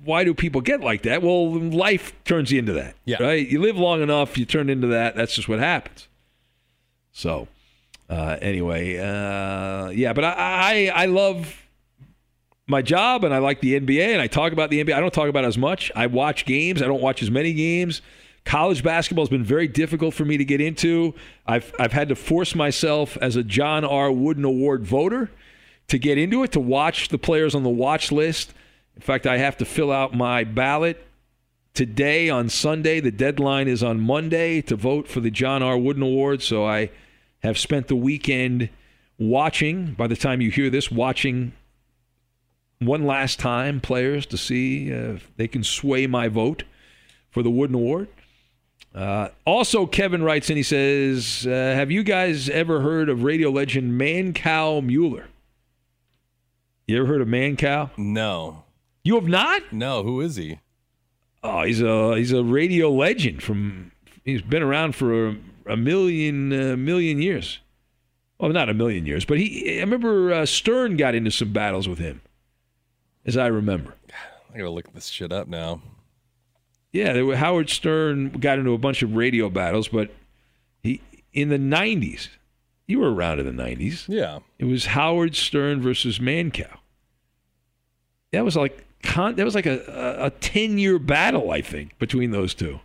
why 0.05 0.25
do 0.25 0.35
people 0.35 0.61
get 0.61 0.81
like 0.81 1.03
that? 1.03 1.23
Well, 1.23 1.59
life 1.59 2.13
turns 2.25 2.53
you 2.53 2.59
into 2.59 2.73
that. 2.75 2.95
Yeah. 3.05 3.23
Right. 3.23 3.47
You 3.49 3.61
live 3.61 3.77
long 3.77 4.03
enough, 4.03 4.39
you 4.39 4.45
turn 4.45 4.71
into 4.71 4.87
that. 4.89 5.17
That's 5.17 5.35
just 5.35 5.49
what 5.49 5.59
happens. 5.59 6.07
So, 7.13 7.49
uh, 8.09 8.37
anyway, 8.41 8.99
uh, 8.99 9.89
yeah, 9.89 10.13
but 10.13 10.25
I, 10.25 10.35
I 10.37 10.93
I 11.03 11.07
love 11.07 11.67
my 12.69 12.83
job 12.83 13.25
and 13.25 13.35
I 13.35 13.39
like 13.39 13.61
the 13.61 13.81
NBA 13.81 14.13
and 14.13 14.21
I 14.21 14.29
talk 14.29 14.53
about 14.53 14.71
the 14.71 14.85
NBA. 14.85 14.95
I 14.95 15.01
don't 15.01 15.13
talk 15.13 15.29
about 15.29 15.45
it 15.45 15.49
as 15.49 15.59
much. 15.59 15.91
I 15.97 16.07
watch 16.07 16.45
games. 16.45 16.83
I 16.83 16.87
don't 16.87 17.01
watch 17.01 17.23
as 17.23 17.31
many 17.31 17.53
games. 17.55 18.03
College 18.49 18.83
basketball 18.83 19.27
has 19.27 19.29
been 19.29 19.45
very 19.45 19.69
difficult 19.69 20.15
for 20.15 20.25
me 20.25 20.39
to 20.39 20.45
get 20.45 20.59
into. 20.59 21.15
I've 21.47 21.71
I've 21.79 21.93
had 21.93 22.09
to 22.09 22.17
force 22.17 22.55
myself 22.55 23.19
as 23.19 23.37
a 23.37 23.43
John 23.43 23.85
R. 23.85 24.11
Wooden 24.11 24.43
Award 24.43 24.87
voter 24.87 25.31
to 25.89 25.99
get 25.99 26.17
into 26.17 26.43
it 26.43 26.53
to 26.53 26.61
watch 26.61 27.11
the 27.11 27.19
players 27.19 27.55
on 27.55 27.63
the 27.63 27.69
watch 27.69 28.11
list. 28.11 28.55
In 28.97 29.03
fact, 29.03 29.27
I 29.27 29.37
have 29.37 29.59
to 29.59 29.67
fill 29.67 29.93
out 29.93 30.15
my 30.15 30.45
ballot 30.45 31.07
today 31.75 32.31
on 32.31 32.49
Sunday. 32.49 33.01
The 33.01 33.11
deadline 33.11 33.69
is 33.69 33.83
on 33.83 34.01
Monday 34.01 34.63
to 34.63 34.77
vote 34.77 35.09
for 35.09 35.21
the 35.21 35.31
John 35.31 35.63
R. 35.63 35.77
Wooden 35.77 36.03
Award. 36.03 36.41
So 36.41 36.65
I 36.65 36.89
have 37.41 37.59
spent 37.59 37.89
the 37.89 37.97
weekend 37.97 38.71
watching, 39.19 39.93
by 39.93 40.07
the 40.07 40.17
time 40.17 40.41
you 40.41 40.51
hear 40.51 40.71
this, 40.71 40.91
watching 40.91 41.53
one 42.79 43.05
last 43.05 43.39
time 43.39 43.79
players 43.79 44.25
to 44.25 44.39
see 44.39 44.91
uh, 44.91 45.17
if 45.17 45.31
they 45.37 45.49
can 45.49 45.63
sway 45.63 46.07
my 46.07 46.29
vote 46.29 46.65
for 47.31 47.43
the 47.43 47.51
Wooden 47.51 47.77
Award. 47.77 48.09
Uh, 48.99 49.29
also, 49.45 49.87
Kevin 49.87 50.25
writes 50.25 50.51
and 50.51 50.57
he 50.57 50.63
says, 50.65 51.47
uh, 51.47 51.51
Have 51.51 51.93
you 51.93 52.03
guys 52.03 52.49
ever 52.49 52.81
heard 52.81 53.09
of 53.09 53.23
radio 53.23 53.49
legend 53.49 53.93
Mancow 53.93 54.83
Muller? 54.83 55.27
You 56.89 56.99
ever 56.99 57.07
heard 57.07 57.21
of 57.21 57.29
Mancow? 57.29 57.91
No. 57.97 58.65
You 59.05 59.15
have 59.15 59.29
not? 59.29 59.73
No. 59.73 60.03
Who 60.03 60.21
is 60.21 60.35
he? 60.35 60.59
Oh, 61.45 61.63
he's 61.63 61.81
a 61.81 62.17
he's 62.17 62.33
a 62.33 62.43
radio 62.43 62.91
legend 62.91 63.41
from. 63.41 63.93
He's 64.25 64.43
been 64.43 64.65
around 64.65 64.97
for 64.97 65.29
a, 65.29 65.37
a 65.67 65.77
million 65.77 66.53
uh, 66.53 66.77
million 66.77 67.23
years. 67.23 67.61
Well, 68.41 68.51
not 68.51 68.69
a 68.69 68.75
million 68.75 69.07
years, 69.07 69.25
but 69.25 69.39
he. 69.39 69.79
I 69.79 69.81
remember 69.81 70.33
uh, 70.33 70.45
Stern 70.45 70.97
got 70.97 71.15
into 71.15 71.31
some 71.31 71.53
battles 71.53 71.89
with 71.89 72.01
him, 72.01 72.21
as 73.25 73.37
I 73.37 73.47
remember. 73.47 73.95
I 74.53 74.59
gotta 74.59 74.71
look 74.71 74.93
this 74.93 75.07
shit 75.07 75.31
up 75.31 75.47
now. 75.47 75.83
Yeah, 76.99 77.13
there 77.13 77.25
were, 77.25 77.37
Howard 77.37 77.71
Stern 77.71 78.31
got 78.31 78.59
into 78.59 78.73
a 78.73 78.79
bunch 78.79 79.03
of 79.03 79.15
radio 79.15 79.49
battles, 79.49 79.87
but 79.87 80.11
he 80.83 81.01
in 81.33 81.49
the 81.49 81.57
'90s. 81.59 82.29
You 82.89 82.99
were 82.99 83.15
around 83.15 83.39
in 83.39 83.47
the 83.47 83.63
'90s. 83.63 84.07
Yeah. 84.09 84.41
It 84.59 84.65
was 84.65 84.87
Howard 84.87 85.37
Stern 85.37 85.81
versus 85.81 86.19
Mancow. 86.19 86.79
That 88.33 88.45
was 88.45 88.57
like 88.57 88.85
con- 89.05 89.37
that 89.37 89.45
was 89.45 89.55
like 89.55 89.67
a 89.67 90.17
a 90.19 90.31
ten 90.31 90.77
year 90.77 90.99
battle, 90.99 91.53
I 91.53 91.61
think, 91.61 91.97
between 92.01 92.33
those 92.33 92.53
two. 92.53 92.81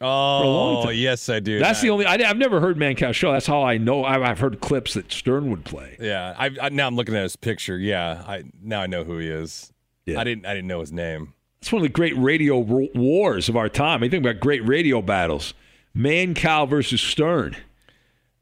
Oh, 0.00 0.06
long 0.06 0.84
time. 0.86 0.96
yes, 0.96 1.28
I 1.28 1.38
do. 1.38 1.60
That's 1.60 1.78
I- 1.78 1.82
the 1.82 1.90
only. 1.90 2.04
I, 2.04 2.20
have 2.22 2.36
never 2.36 2.60
heard 2.60 2.76
Mancow 2.76 3.14
show. 3.14 3.30
That's 3.32 3.46
how 3.46 3.62
I 3.62 3.78
know. 3.78 4.04
I've, 4.04 4.22
I've 4.22 4.38
heard 4.40 4.60
clips 4.60 4.94
that 4.94 5.12
Stern 5.12 5.50
would 5.50 5.64
play. 5.64 5.96
Yeah, 6.00 6.34
I, 6.36 6.50
I 6.60 6.68
now 6.70 6.88
I'm 6.88 6.96
looking 6.96 7.14
at 7.14 7.22
his 7.22 7.36
picture. 7.36 7.78
Yeah, 7.78 8.24
I 8.26 8.42
now 8.60 8.82
I 8.82 8.88
know 8.88 9.04
who 9.04 9.18
he 9.18 9.28
is. 9.28 9.72
Yeah. 10.04 10.18
I 10.18 10.24
didn't 10.24 10.46
I 10.46 10.52
didn't 10.52 10.66
know 10.68 10.80
his 10.80 10.92
name. 10.92 11.32
It's 11.60 11.72
one 11.72 11.80
of 11.80 11.84
the 11.84 11.88
great 11.92 12.16
radio 12.16 12.58
wars 12.58 13.48
of 13.48 13.56
our 13.56 13.68
time. 13.68 14.02
I 14.02 14.08
think 14.08 14.24
about 14.24 14.40
great 14.40 14.66
radio 14.66 15.02
battles. 15.02 15.54
Mancow 15.96 16.68
versus 16.68 17.00
Stern, 17.00 17.56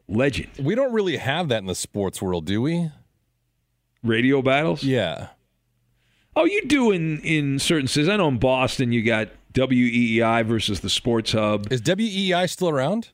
legend. 0.08 0.48
We 0.58 0.74
don't 0.74 0.92
really 0.92 1.16
have 1.16 1.48
that 1.48 1.58
in 1.58 1.66
the 1.66 1.74
sports 1.74 2.20
world, 2.20 2.44
do 2.44 2.60
we? 2.60 2.90
Radio 4.02 4.42
battles. 4.42 4.82
Yeah. 4.82 5.28
Oh, 6.36 6.44
you 6.44 6.62
do 6.66 6.90
in 6.90 7.20
in 7.20 7.58
certain 7.60 7.86
cities. 7.86 8.08
I 8.08 8.16
know 8.16 8.28
in 8.28 8.38
Boston 8.38 8.90
you 8.92 9.02
got 9.04 9.28
WEEI 9.54 10.44
versus 10.44 10.80
the 10.80 10.90
Sports 10.90 11.30
Hub. 11.32 11.72
Is 11.72 11.80
WEEI 11.80 12.50
still 12.50 12.68
around? 12.68 13.10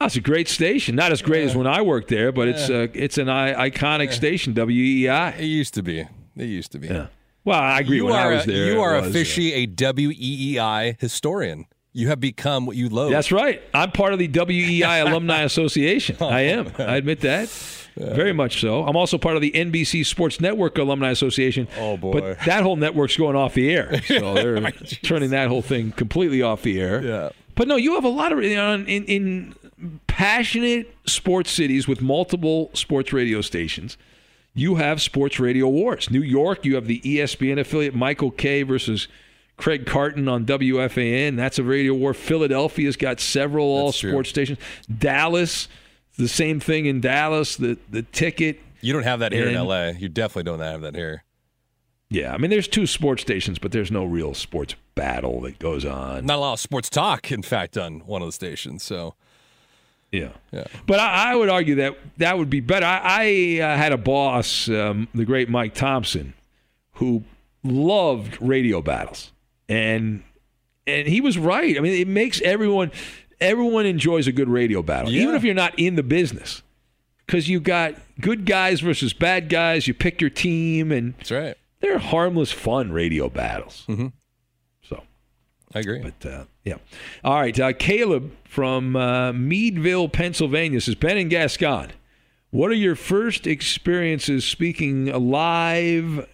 Oh, 0.00 0.06
it's 0.06 0.16
a 0.16 0.20
great 0.20 0.48
station. 0.48 0.94
Not 0.96 1.12
as 1.12 1.20
great 1.20 1.44
as 1.44 1.54
when 1.54 1.66
I 1.66 1.82
worked 1.82 2.08
there, 2.08 2.32
but 2.32 2.48
it's 2.48 2.68
a, 2.70 2.84
uh, 2.84 2.88
it's 2.94 3.18
an 3.18 3.28
I- 3.28 3.68
iconic 3.68 4.12
station. 4.12 4.54
WEEI. 4.54 5.38
It 5.38 5.44
used 5.44 5.74
to 5.74 5.82
be. 5.82 6.00
It 6.36 6.44
used 6.46 6.72
to 6.72 6.78
be. 6.78 6.88
Yeah. 6.88 7.08
Well, 7.48 7.58
I 7.60 7.80
agree. 7.80 7.96
You 7.96 8.06
when 8.06 8.14
are 8.14 8.32
I 8.32 8.34
was 8.36 8.44
a- 8.44 8.46
there, 8.46 8.66
you 8.72 8.80
are 8.80 9.00
was, 9.00 9.08
officially 9.08 9.52
a 9.54 9.66
WEEI 9.66 11.00
historian. 11.00 11.66
You 11.92 12.08
have 12.08 12.20
become 12.20 12.66
what 12.66 12.76
you 12.76 12.88
loathe. 12.88 13.12
That's 13.12 13.32
right. 13.32 13.60
I'm 13.74 13.90
part 13.90 14.12
of 14.12 14.18
the 14.18 14.28
WEEI 14.28 15.00
Alumni 15.06 15.42
Association. 15.42 16.16
Oh. 16.20 16.28
I 16.28 16.40
am. 16.42 16.70
I 16.78 16.96
admit 16.96 17.20
that. 17.22 17.48
Very 17.96 18.32
much 18.32 18.60
so. 18.60 18.84
I'm 18.84 18.94
also 18.96 19.18
part 19.18 19.34
of 19.34 19.42
the 19.42 19.50
NBC 19.50 20.06
Sports 20.06 20.40
Network 20.40 20.78
Alumni 20.78 21.10
Association. 21.10 21.66
Oh, 21.78 21.96
boy. 21.96 22.12
But 22.12 22.40
that 22.44 22.62
whole 22.62 22.76
network's 22.76 23.16
going 23.16 23.34
off 23.34 23.54
the 23.54 23.70
air. 23.74 24.00
So 24.06 24.34
they're 24.34 24.70
turning 25.02 25.30
that 25.30 25.48
whole 25.48 25.62
thing 25.62 25.90
completely 25.92 26.40
off 26.40 26.62
the 26.62 26.80
air. 26.80 27.02
Yeah. 27.02 27.30
But 27.56 27.66
no, 27.66 27.74
you 27.74 27.94
have 27.94 28.04
a 28.04 28.08
lot 28.08 28.30
of 28.30 28.44
you 28.44 28.54
know, 28.54 28.74
in, 28.74 28.86
in 28.86 29.54
passionate 30.06 30.94
sports 31.06 31.50
cities 31.50 31.88
with 31.88 32.00
multiple 32.00 32.70
sports 32.74 33.12
radio 33.12 33.40
stations. 33.40 33.96
You 34.54 34.76
have 34.76 35.00
sports 35.00 35.38
radio 35.38 35.68
wars. 35.68 36.10
New 36.10 36.22
York, 36.22 36.64
you 36.64 36.74
have 36.74 36.86
the 36.86 37.00
ESPN 37.00 37.60
affiliate 37.60 37.94
Michael 37.94 38.30
Kay 38.30 38.62
versus 38.62 39.06
Craig 39.56 39.86
Carton 39.86 40.28
on 40.28 40.46
WFAN. 40.46 41.36
That's 41.36 41.58
a 41.58 41.62
radio 41.62 41.94
war. 41.94 42.14
Philadelphia's 42.14 42.96
got 42.96 43.20
several 43.20 43.66
all 43.66 43.92
sports 43.92 44.30
stations. 44.30 44.58
Dallas, 44.98 45.68
the 46.16 46.28
same 46.28 46.60
thing 46.60 46.86
in 46.86 47.00
Dallas. 47.00 47.56
The 47.56 47.78
the 47.90 48.02
ticket. 48.02 48.60
You 48.80 48.92
don't 48.92 49.02
have 49.02 49.20
that 49.20 49.32
here 49.32 49.48
in 49.48 49.54
LA. 49.54 49.88
You 49.88 50.08
definitely 50.08 50.44
don't 50.44 50.60
have 50.60 50.80
that 50.82 50.94
here. 50.94 51.24
Yeah, 52.10 52.32
I 52.32 52.38
mean, 52.38 52.50
there's 52.50 52.68
two 52.68 52.86
sports 52.86 53.20
stations, 53.20 53.58
but 53.58 53.70
there's 53.70 53.90
no 53.90 54.04
real 54.04 54.32
sports 54.32 54.74
battle 54.94 55.42
that 55.42 55.58
goes 55.58 55.84
on. 55.84 56.24
Not 56.24 56.36
a 56.36 56.40
lot 56.40 56.52
of 56.54 56.60
sports 56.60 56.88
talk, 56.88 57.30
in 57.30 57.42
fact, 57.42 57.76
on 57.76 58.00
one 58.00 58.22
of 58.22 58.28
the 58.28 58.32
stations. 58.32 58.82
So 58.82 59.14
Yeah. 60.12 60.30
Yeah. 60.52 60.64
But 60.86 61.00
I, 61.00 61.32
I 61.32 61.36
would 61.36 61.48
argue 61.50 61.74
that 61.76 61.96
that 62.16 62.38
would 62.38 62.48
be 62.50 62.60
better. 62.60 62.86
I, 62.86 63.58
I 63.60 63.62
uh, 63.62 63.76
had 63.76 63.92
a 63.92 63.98
boss, 63.98 64.68
um, 64.68 65.08
the 65.14 65.24
great 65.24 65.48
Mike 65.50 65.74
Thompson, 65.74 66.32
who 66.92 67.24
loved 67.62 68.40
radio 68.40 68.80
battles, 68.80 69.32
and 69.68 70.22
and 70.86 71.06
he 71.06 71.20
was 71.20 71.36
right. 71.36 71.76
I 71.76 71.80
mean, 71.80 71.92
it 72.00 72.08
makes 72.08 72.40
everyone 72.40 72.90
everyone 73.40 73.84
enjoys 73.86 74.26
a 74.26 74.32
good 74.32 74.48
radio 74.48 74.82
battle, 74.82 75.10
Yeah. 75.12 75.22
even 75.22 75.34
if 75.34 75.44
you're 75.44 75.54
not 75.54 75.78
in 75.78 75.96
the 75.96 76.02
business, 76.02 76.62
because 77.26 77.48
you 77.48 77.60
got 77.60 77.94
good 78.20 78.46
guys 78.46 78.80
versus 78.80 79.12
bad 79.12 79.48
guys. 79.48 79.86
You 79.86 79.94
pick 79.94 80.20
your 80.20 80.30
team, 80.30 80.90
and 80.90 81.14
that's 81.18 81.30
right. 81.30 81.56
they're 81.80 81.98
harmless, 81.98 82.50
fun 82.50 82.92
radio 82.92 83.28
battles. 83.28 83.84
Mhm. 83.88 84.12
So. 84.88 85.02
I 85.74 85.80
agree. 85.80 86.00
But 86.00 86.26
uh, 86.28 86.44
yeah. 86.68 86.76
All 87.24 87.34
right. 87.40 87.58
Uh, 87.58 87.72
Caleb 87.72 88.32
from 88.44 88.96
uh, 88.96 89.32
Meadville, 89.32 90.08
Pennsylvania 90.08 90.80
says 90.80 90.94
Ben 90.94 91.16
and 91.16 91.30
Gascon, 91.30 91.92
what 92.50 92.70
are 92.70 92.74
your 92.74 92.96
first 92.96 93.46
experiences 93.46 94.44
speaking 94.44 95.06
live 95.06 96.28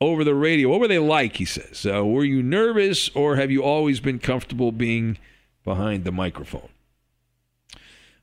over 0.00 0.24
the 0.24 0.34
radio? 0.34 0.68
What 0.68 0.80
were 0.80 0.88
they 0.88 0.98
like? 0.98 1.36
He 1.36 1.44
says. 1.44 1.86
Uh, 1.86 2.04
were 2.04 2.24
you 2.24 2.42
nervous 2.42 3.08
or 3.10 3.36
have 3.36 3.50
you 3.50 3.62
always 3.62 4.00
been 4.00 4.18
comfortable 4.18 4.72
being 4.72 5.18
behind 5.64 6.04
the 6.04 6.12
microphone? 6.12 6.68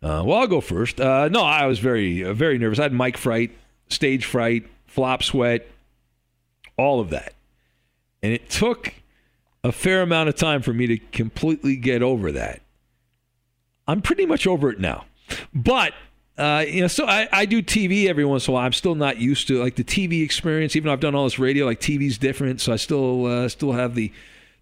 Uh, 0.03 0.23
well, 0.25 0.39
I'll 0.39 0.47
go 0.47 0.61
first. 0.61 0.99
Uh, 0.99 1.29
no, 1.29 1.43
I 1.43 1.65
was 1.67 1.79
very, 1.79 2.23
uh, 2.23 2.33
very 2.33 2.57
nervous. 2.57 2.79
I 2.79 2.83
had 2.83 2.93
mic 2.93 3.17
fright, 3.17 3.51
stage 3.87 4.25
fright, 4.25 4.67
flop 4.87 5.21
sweat, 5.23 5.67
all 6.75 6.99
of 6.99 7.11
that. 7.11 7.33
And 8.23 8.33
it 8.33 8.49
took 8.49 8.93
a 9.63 9.71
fair 9.71 10.01
amount 10.01 10.29
of 10.29 10.35
time 10.35 10.61
for 10.61 10.73
me 10.73 10.87
to 10.87 10.97
completely 10.97 11.75
get 11.75 12.01
over 12.01 12.31
that. 12.31 12.61
I'm 13.87 14.01
pretty 14.01 14.25
much 14.25 14.47
over 14.47 14.69
it 14.69 14.79
now. 14.79 15.05
But 15.53 15.93
uh, 16.37 16.65
you 16.67 16.81
know, 16.81 16.87
so 16.87 17.05
I, 17.05 17.27
I 17.31 17.45
do 17.45 17.61
TV 17.61 18.07
every 18.07 18.25
once 18.25 18.47
in 18.47 18.51
a 18.51 18.55
while. 18.55 18.65
I'm 18.65 18.73
still 18.73 18.95
not 18.95 19.17
used 19.17 19.47
to 19.49 19.61
like 19.61 19.75
the 19.75 19.83
TV 19.83 20.23
experience, 20.23 20.75
even 20.75 20.87
though 20.87 20.93
I've 20.93 20.99
done 20.99 21.13
all 21.13 21.25
this 21.25 21.37
radio. 21.37 21.65
Like 21.65 21.79
TV's 21.79 22.17
different, 22.17 22.61
so 22.61 22.73
I 22.73 22.77
still 22.77 23.25
uh, 23.25 23.49
still 23.49 23.73
have 23.73 23.95
the 23.95 24.11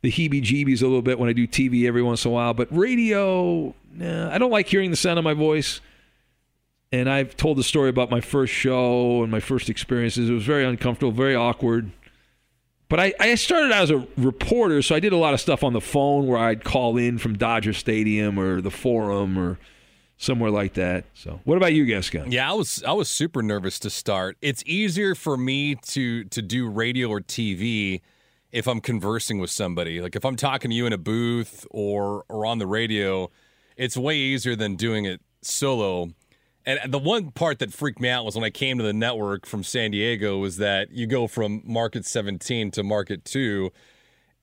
the 0.02 0.12
heebie-jeebies 0.12 0.82
a 0.82 0.86
little 0.86 1.02
bit 1.02 1.20
when 1.20 1.30
I 1.30 1.34
do 1.34 1.46
TV 1.46 1.86
every 1.86 2.02
once 2.02 2.24
in 2.24 2.32
a 2.32 2.34
while. 2.34 2.54
But 2.54 2.70
radio, 2.76 3.74
nah, 3.94 4.34
I 4.34 4.38
don't 4.38 4.52
like 4.52 4.68
hearing 4.68 4.92
the 4.92 4.98
sound 4.98 5.20
of 5.20 5.26
my 5.26 5.34
voice. 5.34 5.82
And 6.92 7.10
I've 7.10 7.38
told 7.38 7.58
the 7.58 7.64
story 7.64 7.90
about 7.90 8.10
my 8.10 8.22
first 8.22 8.52
show 8.54 9.22
and 9.22 9.32
my 9.32 9.40
first 9.42 9.70
experiences. 9.70 10.30
It 10.30 10.34
was 10.34 10.46
very 10.46 10.66
uncomfortable, 10.66 11.12
very 11.12 11.36
awkward. 11.36 11.92
But 12.90 13.00
I, 13.00 13.14
I 13.20 13.36
started 13.36 13.72
out 13.72 13.84
as 13.84 13.92
a 13.92 14.06
reporter, 14.18 14.82
so 14.82 14.96
I 14.96 15.00
did 15.00 15.14
a 15.14 15.18
lot 15.18 15.36
of 15.36 15.40
stuff 15.40 15.64
on 15.64 15.74
the 15.74 15.82
phone 15.82 16.26
where 16.26 16.40
I'd 16.40 16.64
call 16.64 16.98
in 16.98 17.20
from 17.20 17.38
Dodger 17.38 17.72
Stadium 17.72 18.40
or 18.40 18.62
the 18.62 18.72
Forum 18.72 19.38
or 19.38 19.60
somewhere 20.18 20.50
like 20.50 20.74
that. 20.74 21.06
So, 21.14 21.40
what 21.44 21.58
about 21.58 21.74
you, 21.74 21.86
Gascon? 21.86 22.32
Yeah, 22.32 22.50
I 22.50 22.54
was 22.54 22.84
I 22.84 22.94
was 22.94 23.10
super 23.10 23.44
nervous 23.44 23.78
to 23.80 23.92
start. 23.92 24.38
It's 24.42 24.64
easier 24.66 25.14
for 25.14 25.38
me 25.38 25.76
to 25.76 26.24
to 26.26 26.42
do 26.42 26.68
radio 26.68 27.10
or 27.10 27.22
TV 27.22 28.02
if 28.52 28.68
I'm 28.68 28.82
conversing 28.82 29.40
with 29.40 29.52
somebody. 29.52 30.02
Like 30.02 30.16
if 30.16 30.26
I'm 30.26 30.36
talking 30.36 30.72
to 30.72 30.76
you 30.76 30.86
in 30.86 30.94
a 30.94 30.98
booth 30.98 31.68
or 31.70 32.26
or 32.28 32.46
on 32.46 32.58
the 32.58 32.68
radio, 32.68 33.30
it's 33.78 33.96
way 33.96 34.18
easier 34.18 34.56
than 34.56 34.76
doing 34.76 35.06
it 35.06 35.22
solo. 35.42 36.10
And 36.66 36.92
the 36.92 37.00
one 37.00 37.32
part 37.32 37.60
that 37.60 37.74
freaked 37.74 38.00
me 38.00 38.10
out 38.10 38.26
was 38.26 38.36
when 38.36 38.44
I 38.44 38.50
came 38.50 38.78
to 38.78 38.84
the 38.84 38.94
network 38.94 39.46
from 39.46 39.64
San 39.64 39.92
Diego 39.92 40.38
was 40.38 40.58
that 40.58 40.92
you 40.92 41.08
go 41.08 41.28
from 41.28 41.62
market 41.66 42.06
17 42.06 42.72
to 42.72 42.84
market 42.84 43.26
2 43.26 43.72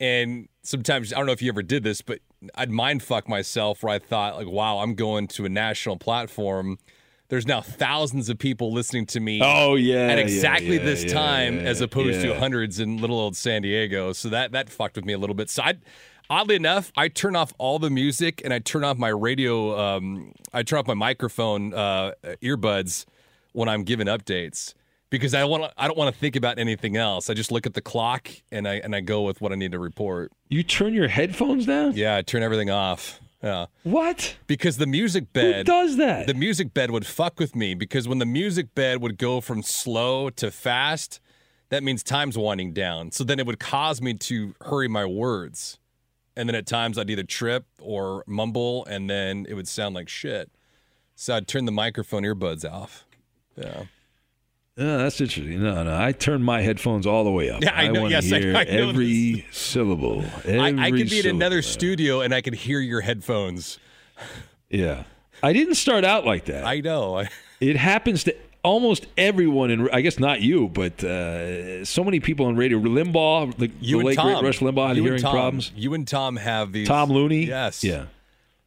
and 0.01 0.49
sometimes 0.63 1.13
I 1.13 1.17
don't 1.17 1.27
know 1.27 1.33
if 1.33 1.43
you 1.43 1.49
ever 1.49 1.63
did 1.63 1.83
this, 1.83 2.03
but 2.03 2.21
I'd 2.55 2.71
mind 2.71 3.03
fuck 3.03 3.29
myself 3.29 3.83
where 3.83 3.95
I 3.95 3.99
thought 3.99 4.37
like, 4.37 4.49
wow, 4.49 4.79
I'm 4.79 4.95
going 4.95 5.27
to 5.29 5.45
a 5.45 5.49
national 5.49 5.97
platform. 5.97 6.79
There's 7.29 7.47
now 7.47 7.61
thousands 7.61 8.29
of 8.29 8.39
people 8.39 8.73
listening 8.73 9.07
to 9.07 9.21
me. 9.21 9.41
Oh, 9.43 9.75
yeah, 9.75 10.09
at 10.09 10.19
exactly 10.19 10.77
yeah, 10.77 10.85
this 10.85 11.05
yeah, 11.05 11.13
time, 11.13 11.57
yeah, 11.57 11.63
as 11.63 11.81
opposed 11.81 12.21
yeah. 12.21 12.35
to 12.35 12.39
hundreds 12.39 12.79
in 12.79 12.99
little 12.99 13.19
old 13.19 13.37
San 13.37 13.63
Diego. 13.63 14.13
So 14.13 14.29
that 14.29 14.53
that 14.53 14.71
fucked 14.71 14.97
with 14.97 15.05
me 15.05 15.13
a 15.13 15.19
little 15.19 15.35
bit. 15.35 15.51
So 15.51 15.63
I, 15.65 15.75
oddly 16.31 16.57
enough, 16.57 16.93
I 16.97 17.09
turn 17.09 17.37
off 17.37 17.53
all 17.59 17.79
the 17.79 17.91
music 17.91 18.41
and 18.45 18.53
I 18.53 18.59
turn 18.59 18.85
off 18.85 18.97
my 18.99 19.09
radio. 19.09 19.79
Um, 19.79 20.33
I 20.53 20.63
turn 20.63 20.79
off 20.79 20.87
my 20.87 20.95
microphone 20.95 21.75
uh, 21.75 22.13
earbuds 22.43 23.07
when 23.53 23.69
I'm 23.69 23.85
giving 23.85 24.07
updates 24.07 24.75
because 25.11 25.35
I 25.35 25.45
want 25.45 25.73
I 25.77 25.87
don't 25.87 25.97
want 25.97 26.15
to 26.15 26.21
think 26.21 26.37
about 26.37 26.59
anything 26.59 26.97
else. 26.97 27.31
I 27.31 27.35
just 27.35 27.51
look 27.51 27.67
at 27.67 27.75
the 27.75 27.81
clock 27.81 28.29
and 28.51 28.69
I 28.69 28.75
and 28.77 28.95
I 28.95 29.01
go 29.01 29.23
with 29.23 29.41
what 29.41 29.53
I 29.53 29.55
need 29.55 29.73
to 29.73 29.79
report. 29.79 30.33
You 30.49 30.63
turn 30.63 30.95
your 30.95 31.09
headphones 31.09 31.67
down? 31.67 31.93
Yeah, 31.95 32.17
I 32.17 32.23
turn 32.23 32.43
everything 32.43 32.71
off. 32.71 33.21
Yeah. 33.43 33.67
What? 33.85 34.37
Because 34.47 34.79
the 34.79 34.87
music 34.87 35.33
bed 35.33 35.67
does 35.67 35.97
that? 35.99 36.27
The 36.27 36.35
music 36.35 36.75
bed 36.75 36.91
would 36.91 37.07
fuck 37.07 37.39
with 37.39 37.55
me 37.55 37.75
because 37.75 38.09
when 38.09 38.19
the 38.19 38.27
music 38.27 38.75
bed 38.75 39.01
would 39.01 39.19
go 39.19 39.41
from 39.41 39.63
slow 39.63 40.31
to 40.31 40.51
fast, 40.51 41.21
that 41.69 41.83
means 41.83 42.03
time's 42.03 42.37
winding 42.37 42.73
down. 42.73 43.13
So 43.13 43.25
then 43.25 43.39
it 43.39 43.47
would 43.47 43.61
cause 43.61 44.01
me 44.01 44.15
to 44.15 44.55
hurry 44.63 44.89
my 44.89 45.05
words. 45.05 45.79
And 46.37 46.49
then 46.49 46.55
at 46.55 46.67
times 46.67 46.99
I'd 46.99 47.09
either 47.11 47.23
trip 47.23 47.65
or 47.81 48.23
mumble 48.27 48.85
and 48.87 49.09
then 49.09 49.47
it 49.49 49.55
would 49.55 49.69
sound 49.69 49.95
like 49.95 50.09
shit. 50.09 50.51
So 51.15 51.35
I'd 51.35 51.49
turn 51.49 51.65
the 51.65 51.73
microphone 51.73 52.23
earbuds 52.25 52.71
off. 52.71 53.07
Yeah. 53.57 53.85
That's 54.77 55.19
interesting. 55.19 55.63
No, 55.63 55.83
no, 55.85 55.99
I 55.99 56.13
turn 56.13 56.43
my 56.43 56.61
headphones 56.61 57.07
all 57.07 57.25
the 57.25 57.31
way 57.31 57.49
up. 57.49 57.63
Yeah, 57.63 57.75
I 57.75 57.89
know- 57.89 58.03
want 58.03 58.11
yes, 58.13 58.29
to 58.29 58.37
I- 58.37 58.41
hear 58.41 58.57
I 58.57 58.65
know 58.65 58.91
every 58.91 59.47
syllable. 59.51 60.23
Every 60.45 60.61
I, 60.61 60.87
I 60.89 60.91
could 60.91 61.09
be 61.09 61.21
in 61.21 61.27
another 61.27 61.63
studio 61.63 62.21
and 62.21 62.35
I 62.35 62.43
could 62.43 62.55
hear 62.55 62.81
your 62.81 63.01
headphones. 63.01 63.79
Yeah, 64.69 65.05
I 65.43 65.55
didn't 65.55 65.77
start 65.77 66.05
out 66.05 66.27
like 66.27 66.45
that. 66.47 66.67
I 66.67 66.81
know. 66.81 67.25
it 67.61 67.77
happens 67.77 68.25
to 68.25 68.37
almost 68.67 69.07
everyone, 69.17 69.71
in 69.71 69.89
I 69.91 70.01
guess 70.01 70.19
not 70.19 70.43
you, 70.43 70.69
but 70.69 71.03
uh, 71.03 71.85
so 71.85 72.05
many 72.05 72.21
people 72.21 72.47
on 72.47 72.57
radio. 72.57 72.79
Limbaugh, 72.79 73.57
the, 73.57 73.71
You 73.81 73.97
the 73.97 73.99
and 73.99 74.07
late 74.09 74.17
Tom. 74.17 74.33
great 74.33 74.43
Rush 74.45 74.59
Limbaugh, 74.59 74.89
had 74.89 74.97
you 74.97 75.05
hearing 75.05 75.23
Tom, 75.23 75.33
problems. 75.33 75.73
You 75.77 75.95
and 75.95 76.07
Tom 76.07 76.37
have 76.37 76.73
these. 76.73 76.89
Tom 76.89 77.11
Looney. 77.11 77.47
Yes. 77.47 77.83
Yeah. 77.83 78.07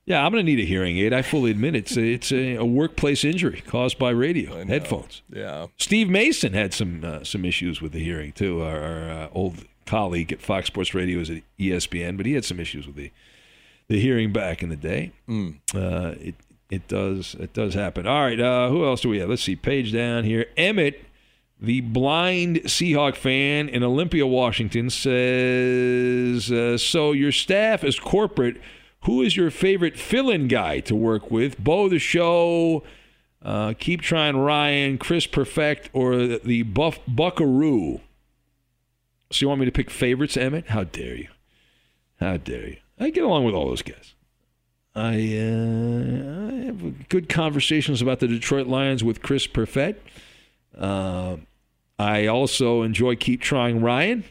Yeah, 0.06 0.26
I'm 0.26 0.32
going 0.32 0.44
to 0.44 0.52
need 0.52 0.60
a 0.60 0.66
hearing 0.66 0.98
aid. 0.98 1.14
I 1.14 1.22
fully 1.22 1.52
admit 1.52 1.76
it's 1.76 1.96
a, 1.96 2.02
it's 2.02 2.32
a, 2.32 2.56
a 2.56 2.66
workplace 2.66 3.24
injury 3.24 3.62
caused 3.68 4.00
by 4.00 4.10
radio 4.10 4.66
headphones. 4.66 5.22
Yeah. 5.32 5.68
Steve 5.78 6.10
Mason 6.10 6.54
had 6.54 6.74
some 6.74 7.04
uh, 7.04 7.24
some 7.24 7.46
issues 7.46 7.80
with 7.80 7.92
the 7.92 8.04
hearing 8.04 8.32
too. 8.32 8.64
Our, 8.64 8.80
our 8.80 9.10
uh, 9.12 9.30
old 9.34 9.66
colleague 9.86 10.32
at 10.32 10.42
Fox 10.42 10.66
Sports 10.66 10.96
Radio 10.96 11.20
is 11.20 11.30
at 11.30 11.44
ESPN, 11.60 12.18
but 12.18 12.26
he 12.26 12.34
had 12.34 12.44
some 12.44 12.60
issues 12.60 12.88
with 12.88 12.96
the 12.96 13.12
the 13.88 14.00
hearing 14.00 14.34
back 14.34 14.64
in 14.64 14.70
the 14.70 14.76
day. 14.76 15.12
Mm. 15.28 15.60
Uh, 15.76 16.16
it 16.20 16.36
it 16.70 16.88
does 16.88 17.36
it 17.40 17.54
does 17.54 17.74
happen. 17.74 18.08
All 18.08 18.22
right, 18.22 18.40
uh, 18.40 18.70
who 18.70 18.86
else 18.86 19.02
do 19.02 19.10
we 19.10 19.20
have? 19.20 19.30
Let's 19.30 19.44
see. 19.44 19.56
Page 19.56 19.92
down 19.94 20.24
here. 20.24 20.46
Emmett, 20.56 21.06
the 21.60 21.82
blind 21.82 22.58
Seahawk 22.66 23.16
fan 23.16 23.70
in 23.70 23.84
Olympia, 23.84 24.26
Washington, 24.28 24.90
says, 24.90 26.52
uh, 26.52 26.78
"So 26.78 27.12
your 27.12 27.32
staff 27.32 27.84
is 27.84 28.00
corporate." 28.00 28.58
Who 29.04 29.22
is 29.22 29.38
your 29.38 29.50
favorite 29.50 29.98
fill-in 29.98 30.50
guy 30.50 30.82
to 30.82 30.94
work 30.94 31.32
with? 31.32 31.58
Bo 31.58 31.88
the 31.88 32.00
Show, 32.00 32.84
uh, 33.42 33.74
Keep 33.80 34.02
Trying 34.02 34.36
Ryan, 34.36 34.98
Chris 34.98 35.26
Perfect, 35.26 35.90
or 35.94 36.18
the, 36.18 36.42
the 36.44 36.64
Buff 36.64 37.00
Buckaroo? 37.08 38.02
So 39.32 39.44
you 39.44 39.48
want 39.48 39.62
me 39.62 39.66
to 39.66 39.72
pick 39.72 39.90
favorites, 39.90 40.36
Emmett? 40.36 40.68
How 40.68 40.84
dare 40.84 41.16
you? 41.16 41.30
How 42.20 42.36
dare 42.36 42.68
you? 42.68 42.78
I 43.00 43.10
get 43.10 43.24
along 43.24 43.46
with 43.46 43.56
all 43.56 43.70
those 43.70 43.84
guys. 43.84 44.16
I, 44.96 45.14
uh, 45.38 46.52
I 46.52 46.66
have 46.66 47.10
good 47.10 47.30
conversations 47.30 48.02
about 48.02 48.20
the 48.20 48.28
Detroit 48.28 48.68
Lions 48.68 49.04
with 49.04 49.22
Chris 49.22 49.48
Perfett. 49.48 49.96
Uh, 50.78 51.38
I 51.98 52.28
also 52.28 52.82
enjoy 52.82 53.16
Keep 53.16 53.42
Trying 53.42 53.82
Ryan. 53.82 54.24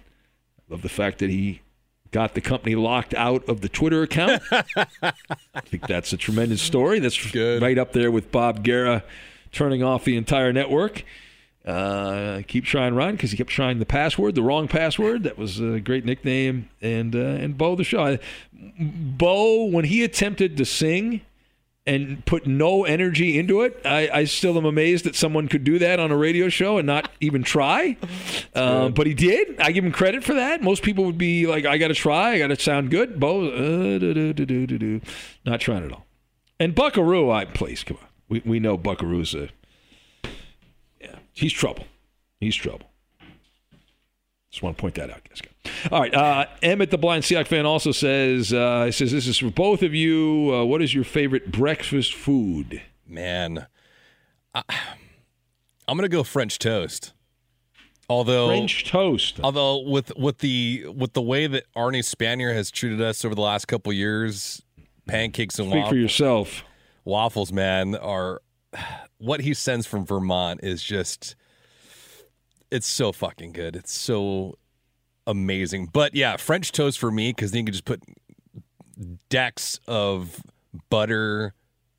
I 0.59 0.72
love 0.72 0.82
the 0.82 0.88
fact 0.88 1.18
that 1.18 1.30
he 1.30 1.61
got 2.11 2.34
the 2.34 2.40
company 2.40 2.74
locked 2.74 3.14
out 3.14 3.48
of 3.48 3.61
the 3.61 3.68
Twitter 3.68 4.02
account. 4.02 4.42
I 4.52 5.12
think 5.64 5.86
that's 5.86 6.12
a 6.12 6.16
tremendous 6.16 6.62
story. 6.62 6.98
That's 6.98 7.34
right 7.34 7.78
up 7.78 7.92
there 7.92 8.11
with 8.11 8.32
Bob 8.32 8.64
Guerra 8.64 9.04
turning 9.52 9.82
off 9.82 10.04
the 10.04 10.16
entire 10.16 10.52
network. 10.52 11.04
Uh, 11.68 12.40
keep 12.46 12.64
trying 12.64 12.94
Ryan 12.94 13.16
because 13.16 13.30
he 13.30 13.36
kept 13.36 13.50
trying 13.50 13.78
the 13.78 13.84
password, 13.84 14.34
the 14.34 14.42
wrong 14.42 14.68
password. 14.68 15.24
That 15.24 15.36
was 15.36 15.60
a 15.60 15.80
great 15.80 16.06
nickname. 16.06 16.70
And 16.80 17.14
uh, 17.14 17.18
and 17.18 17.58
Bo 17.58 17.76
the 17.76 17.84
show. 17.84 18.16
Bo, 18.52 19.66
when 19.66 19.84
he 19.84 20.02
attempted 20.02 20.56
to 20.56 20.64
sing 20.64 21.20
and 21.86 22.24
put 22.24 22.46
no 22.46 22.84
energy 22.84 23.38
into 23.38 23.60
it, 23.62 23.80
I, 23.84 24.08
I 24.12 24.24
still 24.24 24.56
am 24.56 24.64
amazed 24.64 25.04
that 25.04 25.14
someone 25.14 25.46
could 25.46 25.62
do 25.62 25.78
that 25.78 26.00
on 26.00 26.10
a 26.10 26.16
radio 26.16 26.48
show 26.48 26.78
and 26.78 26.86
not 26.86 27.10
even 27.20 27.42
try. 27.42 27.96
Uh, 28.54 28.88
but 28.88 29.06
he 29.06 29.14
did. 29.14 29.60
I 29.60 29.70
give 29.70 29.84
him 29.84 29.92
credit 29.92 30.24
for 30.24 30.34
that. 30.34 30.62
Most 30.62 30.82
people 30.82 31.04
would 31.04 31.18
be 31.18 31.46
like, 31.46 31.64
I 31.64 31.78
got 31.78 31.88
to 31.88 31.94
try. 31.94 32.32
I 32.32 32.38
got 32.38 32.48
to 32.48 32.58
sound 32.58 32.90
good. 32.90 33.20
Bo, 33.20 33.50
uh, 33.50 33.98
do, 33.98 34.32
do, 34.32 34.66
do, 34.66 35.00
not 35.44 35.60
trying 35.60 35.84
at 35.84 35.92
all. 35.92 36.06
And 36.58 36.74
Buckaroo, 36.74 37.30
I 37.30 37.44
please 37.44 37.84
come 37.84 37.98
on. 37.98 38.08
We 38.28 38.42
we 38.44 38.58
know 38.58 38.76
Buckaroo's 38.76 39.32
a. 39.34 39.50
He's 41.39 41.53
trouble. 41.53 41.84
He's 42.41 42.57
trouble. 42.57 42.91
Just 44.51 44.61
want 44.61 44.76
to 44.76 44.80
point 44.80 44.97
that 44.97 45.09
out, 45.09 45.20
guys. 45.28 45.41
All 45.93 46.01
right. 46.01 46.12
Uh, 46.12 46.47
Emmett, 46.62 46.91
the 46.91 46.99
blind 46.99 47.22
Seahawk 47.22 47.47
fan, 47.47 47.64
also 47.64 47.93
says, 47.93 48.53
uh, 48.53 48.86
he 48.86 48.91
says, 48.91 49.12
this 49.12 49.28
is 49.28 49.39
for 49.39 49.51
both 49.51 49.84
of 49.84 49.95
you. 49.95 50.53
Uh, 50.53 50.64
what 50.64 50.82
is 50.82 50.93
your 50.93 51.05
favorite 51.05 51.53
breakfast 51.53 52.12
food? 52.12 52.82
Man, 53.07 53.68
I, 54.53 54.62
I'm 55.86 55.97
gonna 55.97 56.09
go 56.09 56.24
French 56.24 56.59
toast. 56.59 57.12
Although 58.09 58.49
French 58.49 58.91
toast. 58.91 59.39
Although 59.41 59.82
with 59.82 60.16
with 60.16 60.39
the 60.39 60.86
with 60.89 61.12
the 61.12 61.22
way 61.22 61.47
that 61.47 61.64
Arnie 61.76 62.03
Spanier 62.03 62.53
has 62.53 62.72
treated 62.72 63.01
us 63.01 63.24
over 63.24 63.36
the 63.36 63.43
last 63.43 63.68
couple 63.68 63.93
years, 63.93 64.61
pancakes 65.07 65.61
and 65.61 65.70
Speak 65.70 65.86
for 65.86 65.95
yourself. 65.95 66.64
waffles, 67.05 67.53
man, 67.53 67.95
are 67.95 68.43
what 69.18 69.40
he 69.40 69.54
sends 69.54 69.86
from 69.86 70.06
Vermont 70.06 70.60
is 70.62 70.82
just 70.82 71.34
it's 72.70 72.86
so 72.86 73.12
fucking 73.12 73.52
good. 73.52 73.76
It's 73.76 73.92
so 73.92 74.58
amazing. 75.26 75.86
But 75.92 76.14
yeah, 76.14 76.36
French 76.36 76.72
toast 76.72 76.98
for 76.98 77.10
me 77.10 77.30
because 77.30 77.52
then 77.52 77.60
you 77.60 77.64
can 77.66 77.72
just 77.72 77.84
put 77.84 78.02
decks 79.28 79.80
of 79.86 80.42
butter 80.90 81.54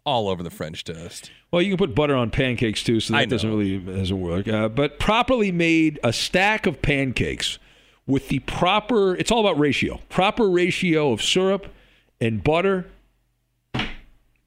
all 0.06 0.28
over 0.28 0.44
the 0.44 0.50
French 0.50 0.84
toast. 0.84 1.32
Well, 1.52 1.62
you 1.62 1.70
can 1.70 1.78
put 1.78 1.96
butter 1.96 2.16
on 2.16 2.32
pancakes 2.32 2.84
too, 2.84 3.00
so 3.00 3.14
that 3.14 3.30
doesn't 3.30 3.50
really 3.50 3.78
doesn't 3.78 4.20
work. 4.20 4.48
Uh, 4.48 4.70
but 4.70 5.00
properly 5.00 5.52
made, 5.52 6.00
a 6.04 6.14
stack 6.14 6.66
of 6.66 6.82
pancakes 6.82 7.60
with 8.06 8.30
the 8.30 8.40
proper. 8.40 9.16
It's 9.16 9.32
all 9.32 9.40
about 9.40 9.60
ratio. 9.60 10.00
Proper 10.10 10.50
ratio 10.50 11.12
of 11.12 11.22
syrup 11.22 11.68
and 12.22 12.44
butter. 12.44 12.88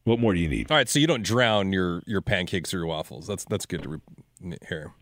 What 0.04 0.18
more 0.18 0.34
do 0.34 0.40
you 0.40 0.48
need? 0.48 0.70
All 0.70 0.76
right, 0.76 0.88
so 0.88 0.98
you 0.98 1.06
don't 1.06 1.22
drown 1.22 1.72
your 1.72 2.02
your 2.06 2.20
pancakes 2.20 2.74
or 2.74 2.78
your 2.78 2.86
waffles. 2.86 3.26
That's 3.26 3.44
that's 3.44 3.66
good 3.66 3.82
to 3.84 3.88
re- 3.88 4.56
hear. 4.68 4.92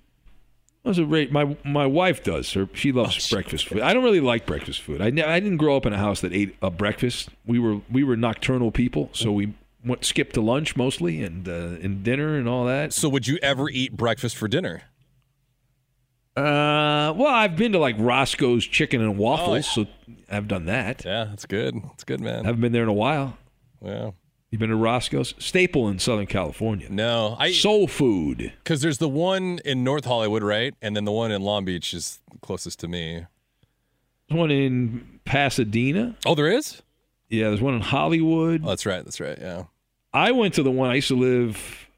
Was 0.84 0.98
a 0.98 1.05
rate. 1.05 1.30
My 1.30 1.57
my 1.64 1.86
wife 1.86 2.22
does. 2.22 2.53
Her 2.53 2.68
she 2.72 2.90
loves 2.92 3.28
breakfast 3.30 3.68
food. 3.68 3.80
I 3.80 3.92
don't 3.92 4.03
really 4.03 4.20
like 4.20 4.46
breakfast 4.46 4.80
food. 4.80 5.03
I, 5.03 5.07
I 5.07 5.40
didn't 5.40 5.59
grow 5.59 5.76
up 5.76 5.84
in 5.84 5.92
a 5.92 5.98
house 5.98 6.22
that 6.22 6.32
ate 6.32 6.57
a 6.62 6.70
breakfast. 6.70 7.28
We 7.46 7.59
were 7.59 7.80
we 7.90 8.03
were 8.03 8.16
nocturnal 8.16 8.70
people, 8.70 9.11
so 9.12 9.30
we 9.30 9.55
went 9.84 10.05
skipped 10.05 10.34
to 10.34 10.40
lunch 10.40 10.76
mostly 10.76 11.22
and 11.22 11.46
uh, 11.46 11.76
and 11.82 12.03
dinner 12.03 12.36
and 12.36 12.48
all 12.48 12.64
that. 12.64 12.94
So 12.94 13.09
would 13.11 13.26
you 13.26 13.38
ever 13.42 13.68
eat 13.68 13.96
breakfast 13.96 14.36
for 14.36 14.48
dinner? 14.48 14.82
Uh, 16.36 17.12
well, 17.16 17.26
I've 17.26 17.57
been 17.57 17.72
to 17.72 17.78
like 17.78 17.96
Roscoe's 17.98 18.64
Chicken 18.64 19.03
and 19.03 19.18
Waffles, 19.18 19.70
so 19.70 19.86
I've 20.30 20.48
done 20.48 20.66
that. 20.66 21.05
Yeah, 21.05 21.24
that's 21.24 21.44
good. 21.44 21.74
That's 21.88 22.05
good, 22.05 22.20
man. 22.20 22.44
I 22.44 22.46
haven't 22.46 22.61
been 22.61 22.72
there 22.72 22.84
in 22.84 22.88
a 22.88 22.94
while. 22.94 23.36
Yeah. 23.82 24.12
You 24.51 24.59
been 24.59 24.70
to 24.70 24.76
Roscoe's? 24.76 25.34
Staple 25.38 25.88
in 25.88 26.01
Southern 26.01 26.26
California. 26.26 26.88
No, 26.90 27.36
I 27.38 27.53
soul 27.53 27.86
food. 27.86 28.53
Because 28.64 28.82
there's 28.82 28.98
the 28.98 29.09
one 29.09 29.61
in 29.64 29.84
North 29.84 30.05
Hollywood, 30.05 30.42
right, 30.42 30.74
and 30.82 30.96
then 30.96 31.05
the 31.05 31.12
one 31.12 31.30
in 31.30 31.40
Long 31.42 31.64
Beach 31.64 31.94
is 31.94 32.18
closest 32.40 32.80
to 32.80 32.88
me. 32.88 33.26
There's 34.28 34.38
one 34.38 34.51
in 34.51 35.20
Pasadena. 35.24 36.16
Oh, 36.26 36.34
there 36.34 36.51
is. 36.51 36.82
Yeah, 37.28 37.48
there's 37.48 37.61
one 37.61 37.74
in 37.74 37.80
Hollywood. 37.80 38.62
Oh, 38.64 38.70
that's 38.70 38.86
right. 38.86 39.05
That's 39.05 39.20
right. 39.20 39.38
Yeah. 39.40 39.64
I 40.12 40.32
went 40.32 40.55
to 40.55 40.64
the 40.64 40.70
one 40.72 40.90
I 40.90 40.96
used 40.96 41.09
to 41.09 41.16
live 41.16 41.88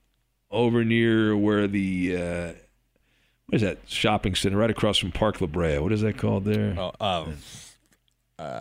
over 0.50 0.84
near 0.84 1.34
where 1.34 1.66
the 1.66 2.16
uh, 2.16 2.52
what 3.46 3.56
is 3.56 3.62
that 3.62 3.78
shopping 3.86 4.34
center 4.34 4.58
right 4.58 4.70
across 4.70 4.98
from 4.98 5.10
Park 5.10 5.40
La 5.40 5.46
Brea? 5.46 5.78
What 5.78 5.92
is 5.92 6.02
that 6.02 6.18
called 6.18 6.44
there? 6.44 6.74
Oh, 6.78 6.92
um, 7.00 7.38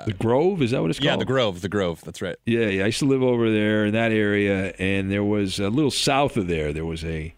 the 0.06 0.14
Grove, 0.14 0.62
is 0.62 0.72
that 0.72 0.82
what 0.82 0.90
it's 0.90 1.00
called? 1.00 1.06
Yeah, 1.06 1.16
the 1.18 1.26
Grove, 1.26 1.62
the 1.62 1.70
Grove. 1.70 2.02
That's 2.04 2.22
right. 2.22 2.36
Yeah, 2.46 2.68
yeah. 2.68 2.84
I 2.84 2.88
used 2.88 3.00
to 3.00 3.06
live 3.06 3.24
over 3.24 3.52
there 3.52 3.86
in 3.86 3.94
that 3.94 4.12
area, 4.12 4.74
and 4.80 5.12
there 5.12 5.24
was 5.24 5.60
a 5.60 5.70
little 5.70 5.92
south 5.92 6.38
of 6.38 6.48
there. 6.48 6.72
There 6.74 6.86
was 6.86 7.04
a 7.06 7.34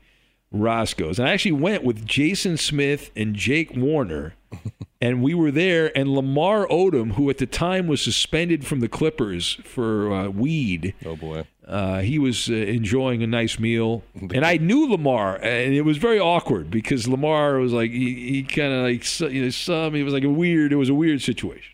Roscoe's, 0.51 1.17
and 1.19 1.27
I 1.27 1.33
actually 1.33 1.53
went 1.53 1.83
with 1.83 2.05
Jason 2.05 2.57
Smith 2.57 3.09
and 3.15 3.35
Jake 3.35 3.75
Warner, 3.75 4.35
and 5.01 5.23
we 5.23 5.33
were 5.33 5.49
there. 5.49 5.91
And 5.97 6.09
Lamar 6.13 6.67
Odom, 6.67 7.13
who 7.13 7.29
at 7.31 7.39
the 7.39 7.47
time 7.47 7.87
was 7.87 8.01
suspended 8.01 8.63
from 8.65 8.79
the 8.79 8.87
Clippers 8.87 9.55
for 9.63 10.13
uh, 10.13 10.27
weed, 10.29 10.93
Oh 11.05 11.15
boy. 11.15 11.45
uh, 11.67 12.01
he 12.01 12.19
was 12.19 12.49
uh, 12.49 12.53
enjoying 12.53 13.23
a 13.23 13.27
nice 13.27 13.57
meal, 13.57 14.03
and 14.13 14.45
I 14.45 14.57
knew 14.57 14.87
Lamar, 14.87 15.37
and 15.37 15.73
it 15.73 15.81
was 15.81 15.97
very 15.97 16.19
awkward 16.19 16.69
because 16.69 17.07
Lamar 17.07 17.57
was 17.57 17.73
like 17.73 17.89
he, 17.89 18.13
he 18.29 18.43
kind 18.43 18.71
of 18.73 18.83
like 18.83 19.33
you 19.33 19.45
know 19.45 19.49
some 19.49 19.95
he 19.95 20.03
was 20.03 20.13
like 20.13 20.23
a 20.23 20.29
weird. 20.29 20.71
It 20.71 20.75
was 20.77 20.89
a 20.89 20.93
weird 20.93 21.21
situation. 21.23 21.72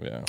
Yeah. 0.00 0.22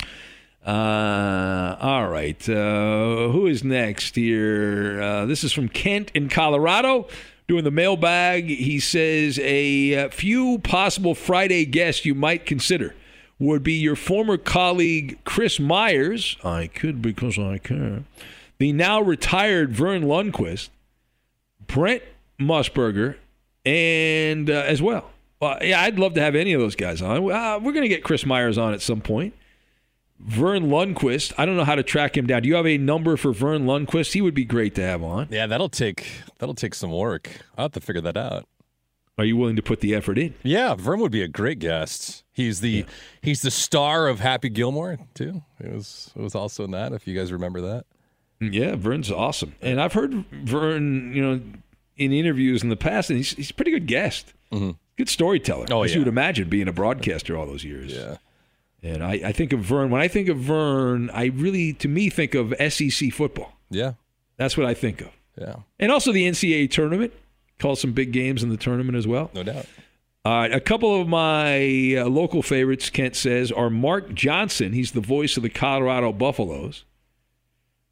Uh, 0.66 1.76
all 1.80 2.08
right. 2.08 2.48
Uh, 2.48 3.28
who 3.28 3.46
is 3.46 3.64
next 3.64 4.14
here? 4.14 5.00
Uh, 5.00 5.26
this 5.26 5.44
is 5.44 5.52
from 5.52 5.68
Kent 5.68 6.10
in 6.14 6.28
Colorado. 6.28 7.08
Doing 7.46 7.64
the 7.64 7.70
mailbag, 7.70 8.44
he 8.46 8.78
says 8.78 9.38
a 9.38 9.94
uh, 9.94 10.08
few 10.10 10.58
possible 10.58 11.14
Friday 11.14 11.64
guests 11.64 12.04
you 12.04 12.14
might 12.14 12.44
consider 12.44 12.94
would 13.38 13.62
be 13.62 13.72
your 13.72 13.96
former 13.96 14.36
colleague 14.36 15.18
Chris 15.24 15.58
Myers. 15.58 16.36
I 16.44 16.66
could 16.66 17.00
because 17.00 17.38
I 17.38 17.56
can. 17.56 18.04
The 18.58 18.72
now 18.72 19.00
retired 19.00 19.72
Verne 19.72 20.02
Lundquist, 20.02 20.68
Brent 21.66 22.02
Musburger, 22.38 23.16
and 23.64 24.50
uh, 24.50 24.64
as 24.66 24.82
well. 24.82 25.10
Yeah, 25.40 25.80
I'd 25.80 25.98
love 25.98 26.14
to 26.14 26.20
have 26.20 26.34
any 26.34 26.52
of 26.52 26.60
those 26.60 26.74
guys 26.74 27.00
on. 27.00 27.30
Uh, 27.30 27.58
we're 27.60 27.72
going 27.72 27.82
to 27.82 27.88
get 27.88 28.02
Chris 28.02 28.26
Myers 28.26 28.58
on 28.58 28.74
at 28.74 28.82
some 28.82 29.00
point. 29.00 29.32
Verne 30.20 30.64
Lundquist. 30.68 31.32
I 31.38 31.46
don't 31.46 31.56
know 31.56 31.64
how 31.64 31.74
to 31.76 31.82
track 31.82 32.16
him 32.16 32.26
down. 32.26 32.42
Do 32.42 32.48
you 32.48 32.56
have 32.56 32.66
a 32.66 32.76
number 32.78 33.16
for 33.16 33.32
Verne 33.32 33.64
Lundquist? 33.66 34.12
He 34.12 34.20
would 34.20 34.34
be 34.34 34.44
great 34.44 34.74
to 34.76 34.82
have 34.82 35.02
on. 35.02 35.28
Yeah, 35.30 35.46
that'll 35.46 35.68
take 35.68 36.06
that'll 36.38 36.54
take 36.54 36.74
some 36.74 36.90
work. 36.92 37.30
I'll 37.56 37.66
have 37.66 37.72
to 37.72 37.80
figure 37.80 38.02
that 38.02 38.16
out. 38.16 38.46
Are 39.16 39.24
you 39.24 39.36
willing 39.36 39.56
to 39.56 39.62
put 39.62 39.80
the 39.80 39.94
effort 39.96 40.16
in? 40.18 40.34
Yeah, 40.44 40.74
Verne 40.76 41.00
would 41.00 41.10
be 41.12 41.22
a 41.22 41.28
great 41.28 41.58
guest. 41.58 42.22
He's 42.32 42.60
the 42.60 42.84
he's 43.22 43.42
the 43.42 43.50
star 43.50 44.06
of 44.08 44.20
Happy 44.20 44.48
Gilmore 44.48 44.98
too. 45.14 45.42
It 45.60 45.72
was 45.72 46.10
it 46.16 46.22
was 46.22 46.34
also 46.34 46.64
in 46.64 46.70
that. 46.72 46.92
If 46.92 47.06
you 47.06 47.16
guys 47.18 47.32
remember 47.32 47.60
that. 47.62 47.84
Mm, 48.40 48.52
yeah, 48.54 48.76
Verne's 48.76 49.10
awesome, 49.10 49.54
and 49.60 49.80
I've 49.80 49.92
heard 49.94 50.24
Verne, 50.30 51.12
you 51.14 51.20
know, 51.22 51.40
in 51.96 52.12
interviews 52.12 52.62
in 52.62 52.68
the 52.68 52.76
past, 52.76 53.10
and 53.10 53.16
he's 53.16 53.32
he's 53.32 53.50
a 53.50 53.54
pretty 53.54 53.72
good 53.72 53.86
guest. 53.88 54.32
Mm-hmm. 54.52 54.70
Good 54.96 55.08
storyteller, 55.08 55.66
Oh, 55.70 55.82
as 55.82 55.90
yeah. 55.90 55.94
you 55.96 56.00
would 56.02 56.08
imagine, 56.08 56.48
being 56.48 56.68
a 56.68 56.72
broadcaster 56.72 57.36
all 57.36 57.46
those 57.46 57.64
years. 57.64 57.92
Yeah. 57.92 58.16
And 58.82 59.02
I, 59.02 59.14
I 59.24 59.32
think 59.32 59.52
of 59.52 59.60
Verne. 59.60 59.90
When 59.90 60.00
I 60.00 60.08
think 60.08 60.28
of 60.28 60.38
Verne, 60.38 61.10
I 61.10 61.26
really, 61.26 61.72
to 61.74 61.88
me, 61.88 62.10
think 62.10 62.34
of 62.34 62.54
SEC 62.72 63.12
football. 63.12 63.52
Yeah. 63.70 63.94
That's 64.36 64.56
what 64.56 64.66
I 64.66 64.74
think 64.74 65.00
of. 65.00 65.10
Yeah. 65.36 65.56
And 65.78 65.90
also 65.90 66.12
the 66.12 66.28
NCAA 66.28 66.70
tournament. 66.70 67.12
Call 67.58 67.74
some 67.74 67.92
big 67.92 68.12
games 68.12 68.44
in 68.44 68.50
the 68.50 68.56
tournament 68.56 68.96
as 68.96 69.06
well. 69.06 69.30
No 69.34 69.42
doubt. 69.42 69.66
All 70.24 70.40
right, 70.40 70.52
a 70.52 70.60
couple 70.60 71.00
of 71.00 71.08
my 71.08 71.94
uh, 71.96 72.04
local 72.06 72.42
favorites, 72.42 72.90
Kent 72.90 73.16
says, 73.16 73.50
are 73.50 73.70
Mark 73.70 74.14
Johnson. 74.14 74.72
He's 74.72 74.92
the 74.92 75.00
voice 75.00 75.36
of 75.36 75.42
the 75.42 75.48
Colorado 75.48 76.12
Buffaloes. 76.12 76.84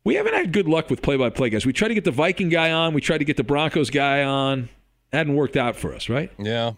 We 0.04 0.14
haven't 0.16 0.34
had 0.34 0.52
good 0.52 0.68
luck 0.68 0.88
with 0.88 1.02
play-by-play 1.02 1.50
guys. 1.50 1.66
We 1.66 1.72
tried 1.72 1.88
to 1.88 1.94
get 1.94 2.04
the 2.04 2.10
Viking 2.12 2.48
guy 2.48 2.70
on. 2.70 2.94
We 2.94 3.00
tried 3.00 3.18
to 3.18 3.24
get 3.24 3.36
the 3.36 3.42
Broncos 3.44 3.90
guy 3.90 4.22
on. 4.22 4.68
Hadn't 5.12 5.34
worked 5.34 5.56
out 5.56 5.74
for 5.76 5.94
us, 5.94 6.08
right? 6.08 6.30
Yeah. 6.38 6.72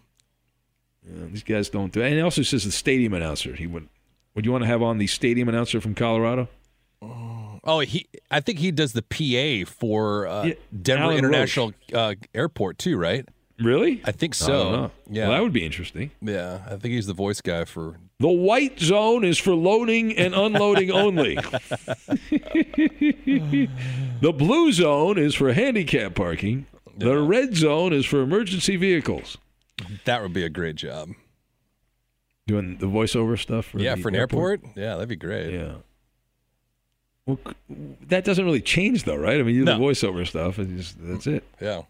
Yeah, 1.03 1.27
these 1.27 1.43
guys 1.43 1.69
don't 1.69 1.93
do. 1.93 2.01
it. 2.01 2.07
And 2.07 2.15
he 2.15 2.21
also 2.21 2.43
says 2.43 2.65
the 2.65 2.73
stadium 2.73 3.13
announcer. 3.13 3.55
He 3.55 3.67
would. 3.67 3.89
Would 4.35 4.45
you 4.45 4.53
want 4.53 4.63
to 4.63 4.69
have 4.69 4.83
on 4.83 4.99
the 4.99 5.07
stadium 5.07 5.49
announcer 5.49 5.81
from 5.81 5.95
Colorado? 5.95 6.49
Oh, 7.03 7.81
he. 7.81 8.07
I 8.31 8.41
think 8.41 8.59
he 8.61 8.71
does 8.71 8.93
the 8.93 9.03
PA 9.03 9.71
for 9.71 10.27
uh, 10.27 10.45
Yeah, 10.45 10.55
Denver 10.83 11.03
Alan 11.05 11.19
International 11.19 11.73
uh, 11.93 12.15
Airport 12.35 12.79
too, 12.79 12.97
right? 12.97 13.27
Really? 13.61 14.01
I 14.05 14.13
think 14.13 14.35
I 14.37 14.37
so. 14.37 14.63
don't 14.63 14.73
know. 14.73 14.91
Yeah, 15.11 15.25
Well, 15.29 15.37
that 15.37 15.43
would 15.43 15.53
be 15.53 15.65
interesting. 15.67 16.13
yeah. 16.23 16.61
I 16.67 16.77
think 16.77 16.95
he's 16.95 17.07
the 17.09 17.13
voice 17.15 17.41
guy 17.41 17.65
for. 17.65 17.99
The 18.21 18.29
white 18.29 18.79
zone 18.79 19.25
is 19.25 19.37
for 19.39 19.55
loading 19.55 20.17
and 20.17 20.35
unloading 20.35 20.91
only. 20.93 21.35
the 24.21 24.33
blue 24.37 24.73
zone 24.73 25.19
is 25.19 25.35
for 25.35 25.53
handicap 25.53 26.15
parking. 26.15 26.67
The 26.97 27.19
red 27.21 27.55
zone 27.57 27.93
is 27.93 28.07
for 28.07 28.23
emergency 28.23 28.77
vehicles. 28.77 29.39
That 30.05 30.23
would 30.23 30.33
be 30.33 30.45
a 30.45 30.49
great 30.49 30.77
job. 30.77 31.11
Doing 32.49 32.79
the 32.79 32.87
voiceover 32.87 33.39
stuff 33.39 33.67
for 33.67 33.79
yeah, 33.79 33.95
for 33.97 34.09
an 34.09 34.17
airport. 34.17 34.63
Yeah, 34.75 34.95
that'd 34.95 35.07
be 35.09 35.17
great. 35.17 35.53
Yeah. 35.53 35.75
Well, 37.27 37.39
that 38.09 38.25
doesn't 38.25 38.43
really 38.43 38.63
change 38.63 39.05
though, 39.05 39.17
right? 39.17 39.39
I 39.39 39.43
mean, 39.43 39.55
you 39.55 39.67
do 39.67 39.73
No. 39.73 39.79
the 39.79 39.85
voiceover 39.85 40.27
stuff, 40.27 40.57
just, 40.57 40.97
that's 40.99 41.27
it. 41.27 41.45
Yeah. 41.61 41.83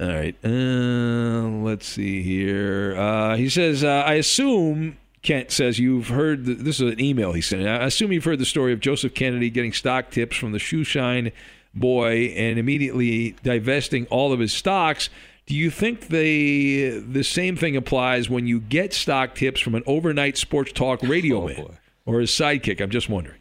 All 0.00 0.08
right. 0.08 0.34
Uh, 0.44 1.48
let's 1.64 1.86
see 1.86 2.24
here. 2.24 2.96
Uh, 2.98 3.36
he 3.36 3.48
says, 3.48 3.84
uh, 3.84 4.02
I 4.04 4.14
assume, 4.14 4.98
Kent 5.22 5.52
says, 5.52 5.78
you've 5.78 6.08
heard, 6.08 6.44
the, 6.44 6.54
this 6.54 6.80
is 6.80 6.92
an 6.92 7.00
email 7.00 7.32
he 7.32 7.40
sent. 7.40 7.68
I 7.68 7.84
assume 7.84 8.10
you've 8.10 8.24
heard 8.24 8.40
the 8.40 8.44
story 8.44 8.72
of 8.72 8.80
Joseph 8.80 9.14
Kennedy 9.14 9.48
getting 9.48 9.72
stock 9.72 10.10
tips 10.10 10.36
from 10.36 10.50
the 10.50 10.58
shoe 10.58 10.82
shine 10.82 11.30
boy 11.72 12.34
and 12.36 12.58
immediately 12.58 13.36
divesting 13.44 14.06
all 14.06 14.32
of 14.32 14.40
his 14.40 14.52
stocks. 14.52 15.08
Do 15.46 15.54
you 15.54 15.70
think 15.70 16.08
the 16.08 16.98
the 16.98 17.22
same 17.22 17.56
thing 17.56 17.76
applies 17.76 18.28
when 18.28 18.46
you 18.46 18.60
get 18.60 18.92
stock 18.92 19.34
tips 19.34 19.60
from 19.60 19.74
an 19.76 19.82
overnight 19.86 20.36
sports 20.36 20.72
talk 20.72 21.02
radio 21.02 21.42
Oh, 21.42 21.46
man 21.46 21.56
boy. 21.56 21.74
or 22.04 22.20
his 22.20 22.30
sidekick? 22.30 22.80
I'm 22.80 22.90
just 22.90 23.08
wondering. 23.08 23.38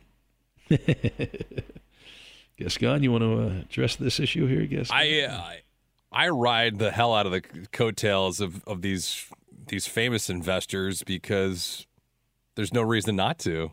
Gascon, 2.58 3.04
you 3.04 3.12
want 3.12 3.24
to 3.24 3.34
uh, 3.42 3.62
address 3.62 3.96
this 3.98 4.20
issue 4.20 4.46
here, 4.48 4.66
Gascon? 4.66 4.98
I, 4.98 5.26
I 5.26 5.60
I 6.12 6.30
ride 6.30 6.80
the 6.80 6.92
hell 6.92 7.14
out 7.14 7.26
of 7.26 7.32
the 7.34 7.42
coattails 7.42 8.40
of, 8.40 8.64
of 8.66 8.82
these 8.82 9.28
these 9.68 9.88
famous 9.88 10.30
investors 10.30 11.04
because 11.04 11.86
there's 12.56 12.74
no 12.74 12.82
reason 12.82 13.16
not 13.16 13.40
to. 13.40 13.72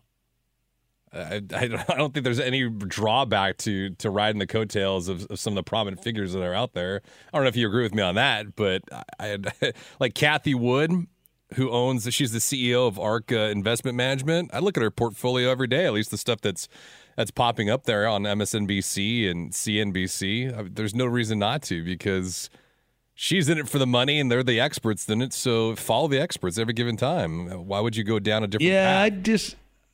I, 1.13 1.43
I, 1.55 1.67
don't- 1.69 2.13
think 2.15 2.25
there's 2.25 2.41
any 2.41 2.69
drawback 2.69 3.59
to 3.59 3.91
to 3.97 4.11
riding 4.11 4.39
the 4.39 4.47
coattails 4.47 5.09
of, 5.09 5.27
of 5.31 5.39
some 5.39 5.53
of 5.53 5.57
the 5.57 5.63
prominent 5.63 6.03
figures 6.03 6.33
that 6.33 6.43
are 6.43 6.55
out 6.55 6.73
there. 6.73 7.03
I 7.33 7.37
don't 7.37 7.45
know 7.45 7.49
if 7.49 7.57
you 7.57 7.67
agree 7.67 7.83
with 7.83 7.95
me 7.95 8.03
on 8.03 8.15
that, 8.15 8.57
but 8.57 8.83
I, 9.19 9.39
I 9.61 9.73
like 10.01 10.15
Cathie 10.15 10.55
Wood, 10.55 10.91
who 11.55 11.71
owns 11.71 12.13
she's 12.13 12.33
the 12.33 12.39
CEO 12.39 12.87
of 12.89 12.99
ARK 12.99 13.31
uh, 13.33 13.37
Investment 13.37 13.97
Management. 13.97 14.51
I 14.55 14.61
look 14.61 14.77
at 14.77 14.83
her 14.83 14.91
portfolio 14.91 15.51
every 15.51 15.67
day, 15.67 15.85
at 15.87 15.93
least 15.93 16.11
the 16.11 16.17
stuff 16.19 16.41
that's 16.41 16.67
that's 17.17 17.31
popping 17.31 17.69
up 17.69 17.85
there 17.85 18.09
on 18.09 18.23
MSNBC 18.23 19.31
and 19.31 19.53
CNBC. 19.53 20.75
There's 20.75 20.95
no 20.95 21.05
reason 21.05 21.39
not 21.39 21.63
to 21.65 21.85
because 21.85 22.49
she's 23.15 23.51
in 23.51 23.59
it 23.59 23.69
for 23.69 23.79
the 23.79 23.87
money 23.87 24.19
and 24.19 24.31
they're 24.31 24.43
the 24.43 24.59
experts 24.61 25.07
in 25.11 25.21
it. 25.21 25.35
So 25.35 25.77
follow 25.77 26.09
the 26.09 26.19
experts 26.21 26.57
every 26.57 26.73
given 26.73 26.97
time. 26.97 27.49
Why 27.67 27.81
would 27.81 27.97
you 27.97 28.05
go 28.05 28.19
down 28.19 28.45
a 28.45 28.47
different 28.47 28.73
Yeah, 28.73 29.03
I 29.03 29.11
path? 29.11 29.23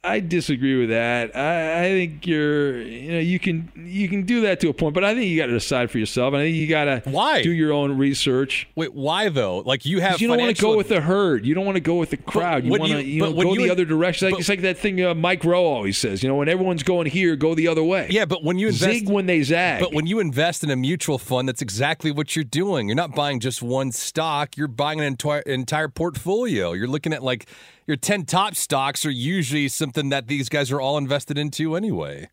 I 0.05 0.21
disagree 0.21 0.79
with 0.79 0.91
that. 0.91 1.37
I, 1.37 1.81
I 1.81 1.83
think 1.89 2.25
you're 2.25 2.81
you 2.81 3.13
know 3.13 3.19
you 3.19 3.41
can 3.41 3.71
you 3.75 4.09
can 4.09 4.23
do 4.23 4.43
that 4.43 4.61
to 4.61 4.69
a 4.69 4.73
point, 4.73 4.95
but 4.95 5.03
I 5.03 5.13
think 5.13 5.27
you 5.27 5.37
got 5.37 5.47
to 5.47 5.53
decide 5.53 5.91
for 5.91 5.99
yourself. 5.99 6.35
I 6.35 6.39
think 6.39 6.55
you 6.57 6.69
got 6.69 6.85
to 6.85 7.03
Why? 7.11 7.43
do 7.43 7.51
your 7.51 7.73
own 7.73 7.99
research. 7.99 8.69
Wait, 8.77 8.95
why 8.95 9.29
though? 9.29 9.59
Like 9.59 9.85
you 9.85 10.01
have, 10.01 10.21
You 10.21 10.29
don't 10.29 10.39
want 10.39 10.57
to 10.57 10.63
go 10.63 10.77
with 10.77 10.89
the 10.89 11.01
herd. 11.01 11.45
You 11.45 11.53
don't 11.55 11.67
want 11.67 11.77
to 11.77 11.81
go 11.81 11.97
with 11.97 12.11
the 12.11 12.17
crowd. 12.17 12.65
You 12.65 12.71
want 12.71 12.85
to 12.85 12.89
you- 12.91 12.99
you, 12.99 13.23
know 13.23 13.33
go 13.33 13.55
you- 13.55 13.63
the 13.63 13.71
other 13.71 13.85
direction. 13.85 14.27
Like, 14.27 14.35
but- 14.35 14.41
it's 14.41 14.49
like 14.49 14.61
that 14.63 14.79
thing 14.79 15.03
uh, 15.05 15.15
Mike 15.15 15.43
Rowe 15.45 15.65
always 15.65 15.99
says. 15.99 16.23
You 16.23 16.29
know, 16.29 16.37
when 16.37 16.49
everyone's 16.49 16.85
going 16.85 17.07
here, 17.09 17.35
go 17.35 17.57
the 17.57 17.67
other 17.67 17.83
way. 17.83 18.07
Yeah, 18.09 18.25
but 18.25 18.45
when 18.45 18.57
you 18.57 18.69
invest 18.69 19.01
zig 19.01 19.09
when 19.11 19.27
they 19.27 19.43
zag. 19.43 19.81
But 19.81 19.93
when 19.93 20.07
you 20.07 20.21
invest 20.21 20.63
in 20.63 20.71
a 20.71 20.77
mutual 20.77 21.19
fund, 21.19 21.49
that's 21.49 21.61
exactly 21.61 22.13
what 22.13 22.37
you're 22.37 22.45
doing. 22.45 22.87
You're 22.89 22.95
not 22.97 23.17
buying 23.17 23.41
just 23.41 23.63
one 23.63 23.91
stock, 23.91 24.57
you're 24.57 24.69
buying 24.69 25.01
an 25.01 25.07
entire 25.07 25.41
entire 25.41 25.89
portfolio. 25.89 26.73
You're 26.73 26.87
looking 26.87 27.13
at 27.13 27.23
like 27.25 27.47
your 27.89 27.97
10 27.97 28.27
top 28.27 28.55
stocks 28.55 29.07
are 29.07 29.11
usually 29.11 29.67
something 29.67 30.11
that 30.11 30.29
these 30.29 30.51
guys 30.51 30.71
are 30.71 30.81
all 30.81 30.99
invested 30.99 31.39
into 31.39 31.75
anyway. 31.75 32.29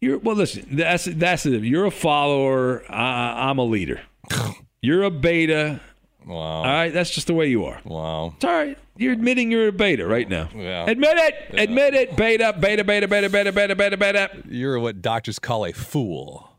You're 0.00 0.18
well. 0.18 0.36
Listen, 0.36 0.66
that's 0.72 1.04
that's 1.06 1.46
it. 1.46 1.62
You're 1.62 1.86
a 1.86 1.90
follower. 1.90 2.82
I, 2.90 3.48
I'm 3.48 3.56
a 3.56 3.64
leader. 3.64 4.02
You're 4.82 5.04
a 5.04 5.10
beta. 5.10 5.80
Wow. 6.26 6.34
All 6.36 6.64
right, 6.64 6.92
that's 6.92 7.08
just 7.10 7.26
the 7.26 7.32
way 7.32 7.46
you 7.46 7.64
are. 7.64 7.80
Wow. 7.84 8.34
It's 8.36 8.44
all 8.44 8.52
right. 8.52 8.76
You're 8.96 9.12
admitting 9.12 9.50
you're 9.50 9.68
a 9.68 9.72
beta 9.72 10.06
right 10.06 10.28
now. 10.28 10.50
Yeah. 10.54 10.88
Admit 10.88 11.16
it. 11.16 11.34
Admit 11.58 11.94
it. 11.94 12.16
Beta, 12.16 12.54
beta, 12.58 12.84
beta, 12.84 13.08
beta, 13.08 13.28
beta, 13.30 13.52
beta, 13.52 13.74
beta, 13.74 13.96
beta. 13.96 14.42
You're 14.48 14.78
what 14.78 15.00
doctors 15.00 15.38
call 15.38 15.64
a 15.64 15.72
fool. 15.72 16.50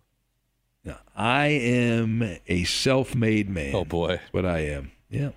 No, 0.83 0.95
I 1.15 1.47
am 1.47 2.39
a 2.47 2.63
self-made 2.63 3.49
man. 3.49 3.75
Oh 3.75 3.85
boy. 3.85 4.17
That's 4.17 4.33
what 4.33 4.45
I 4.45 4.59
am. 4.59 4.91
Yeah. 5.09 5.31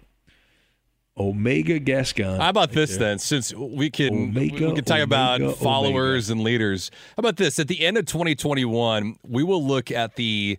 Omega 1.18 1.78
Gascon. 1.78 2.40
How 2.40 2.48
about 2.50 2.72
this 2.72 2.96
then? 2.96 3.18
Since 3.18 3.54
we 3.54 3.90
can 3.90 4.32
we 4.34 4.50
Omega, 4.50 4.74
can 4.74 4.84
talk 4.84 5.00
about 5.00 5.40
Omega, 5.40 5.56
followers 5.56 6.30
and 6.30 6.42
leaders. 6.42 6.90
How 7.16 7.20
about 7.20 7.36
this? 7.36 7.58
At 7.58 7.68
the 7.68 7.84
end 7.84 7.98
of 7.98 8.06
2021, 8.06 9.16
we 9.26 9.42
will 9.42 9.64
look 9.64 9.90
at 9.90 10.16
the 10.16 10.58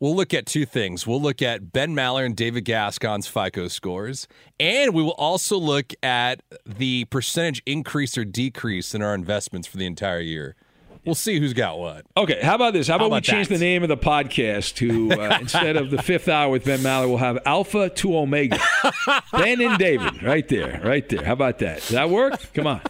we'll 0.00 0.16
look 0.16 0.34
at 0.34 0.46
two 0.46 0.66
things. 0.66 1.06
We'll 1.06 1.22
look 1.22 1.40
at 1.40 1.72
Ben 1.72 1.94
Maller 1.94 2.26
and 2.26 2.36
David 2.36 2.64
Gascon's 2.64 3.28
FICO 3.28 3.68
scores, 3.68 4.26
and 4.58 4.92
we 4.94 5.02
will 5.02 5.12
also 5.12 5.56
look 5.56 5.94
at 6.02 6.42
the 6.66 7.04
percentage 7.06 7.62
increase 7.64 8.18
or 8.18 8.24
decrease 8.24 8.94
in 8.94 9.02
our 9.02 9.14
investments 9.14 9.68
for 9.68 9.76
the 9.76 9.86
entire 9.86 10.20
year. 10.20 10.56
We'll 11.04 11.14
see 11.16 11.40
who's 11.40 11.52
got 11.52 11.80
what. 11.80 12.04
Okay, 12.16 12.40
how 12.40 12.54
about 12.54 12.74
this? 12.74 12.86
How, 12.86 12.92
How 12.92 12.96
about, 12.96 13.06
about 13.06 13.16
we 13.16 13.32
change 13.32 13.48
that? 13.48 13.54
the 13.54 13.60
name 13.60 13.82
of 13.82 13.88
the 13.88 13.96
podcast 13.96 14.76
to 14.76 15.12
uh, 15.20 15.38
instead 15.40 15.76
of 15.76 15.90
the 15.90 16.00
fifth 16.00 16.28
hour 16.28 16.50
with 16.50 16.64
Ben 16.64 16.78
Maller, 16.78 17.08
we'll 17.08 17.16
have 17.16 17.38
Alpha 17.44 17.88
to 17.90 18.16
Omega. 18.16 18.58
ben 19.32 19.60
and 19.60 19.78
David, 19.78 20.22
right 20.22 20.46
there, 20.48 20.80
right 20.84 21.08
there. 21.08 21.24
How 21.24 21.32
about 21.32 21.58
that? 21.58 21.80
Does 21.80 21.88
that 21.88 22.08
work? 22.08 22.52
Come 22.54 22.68
on. 22.68 22.82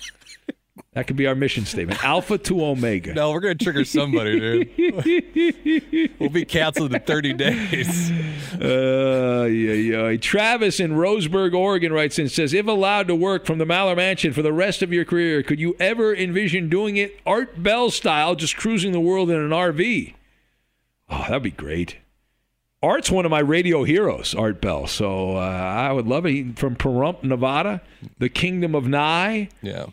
That 0.95 1.07
could 1.07 1.17
be 1.17 1.27
our 1.27 1.35
mission 1.35 1.65
statement. 1.65 2.05
Alpha 2.05 2.37
to 2.37 2.65
Omega. 2.65 3.15
No, 3.15 3.31
we're 3.33 3.41
gonna 3.41 3.55
trigger 3.55 3.85
somebody, 3.85 4.39
dude. 4.39 6.11
we'll 6.21 6.29
be 6.29 6.45
canceled 6.45 6.95
in 6.95 7.01
30 7.01 7.33
days. 7.33 8.11
Uh, 8.61 9.45
yeah, 9.51 9.73
yeah. 9.73 10.17
Travis 10.19 10.81
in 10.81 10.93
Roseburg, 10.93 11.55
Oregon 11.55 11.95
writes 11.95 12.19
in 12.19 12.29
says, 12.29 12.53
if 12.53 12.67
allowed 12.67 13.09
to 13.09 13.15
work 13.15 13.47
from 13.47 13.57
the 13.57 13.65
Maller 13.65 13.97
Mansion 13.97 14.35
for 14.35 14.43
the 14.43 14.53
rest 14.53 14.83
of 14.83 14.93
your 14.93 15.07
career, 15.07 15.43
could 15.43 15.59
you 15.59 15.75
ever 15.81 16.15
envision 16.15 16.69
doing 16.69 16.99
it 16.99 17.19
Art 17.25 17.63
Bell 17.63 17.91
style, 17.91 18.35
just 18.35 18.57
cruising 18.59 18.93
the 18.93 19.01
world 19.01 19.31
in 19.31 19.37
an 19.41 19.49
RV? 19.51 20.15
Oh, 21.09 21.25
that'd 21.27 21.43
be 21.43 21.51
great. 21.51 21.97
Art's 22.83 23.11
one 23.11 23.25
of 23.25 23.31
my 23.31 23.39
radio 23.41 23.85
heroes, 23.85 24.35
Art 24.35 24.61
Bell. 24.61 24.87
So 24.87 25.37
uh, 25.37 25.41
I 25.41 25.91
would 25.93 26.07
love 26.07 26.27
it. 26.27 26.33
He- 26.33 26.53
From 26.53 26.77
Pahrump, 26.77 27.23
Nevada, 27.23 27.81
the 28.19 28.29
Kingdom 28.29 28.75
of 28.75 28.87
Nye. 28.89 29.49
Yeah. 29.63 29.87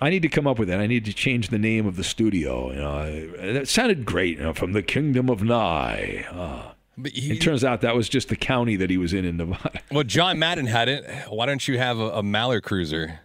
I 0.00 0.10
need 0.10 0.22
to 0.22 0.28
come 0.28 0.46
up 0.46 0.58
with 0.58 0.68
that. 0.68 0.80
I 0.80 0.86
need 0.86 1.04
to 1.04 1.12
change 1.12 1.48
the 1.48 1.58
name 1.58 1.86
of 1.86 1.96
the 1.96 2.04
studio. 2.04 2.70
You 2.72 2.78
know, 2.78 3.52
that 3.54 3.68
sounded 3.68 4.04
great. 4.04 4.38
You 4.38 4.44
know, 4.44 4.52
from 4.54 4.72
the 4.72 4.82
Kingdom 4.82 5.30
of 5.30 5.42
Nye. 5.42 6.26
Uh, 6.30 6.72
But 6.98 7.12
he, 7.12 7.32
it 7.32 7.40
turns 7.40 7.62
out 7.64 7.80
that 7.82 7.94
was 7.94 8.08
just 8.08 8.28
the 8.28 8.36
county 8.36 8.76
that 8.76 8.90
he 8.90 8.98
was 8.98 9.12
in 9.12 9.24
in 9.24 9.36
Nevada. 9.36 9.80
well, 9.92 10.04
John 10.04 10.38
Madden 10.38 10.66
had 10.66 10.88
it. 10.88 11.04
Why 11.28 11.46
don't 11.46 11.66
you 11.68 11.78
have 11.78 11.98
a, 11.98 12.10
a 12.10 12.22
Maller 12.22 12.60
cruiser? 12.62 13.20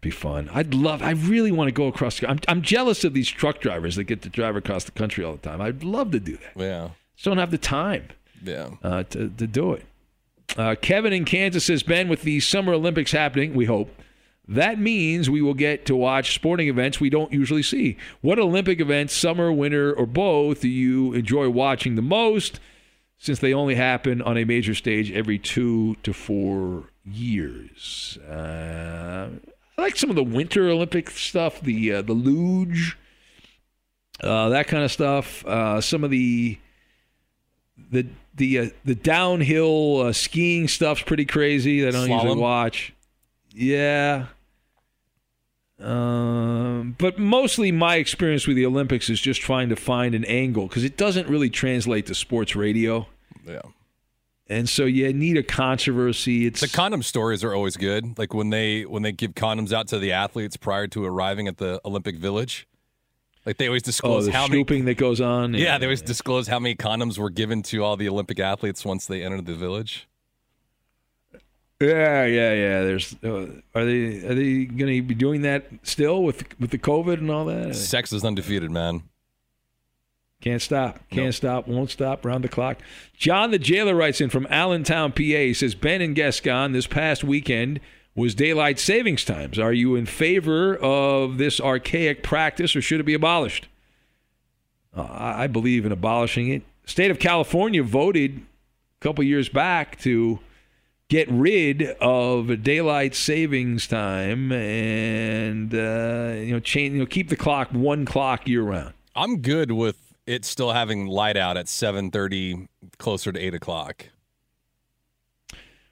Be 0.00 0.10
fun. 0.10 0.48
I'd 0.54 0.74
love. 0.74 1.02
I 1.02 1.10
really 1.10 1.50
want 1.52 1.68
to 1.68 1.72
go 1.72 1.88
across. 1.88 2.22
I'm, 2.22 2.38
I'm 2.48 2.62
jealous 2.62 3.02
of 3.04 3.14
these 3.14 3.28
truck 3.28 3.60
drivers 3.60 3.96
that 3.96 4.04
get 4.04 4.22
to 4.22 4.28
drive 4.28 4.54
across 4.56 4.84
the 4.84 4.92
country 4.92 5.24
all 5.24 5.32
the 5.32 5.38
time. 5.38 5.60
I'd 5.60 5.82
love 5.82 6.12
to 6.12 6.20
do 6.20 6.36
that. 6.38 6.52
Yeah. 6.62 6.90
Just 7.16 7.24
don't 7.24 7.38
have 7.38 7.50
the 7.50 7.58
time 7.58 8.08
Yeah. 8.42 8.70
uh, 8.82 9.02
to 9.04 9.28
to 9.28 9.46
do 9.46 9.72
it. 9.72 9.84
Uh, 10.56 10.74
Kevin 10.80 11.12
in 11.12 11.24
Kansas 11.26 11.64
says, 11.66 11.82
Ben, 11.82 12.08
with 12.08 12.22
the 12.22 12.40
Summer 12.40 12.72
Olympics 12.72 13.10
happening, 13.12 13.54
we 13.54 13.64
hope 13.66 13.90
that 14.48 14.78
means 14.78 15.28
we 15.28 15.42
will 15.42 15.54
get 15.54 15.84
to 15.86 15.94
watch 15.94 16.34
sporting 16.34 16.68
events 16.68 16.98
we 16.98 17.10
don't 17.10 17.32
usually 17.32 17.62
see. 17.62 17.98
What 18.22 18.38
Olympic 18.38 18.80
events, 18.80 19.14
summer, 19.14 19.52
winter, 19.52 19.92
or 19.92 20.06
both, 20.06 20.62
do 20.62 20.68
you 20.68 21.12
enjoy 21.12 21.50
watching 21.50 21.96
the 21.96 22.02
most? 22.02 22.58
Since 23.18 23.40
they 23.40 23.52
only 23.52 23.74
happen 23.74 24.22
on 24.22 24.38
a 24.38 24.44
major 24.44 24.74
stage 24.74 25.10
every 25.10 25.38
two 25.38 25.96
to 26.04 26.12
four 26.14 26.84
years. 27.04 28.16
Uh, 28.28 29.30
I 29.76 29.82
like 29.82 29.96
some 29.96 30.08
of 30.08 30.16
the 30.16 30.22
Winter 30.24 30.68
Olympic 30.68 31.10
stuff, 31.10 31.60
the 31.60 31.94
uh, 31.94 32.02
the 32.02 32.12
luge, 32.12 32.96
uh, 34.22 34.50
that 34.50 34.68
kind 34.68 34.84
of 34.84 34.92
stuff. 34.92 35.44
Uh, 35.44 35.80
some 35.80 36.04
of 36.04 36.10
the 36.10 36.58
the 37.90 38.06
the 38.34 38.58
uh, 38.58 38.66
the 38.84 38.94
downhill 38.94 40.02
uh, 40.02 40.12
skiing 40.12 40.68
stuff's 40.68 41.02
pretty 41.02 41.24
crazy. 41.24 41.80
That 41.80 41.96
I 41.96 42.06
don't 42.06 42.10
usually 42.10 42.40
watch. 42.40 42.94
Yeah. 43.52 44.26
Um, 45.80 46.96
but 46.98 47.18
mostly 47.18 47.70
my 47.70 47.96
experience 47.96 48.46
with 48.46 48.56
the 48.56 48.66
Olympics 48.66 49.08
is 49.08 49.20
just 49.20 49.40
trying 49.40 49.68
to 49.68 49.76
find 49.76 50.14
an 50.14 50.24
angle 50.24 50.66
because 50.66 50.84
it 50.84 50.96
doesn't 50.96 51.28
really 51.28 51.50
translate 51.50 52.06
to 52.06 52.14
sports 52.14 52.56
radio. 52.56 53.06
Yeah. 53.46 53.62
And 54.48 54.68
so 54.68 54.86
you 54.86 55.12
need 55.12 55.36
a 55.36 55.42
controversy. 55.42 56.46
It's 56.46 56.60
The 56.60 56.68
condom 56.68 57.02
stories 57.02 57.44
are 57.44 57.54
always 57.54 57.76
good. 57.76 58.18
Like 58.18 58.32
when 58.32 58.50
they 58.50 58.86
when 58.86 59.02
they 59.02 59.12
give 59.12 59.34
condoms 59.34 59.72
out 59.72 59.88
to 59.88 59.98
the 59.98 60.12
athletes 60.12 60.56
prior 60.56 60.86
to 60.88 61.04
arriving 61.04 61.46
at 61.48 61.58
the 61.58 61.80
Olympic 61.84 62.16
Village. 62.16 62.66
Like 63.44 63.58
they 63.58 63.66
always 63.66 63.82
oh, 63.84 63.86
disclose 63.86 64.26
the 64.26 64.32
how 64.32 64.46
many 64.46 64.62
that 64.82 64.96
goes 64.96 65.20
on. 65.20 65.54
Yeah, 65.54 65.78
they 65.78 65.86
always 65.86 66.02
disclose 66.02 66.48
how 66.48 66.58
many 66.58 66.74
condoms 66.74 67.18
were 67.18 67.30
given 67.30 67.62
to 67.64 67.84
all 67.84 67.96
the 67.96 68.08
Olympic 68.08 68.40
athletes 68.40 68.84
once 68.84 69.06
they 69.06 69.22
entered 69.22 69.46
the 69.46 69.54
village. 69.54 70.07
Yeah, 71.80 72.24
yeah, 72.24 72.52
yeah. 72.52 72.82
There's 72.82 73.14
uh, 73.22 73.46
are 73.74 73.84
they 73.84 74.24
are 74.26 74.34
they 74.34 74.64
going 74.64 74.96
to 74.96 75.02
be 75.02 75.14
doing 75.14 75.42
that 75.42 75.66
still 75.84 76.24
with 76.24 76.44
with 76.58 76.70
the 76.70 76.78
COVID 76.78 77.18
and 77.18 77.30
all 77.30 77.44
that? 77.44 77.76
Sex 77.76 78.12
is 78.12 78.24
undefeated, 78.24 78.70
man. 78.70 79.02
Can't 80.40 80.62
stop. 80.62 81.00
Can't 81.10 81.34
stop. 81.34 81.66
Won't 81.66 81.90
stop. 81.90 82.24
Round 82.24 82.44
the 82.44 82.48
clock. 82.48 82.78
John 83.16 83.50
the 83.50 83.58
jailer 83.58 83.94
writes 83.94 84.20
in 84.20 84.30
from 84.30 84.46
Allentown, 84.50 85.10
PA. 85.10 85.18
He 85.18 85.54
says 85.54 85.74
Ben 85.74 86.00
and 86.00 86.14
Gascon 86.14 86.72
this 86.72 86.86
past 86.86 87.24
weekend 87.24 87.80
was 88.14 88.34
daylight 88.34 88.78
savings 88.78 89.24
times. 89.24 89.58
Are 89.58 89.72
you 89.72 89.96
in 89.96 90.06
favor 90.06 90.76
of 90.76 91.38
this 91.38 91.60
archaic 91.60 92.22
practice 92.22 92.76
or 92.76 92.82
should 92.82 93.00
it 93.00 93.04
be 93.04 93.14
abolished? 93.14 93.66
Uh, 94.96 95.06
I 95.10 95.46
believe 95.48 95.84
in 95.84 95.92
abolishing 95.92 96.48
it. 96.48 96.62
State 96.86 97.10
of 97.10 97.18
California 97.18 97.82
voted 97.82 98.38
a 98.38 99.00
couple 99.00 99.22
years 99.24 99.48
back 99.48 99.98
to 100.00 100.38
get 101.08 101.28
rid 101.30 101.82
of 102.00 102.62
daylight 102.62 103.14
savings 103.14 103.86
time 103.86 104.52
and 104.52 105.74
uh, 105.74 106.34
you 106.36 106.52
know 106.52 106.60
change 106.60 106.94
you 106.94 107.00
know 107.00 107.06
keep 107.06 107.28
the 107.28 107.36
clock 107.36 107.70
one 107.72 108.04
clock 108.04 108.46
year 108.46 108.62
round. 108.62 108.94
I'm 109.14 109.40
good 109.40 109.72
with 109.72 110.08
it 110.26 110.44
still 110.44 110.72
having 110.72 111.06
light 111.06 111.36
out 111.36 111.56
at 111.56 111.66
7:30, 111.66 112.68
closer 112.98 113.32
to 113.32 113.40
eight 113.40 113.54
o'clock. 113.54 114.10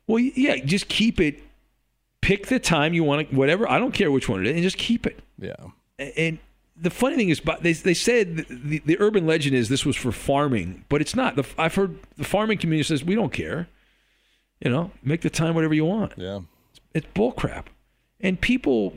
Well, 0.07 0.21
yeah, 0.21 0.57
just 0.59 0.89
keep 0.89 1.19
it. 1.21 1.43
Pick 2.21 2.47
the 2.47 2.59
time 2.59 2.93
you 2.93 3.03
want 3.03 3.31
to, 3.31 3.37
whatever. 3.37 3.69
I 3.71 3.79
don't 3.79 3.93
care 3.93 4.11
which 4.11 4.29
one 4.29 4.41
it 4.41 4.49
is, 4.49 4.55
and 4.55 4.63
just 4.63 4.79
keep 4.79 5.07
it. 5.07 5.21
Yeah. 5.39 5.55
And 5.99 6.39
the 6.77 6.91
funny 6.91 7.17
thing 7.17 7.31
is, 7.31 7.41
but 7.41 7.63
they 7.63 7.73
they 7.73 7.95
said 7.95 8.37
the, 8.37 8.45
the, 8.49 8.83
the 8.85 9.01
urban 9.01 9.27
legend 9.27 9.57
is 9.57 9.69
this 9.69 9.87
was 9.87 9.97
for 9.97 10.13
farming, 10.13 10.85
but 10.89 11.01
it's 11.01 11.17
not. 11.17 11.37
The, 11.37 11.47
I've 11.57 11.75
heard 11.75 11.99
the 12.17 12.25
farming 12.25 12.59
community 12.59 12.87
says 12.87 13.03
we 13.03 13.15
don't 13.15 13.33
care. 13.33 13.69
You 14.61 14.71
know, 14.71 14.91
make 15.03 15.21
the 15.21 15.31
time 15.31 15.55
whatever 15.55 15.75
you 15.75 15.85
want. 15.85 16.15
Yeah. 16.17 16.41
It's 16.95 17.07
bullcrap. 17.15 17.65
And 18.21 18.41
people 18.41 18.95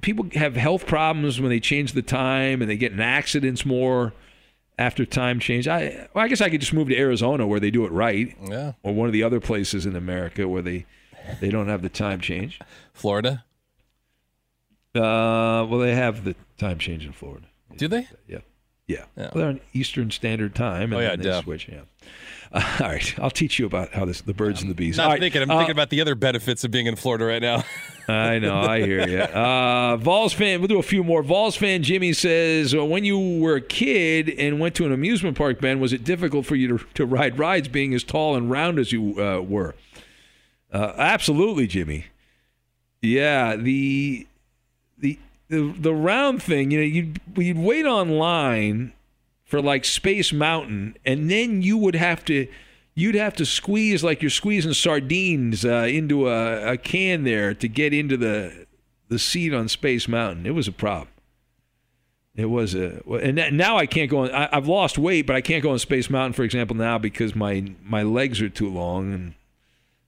people 0.00 0.26
have 0.34 0.56
health 0.56 0.86
problems 0.86 1.40
when 1.40 1.48
they 1.50 1.60
change 1.60 1.92
the 1.92 2.02
time, 2.02 2.60
and 2.60 2.68
they 2.70 2.76
get 2.76 2.90
in 2.92 3.00
accidents 3.00 3.64
more 3.64 4.12
after 4.78 5.04
time 5.06 5.38
change. 5.38 5.68
I 5.68 6.08
well, 6.12 6.24
I 6.24 6.28
guess 6.28 6.40
I 6.40 6.50
could 6.50 6.60
just 6.60 6.72
move 6.72 6.88
to 6.88 6.96
Arizona 6.98 7.46
where 7.46 7.60
they 7.60 7.70
do 7.70 7.84
it 7.86 7.92
right, 7.92 8.36
Yeah. 8.48 8.72
or 8.82 8.92
one 8.94 9.06
of 9.06 9.12
the 9.12 9.22
other 9.22 9.38
places 9.38 9.86
in 9.86 9.94
America 9.94 10.48
where 10.48 10.62
they 10.62 10.86
they 11.40 11.50
don't 11.50 11.68
have 11.68 11.82
the 11.82 11.88
time 11.88 12.20
change. 12.20 12.58
Florida. 12.92 13.44
Uh, 14.94 15.64
well, 15.68 15.78
they 15.78 15.94
have 15.94 16.24
the 16.24 16.34
time 16.56 16.78
change 16.78 17.06
in 17.06 17.12
Florida. 17.12 17.46
Do 17.76 17.86
they? 17.88 18.08
Yeah. 18.26 18.38
Yeah. 18.88 19.04
Yeah. 19.16 19.22
Well, 19.24 19.30
they're 19.34 19.48
on 19.48 19.60
Eastern 19.72 20.10
Standard 20.10 20.54
Time. 20.54 20.92
And 20.92 20.94
Oh, 20.94 21.00
yeah, 21.00 21.10
then 21.10 21.18
they 21.20 21.24
duh. 21.26 21.42
switch. 21.42 21.68
Yeah. 21.68 21.82
Uh, 22.52 22.76
all 22.80 22.88
right. 22.88 23.18
I'll 23.18 23.30
teach 23.30 23.58
you 23.58 23.66
about 23.66 23.92
how 23.92 24.04
this 24.04 24.20
the 24.20 24.34
birds 24.34 24.60
and 24.62 24.70
the 24.70 24.74
bees. 24.74 24.96
Not 24.96 25.08
right, 25.08 25.20
thinking. 25.20 25.42
I'm 25.42 25.50
uh, 25.50 25.58
thinking 25.58 25.72
about 25.72 25.90
the 25.90 26.00
other 26.00 26.14
benefits 26.14 26.64
of 26.64 26.70
being 26.70 26.86
in 26.86 26.96
Florida 26.96 27.24
right 27.24 27.42
now. 27.42 27.64
I 28.08 28.38
know. 28.38 28.58
I 28.60 28.80
hear 28.80 29.06
you. 29.06 29.20
Uh, 29.20 29.98
Vols 29.98 30.32
fan. 30.32 30.60
We'll 30.60 30.68
do 30.68 30.78
a 30.78 30.82
few 30.82 31.04
more. 31.04 31.22
Vols 31.22 31.56
fan 31.56 31.82
Jimmy 31.82 32.14
says, 32.14 32.74
uh, 32.74 32.84
when 32.84 33.04
you 33.04 33.18
were 33.40 33.56
a 33.56 33.60
kid 33.60 34.30
and 34.30 34.58
went 34.58 34.74
to 34.76 34.86
an 34.86 34.92
amusement 34.92 35.36
park, 35.36 35.60
Ben, 35.60 35.78
was 35.78 35.92
it 35.92 36.04
difficult 36.04 36.46
for 36.46 36.56
you 36.56 36.78
to, 36.78 36.84
to 36.94 37.04
ride 37.04 37.38
rides, 37.38 37.68
being 37.68 37.92
as 37.92 38.02
tall 38.02 38.34
and 38.34 38.50
round 38.50 38.78
as 38.78 38.92
you 38.92 39.22
uh, 39.22 39.40
were? 39.40 39.74
Uh, 40.72 40.92
absolutely, 40.96 41.66
Jimmy. 41.66 42.06
Yeah. 43.02 43.56
The 43.56 44.26
the 44.96 45.18
the 45.48 45.74
the 45.78 45.94
round 45.94 46.42
thing. 46.42 46.70
You 46.70 46.78
know, 46.78 46.86
you'd 46.86 47.20
you'd 47.36 47.58
wait 47.58 47.84
online 47.84 48.94
for 49.48 49.60
like 49.62 49.84
Space 49.84 50.32
Mountain, 50.32 50.96
and 51.04 51.30
then 51.30 51.62
you 51.62 51.76
would 51.78 51.96
have 51.96 52.24
to 52.26 52.46
you'd 52.94 53.14
have 53.14 53.34
to 53.36 53.46
squeeze 53.46 54.04
like 54.04 54.22
you're 54.22 54.30
squeezing 54.30 54.74
sardines 54.74 55.64
uh, 55.64 55.86
into 55.88 56.28
a, 56.28 56.72
a 56.72 56.76
can 56.76 57.24
there 57.24 57.54
to 57.54 57.66
get 57.66 57.92
into 57.92 58.16
the 58.16 58.66
the 59.08 59.18
seat 59.18 59.54
on 59.54 59.66
Space 59.68 60.06
Mountain. 60.06 60.44
It 60.46 60.54
was 60.54 60.68
a 60.68 60.72
problem. 60.72 61.08
It 62.36 62.50
was 62.50 62.74
a 62.74 63.02
and 63.10 63.38
that- 63.38 63.52
now 63.52 63.78
I 63.78 63.86
can't 63.86 64.10
go 64.10 64.18
on. 64.24 64.30
I, 64.30 64.48
I've 64.52 64.68
lost 64.68 64.98
weight, 64.98 65.26
but 65.26 65.34
I 65.34 65.40
can't 65.40 65.62
go 65.62 65.70
on 65.70 65.78
Space 65.78 66.10
Mountain, 66.10 66.34
for 66.34 66.44
example, 66.44 66.76
now 66.76 66.98
because 66.98 67.34
my 67.34 67.72
my 67.82 68.02
legs 68.02 68.42
are 68.42 68.50
too 68.50 68.68
long 68.68 69.12
and 69.12 69.34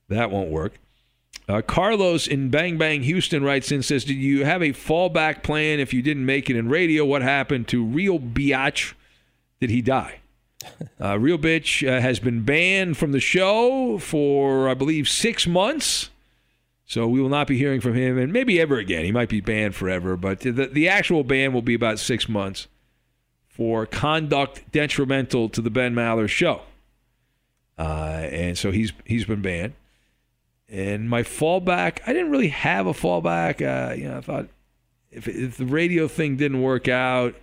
that 0.07 0.29
won't 0.29 0.49
work. 0.51 0.73
Uh, 1.49 1.61
Carlos 1.61 2.27
in 2.27 2.49
Bang 2.49 2.77
Bang 2.77 3.01
Houston 3.03 3.43
writes 3.43 3.71
in 3.71 3.81
says, 3.81 4.05
"Did 4.05 4.17
you 4.17 4.45
have 4.45 4.61
a 4.61 4.69
fallback 4.69 5.41
plan 5.41 5.79
if 5.79 5.93
you 5.93 6.01
didn't 6.03 6.25
make 6.25 6.49
it 6.49 6.55
in 6.55 6.69
radio? 6.69 7.03
What 7.03 7.23
happened 7.23 7.67
to 7.69 7.83
Real 7.83 8.19
Biatch? 8.19 8.93
Did 9.61 9.69
he 9.69 9.81
die?" 9.81 10.17
Uh, 11.03 11.17
Real 11.17 11.39
Bitch 11.39 11.87
uh, 11.87 11.99
has 11.99 12.19
been 12.19 12.43
banned 12.43 12.95
from 12.95 13.11
the 13.11 13.19
show 13.19 13.97
for, 13.97 14.69
I 14.69 14.75
believe, 14.75 15.09
six 15.09 15.47
months. 15.47 16.11
So 16.85 17.07
we 17.07 17.19
will 17.19 17.29
not 17.29 17.47
be 17.47 17.57
hearing 17.57 17.81
from 17.81 17.95
him, 17.95 18.19
and 18.19 18.31
maybe 18.31 18.59
ever 18.59 18.77
again. 18.77 19.03
He 19.03 19.11
might 19.11 19.29
be 19.29 19.41
banned 19.41 19.73
forever, 19.73 20.15
but 20.15 20.41
the, 20.41 20.51
the 20.51 20.87
actual 20.87 21.23
ban 21.23 21.53
will 21.53 21.63
be 21.63 21.73
about 21.73 21.97
six 21.97 22.29
months 22.29 22.67
for 23.47 23.85
conduct 23.85 24.71
detrimental 24.71 25.49
to 25.49 25.61
the 25.61 25.69
Ben 25.69 25.95
Maller 25.95 26.27
show. 26.27 26.61
Uh, 27.79 28.27
and 28.29 28.57
so 28.57 28.71
he's 28.71 28.91
he's 29.05 29.25
been 29.25 29.41
banned. 29.41 29.73
And 30.69 31.09
my 31.09 31.23
fallback, 31.23 31.99
I 32.05 32.13
didn't 32.13 32.31
really 32.31 32.49
have 32.49 32.87
a 32.87 32.93
fallback. 32.93 33.61
Uh, 33.61 33.93
you 33.93 34.07
know, 34.07 34.17
I 34.17 34.21
thought 34.21 34.47
if, 35.11 35.27
if 35.27 35.57
the 35.57 35.65
radio 35.65 36.07
thing 36.07 36.37
didn't 36.37 36.61
work 36.61 36.87
out, 36.87 37.35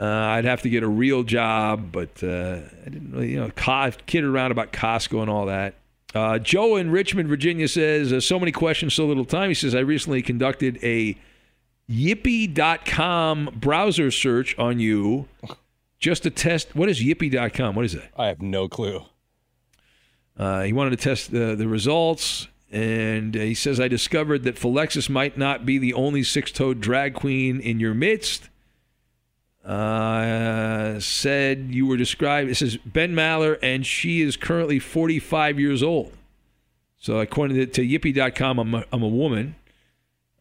uh, 0.00 0.04
I'd 0.04 0.44
have 0.44 0.62
to 0.62 0.70
get 0.70 0.82
a 0.82 0.88
real 0.88 1.22
job. 1.22 1.90
But 1.92 2.22
uh, 2.22 2.60
I 2.86 2.88
didn't 2.88 3.12
really, 3.12 3.32
you 3.32 3.40
know, 3.40 3.90
kid 4.06 4.24
around 4.24 4.52
about 4.52 4.72
Costco 4.72 5.20
and 5.20 5.30
all 5.30 5.46
that. 5.46 5.74
Uh, 6.14 6.38
Joe 6.38 6.76
in 6.76 6.90
Richmond, 6.90 7.28
Virginia 7.28 7.68
says, 7.68 8.12
uh, 8.12 8.20
so 8.20 8.38
many 8.38 8.52
questions, 8.52 8.94
so 8.94 9.06
little 9.06 9.26
time. 9.26 9.50
He 9.50 9.54
says, 9.54 9.74
I 9.74 9.80
recently 9.80 10.22
conducted 10.22 10.78
a 10.82 11.16
yippee.com 11.90 13.56
browser 13.60 14.10
search 14.10 14.58
on 14.58 14.78
you 14.78 15.28
just 15.98 16.22
to 16.22 16.30
test. 16.30 16.74
What 16.74 16.88
is 16.88 17.00
yippee.com? 17.00 17.74
What 17.74 17.84
is 17.84 17.92
that? 17.92 18.10
I 18.16 18.28
have 18.28 18.40
no 18.40 18.68
clue. 18.68 19.02
Uh, 20.36 20.62
he 20.62 20.72
wanted 20.72 20.90
to 20.90 20.96
test 20.96 21.32
the, 21.32 21.56
the 21.56 21.66
results, 21.66 22.46
and 22.70 23.34
he 23.34 23.54
says, 23.54 23.80
I 23.80 23.88
discovered 23.88 24.44
that 24.44 24.54
Philexis 24.54 25.10
might 25.10 25.36
not 25.36 25.66
be 25.66 25.78
the 25.78 25.92
only 25.94 26.22
six 26.22 26.52
toed 26.52 26.80
drag 26.80 27.14
queen 27.14 27.60
in 27.60 27.80
your 27.80 27.92
midst. 27.92 28.48
Uh, 29.64 30.98
said 30.98 31.68
you 31.70 31.86
were 31.86 31.96
described, 31.96 32.50
it 32.50 32.54
says 32.54 32.78
Ben 32.78 33.14
Maller, 33.14 33.58
and 33.62 33.84
she 33.84 34.22
is 34.22 34.36
currently 34.36 34.78
45 34.78 35.60
years 35.60 35.82
old. 35.82 36.12
So, 36.96 37.18
according 37.18 37.56
to, 37.56 37.66
to 37.66 37.82
yippee.com, 37.82 38.58
I'm 38.58 38.74
a, 38.74 38.84
I'm 38.92 39.02
a 39.02 39.08
woman. 39.08 39.56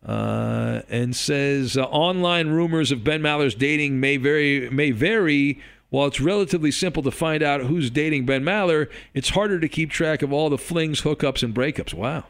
Uh, 0.05 0.83
and 0.89 1.15
says 1.15 1.75
uh, 1.75 1.83
online 1.83 2.49
rumors 2.49 2.91
of 2.91 3.03
Ben 3.03 3.21
Maller's 3.21 3.55
dating 3.55 3.99
may 3.99 4.15
vary 4.15 4.69
may 4.69 4.91
vary 4.91 5.59
while 5.89 6.07
it's 6.07 6.19
relatively 6.19 6.71
simple 6.71 7.01
to 7.03 7.11
find 7.11 7.41
out 7.41 7.61
who's 7.61 7.89
dating 7.89 8.25
Ben 8.25 8.43
Maller, 8.43 8.89
it's 9.13 9.29
harder 9.29 9.59
to 9.59 9.69
keep 9.69 9.89
track 9.89 10.21
of 10.21 10.33
all 10.33 10.49
the 10.49 10.57
flings, 10.57 11.01
hookups, 11.01 11.43
and 11.43 11.53
breakups. 11.55 11.93
Wow. 11.93 12.25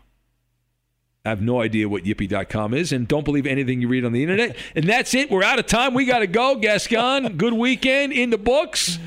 I 1.27 1.29
have 1.29 1.41
no 1.41 1.61
idea 1.61 1.89
what 1.89 2.05
yippee.com 2.05 2.73
is 2.73 2.93
and 2.93 3.05
don't 3.07 3.25
believe 3.25 3.45
anything 3.45 3.81
you 3.81 3.89
read 3.89 4.05
on 4.05 4.13
the 4.13 4.23
internet. 4.23 4.55
And 4.75 4.85
that's 4.85 5.13
it. 5.13 5.29
We're 5.29 5.43
out 5.43 5.59
of 5.59 5.67
time. 5.67 5.93
We 5.93 6.05
got 6.05 6.19
to 6.19 6.27
go. 6.27 6.55
Gascon, 6.55 7.33
good 7.37 7.53
weekend 7.53 8.13
in 8.13 8.29
the 8.29 8.37
books. 8.37 8.97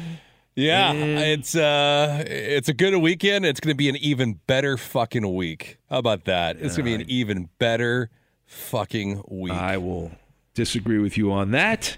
Yeah, 0.55 0.93
it's 0.93 1.55
uh 1.57 2.23
it's 2.27 2.69
a 2.69 2.75
good 2.75 2.95
weekend. 2.99 3.47
It's 3.47 3.61
going 3.61 3.73
to 3.73 3.77
be 3.77 3.89
an 3.89 3.97
even 3.97 4.41
better 4.47 4.77
fucking 4.77 5.35
week. 5.35 5.79
How 5.89 5.99
about 5.99 6.27
that? 6.27 6.57
It's 6.57 6.77
going 6.77 6.85
to 6.85 6.99
be 6.99 7.03
an 7.03 7.11
even 7.11 7.49
better 7.59 8.11
fucking 8.45 9.23
week. 9.29 9.55
I 9.55 9.79
will 9.79 10.11
disagree 10.53 10.99
with 10.99 11.17
you 11.17 11.33
on 11.33 11.53
that. 11.53 11.97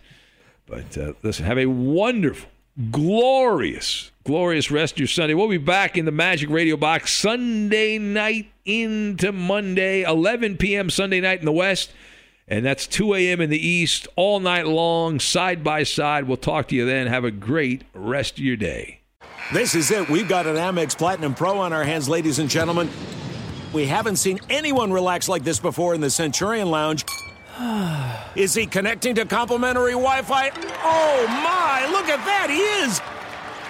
But 0.67 0.97
uh, 0.97 1.15
listen, 1.25 1.45
have 1.47 1.59
a 1.59 1.67
wonderful, 1.67 2.49
glorious, 2.93 4.12
glorious 4.25 4.71
rest 4.71 4.95
of 4.95 4.99
your 4.99 5.09
Sunday. 5.09 5.35
We'll 5.35 5.49
be 5.49 5.59
back 5.59 5.97
in 5.97 6.05
the 6.05 6.13
Magic 6.13 6.49
Radio 6.51 6.77
Box 6.77 7.13
Sunday 7.13 7.99
night 7.99 8.51
into 8.65 9.33
Monday, 9.33 10.03
11 10.03 10.57
p.m. 10.57 10.91
Sunday 10.91 11.21
night 11.21 11.41
in 11.41 11.45
the 11.45 11.53
West. 11.53 11.91
And 12.49 12.65
that's 12.65 12.87
2 12.87 13.15
a.m. 13.15 13.41
in 13.41 13.51
the 13.51 13.67
East, 13.67 14.09
all 14.17 14.41
night 14.41 14.67
long, 14.67 15.21
side 15.21 15.65
by 15.65 15.85
side. 15.85 16.25
We'll 16.25 16.37
talk 16.37 16.69
to 16.69 16.75
you 16.75 16.85
then. 16.85 17.07
Have 17.07 17.25
a 17.25 17.31
great 17.31 17.85
rest 17.95 18.35
of 18.35 18.45
your 18.45 18.57
day. 18.57 19.01
This 19.53 19.75
is 19.75 19.91
it. 19.91 20.09
We've 20.09 20.29
got 20.29 20.47
an 20.47 20.57
Amex 20.57 20.97
Platinum 20.97 21.35
Pro 21.35 21.59
on 21.59 21.73
our 21.73 21.85
hands, 21.85 22.09
ladies 22.09 22.39
and 22.39 22.51
gentlemen. 22.51 22.91
We 23.73 23.87
haven't 23.87 24.17
seen 24.17 24.39
anyone 24.51 24.93
relax 24.93 25.29
like 25.29 25.45
this 25.45 25.59
before 25.59 25.95
in 25.95 26.01
the 26.01 26.11
Centurion 26.11 26.71
Lounge. 26.71 27.05
Is 28.35 28.55
he 28.55 28.67
connecting 28.67 29.15
to 29.17 29.25
complimentary 29.25 29.93
Wi 29.93 30.23
Fi? 30.23 30.51
Oh 30.83 31.27
my, 31.29 31.87
look 31.91 32.09
at 32.09 32.25
that, 32.25 32.49
he 32.51 32.59
is! 32.59 33.12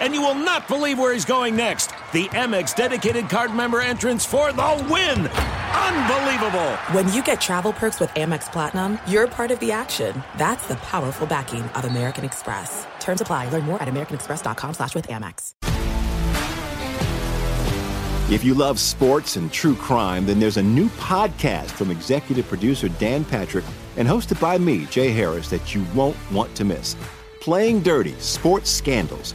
And 0.02 0.12
you 0.12 0.20
will 0.20 0.34
not 0.34 0.66
believe 0.66 0.98
where 0.98 1.12
he's 1.12 1.24
going 1.24 1.54
next. 1.54 1.90
The 2.12 2.26
Amex 2.30 2.74
dedicated 2.74 3.30
card 3.30 3.54
member 3.54 3.80
entrance 3.80 4.26
for 4.26 4.52
the 4.52 4.86
win! 4.90 5.28
Unbelievable! 5.28 6.72
When 6.90 7.12
you 7.12 7.22
get 7.22 7.40
travel 7.40 7.72
perks 7.72 8.00
with 8.00 8.10
Amex 8.10 8.50
Platinum, 8.50 8.98
you're 9.06 9.28
part 9.28 9.52
of 9.52 9.60
the 9.60 9.70
action. 9.70 10.20
That's 10.36 10.66
the 10.66 10.74
powerful 10.76 11.28
backing 11.28 11.62
of 11.62 11.84
American 11.84 12.24
Express. 12.24 12.84
Terms 12.98 13.20
apply. 13.20 13.48
Learn 13.50 13.62
more 13.62 13.80
at 13.80 13.86
americanexpress.com 13.86 14.74
slash 14.74 14.94
with 14.96 15.06
Amex. 15.06 15.52
If 18.28 18.42
you 18.42 18.54
love 18.54 18.80
sports 18.80 19.36
and 19.36 19.52
true 19.52 19.76
crime, 19.76 20.26
then 20.26 20.40
there's 20.40 20.56
a 20.56 20.62
new 20.62 20.88
podcast 20.90 21.70
from 21.70 21.90
executive 21.90 22.48
producer 22.48 22.88
Dan 22.88 23.24
Patrick 23.24 23.64
and 23.96 24.08
hosted 24.08 24.40
by 24.40 24.58
me, 24.58 24.86
Jay 24.86 25.10
Harris, 25.10 25.48
that 25.50 25.74
you 25.74 25.84
won't 25.94 26.16
want 26.32 26.52
to 26.56 26.64
miss. 26.64 26.96
Playing 27.40 27.82
Dirty 27.82 28.14
Sports 28.20 28.70
Scandals. 28.70 29.34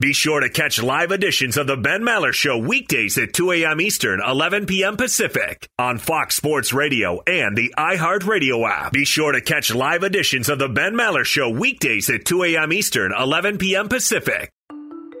Be 0.00 0.12
sure 0.12 0.38
to 0.38 0.48
catch 0.48 0.80
live 0.80 1.10
editions 1.10 1.56
of 1.56 1.66
the 1.66 1.76
Ben 1.76 2.02
Maller 2.02 2.32
Show 2.32 2.56
weekdays 2.56 3.18
at 3.18 3.32
2 3.32 3.50
a.m. 3.50 3.80
Eastern, 3.80 4.20
11 4.24 4.66
p.m. 4.66 4.96
Pacific 4.96 5.68
on 5.76 5.98
Fox 5.98 6.36
Sports 6.36 6.72
Radio 6.72 7.20
and 7.26 7.56
the 7.56 7.74
iHeartRadio 7.76 8.64
app. 8.70 8.92
Be 8.92 9.04
sure 9.04 9.32
to 9.32 9.40
catch 9.40 9.74
live 9.74 10.04
editions 10.04 10.48
of 10.48 10.60
the 10.60 10.68
Ben 10.68 10.94
Maller 10.94 11.24
Show 11.24 11.50
weekdays 11.50 12.08
at 12.10 12.24
2 12.24 12.44
a.m. 12.44 12.72
Eastern, 12.72 13.12
11 13.12 13.58
p.m. 13.58 13.88
Pacific. 13.88 14.52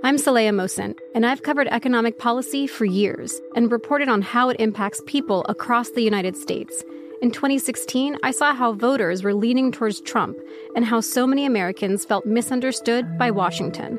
I'm 0.04 0.14
Saleha 0.14 0.50
Mohsin, 0.50 0.94
and 1.12 1.26
I've 1.26 1.42
covered 1.42 1.66
economic 1.66 2.20
policy 2.20 2.68
for 2.68 2.84
years 2.84 3.40
and 3.56 3.72
reported 3.72 4.08
on 4.08 4.22
how 4.22 4.48
it 4.48 4.60
impacts 4.60 5.02
people 5.08 5.44
across 5.48 5.90
the 5.90 6.02
United 6.02 6.36
States. 6.36 6.84
In 7.20 7.32
2016, 7.32 8.16
I 8.22 8.30
saw 8.30 8.54
how 8.54 8.74
voters 8.74 9.24
were 9.24 9.34
leaning 9.34 9.72
towards 9.72 10.00
Trump 10.02 10.38
and 10.76 10.84
how 10.84 11.00
so 11.00 11.26
many 11.26 11.46
Americans 11.46 12.04
felt 12.04 12.26
misunderstood 12.26 13.18
by 13.18 13.32
Washington. 13.32 13.98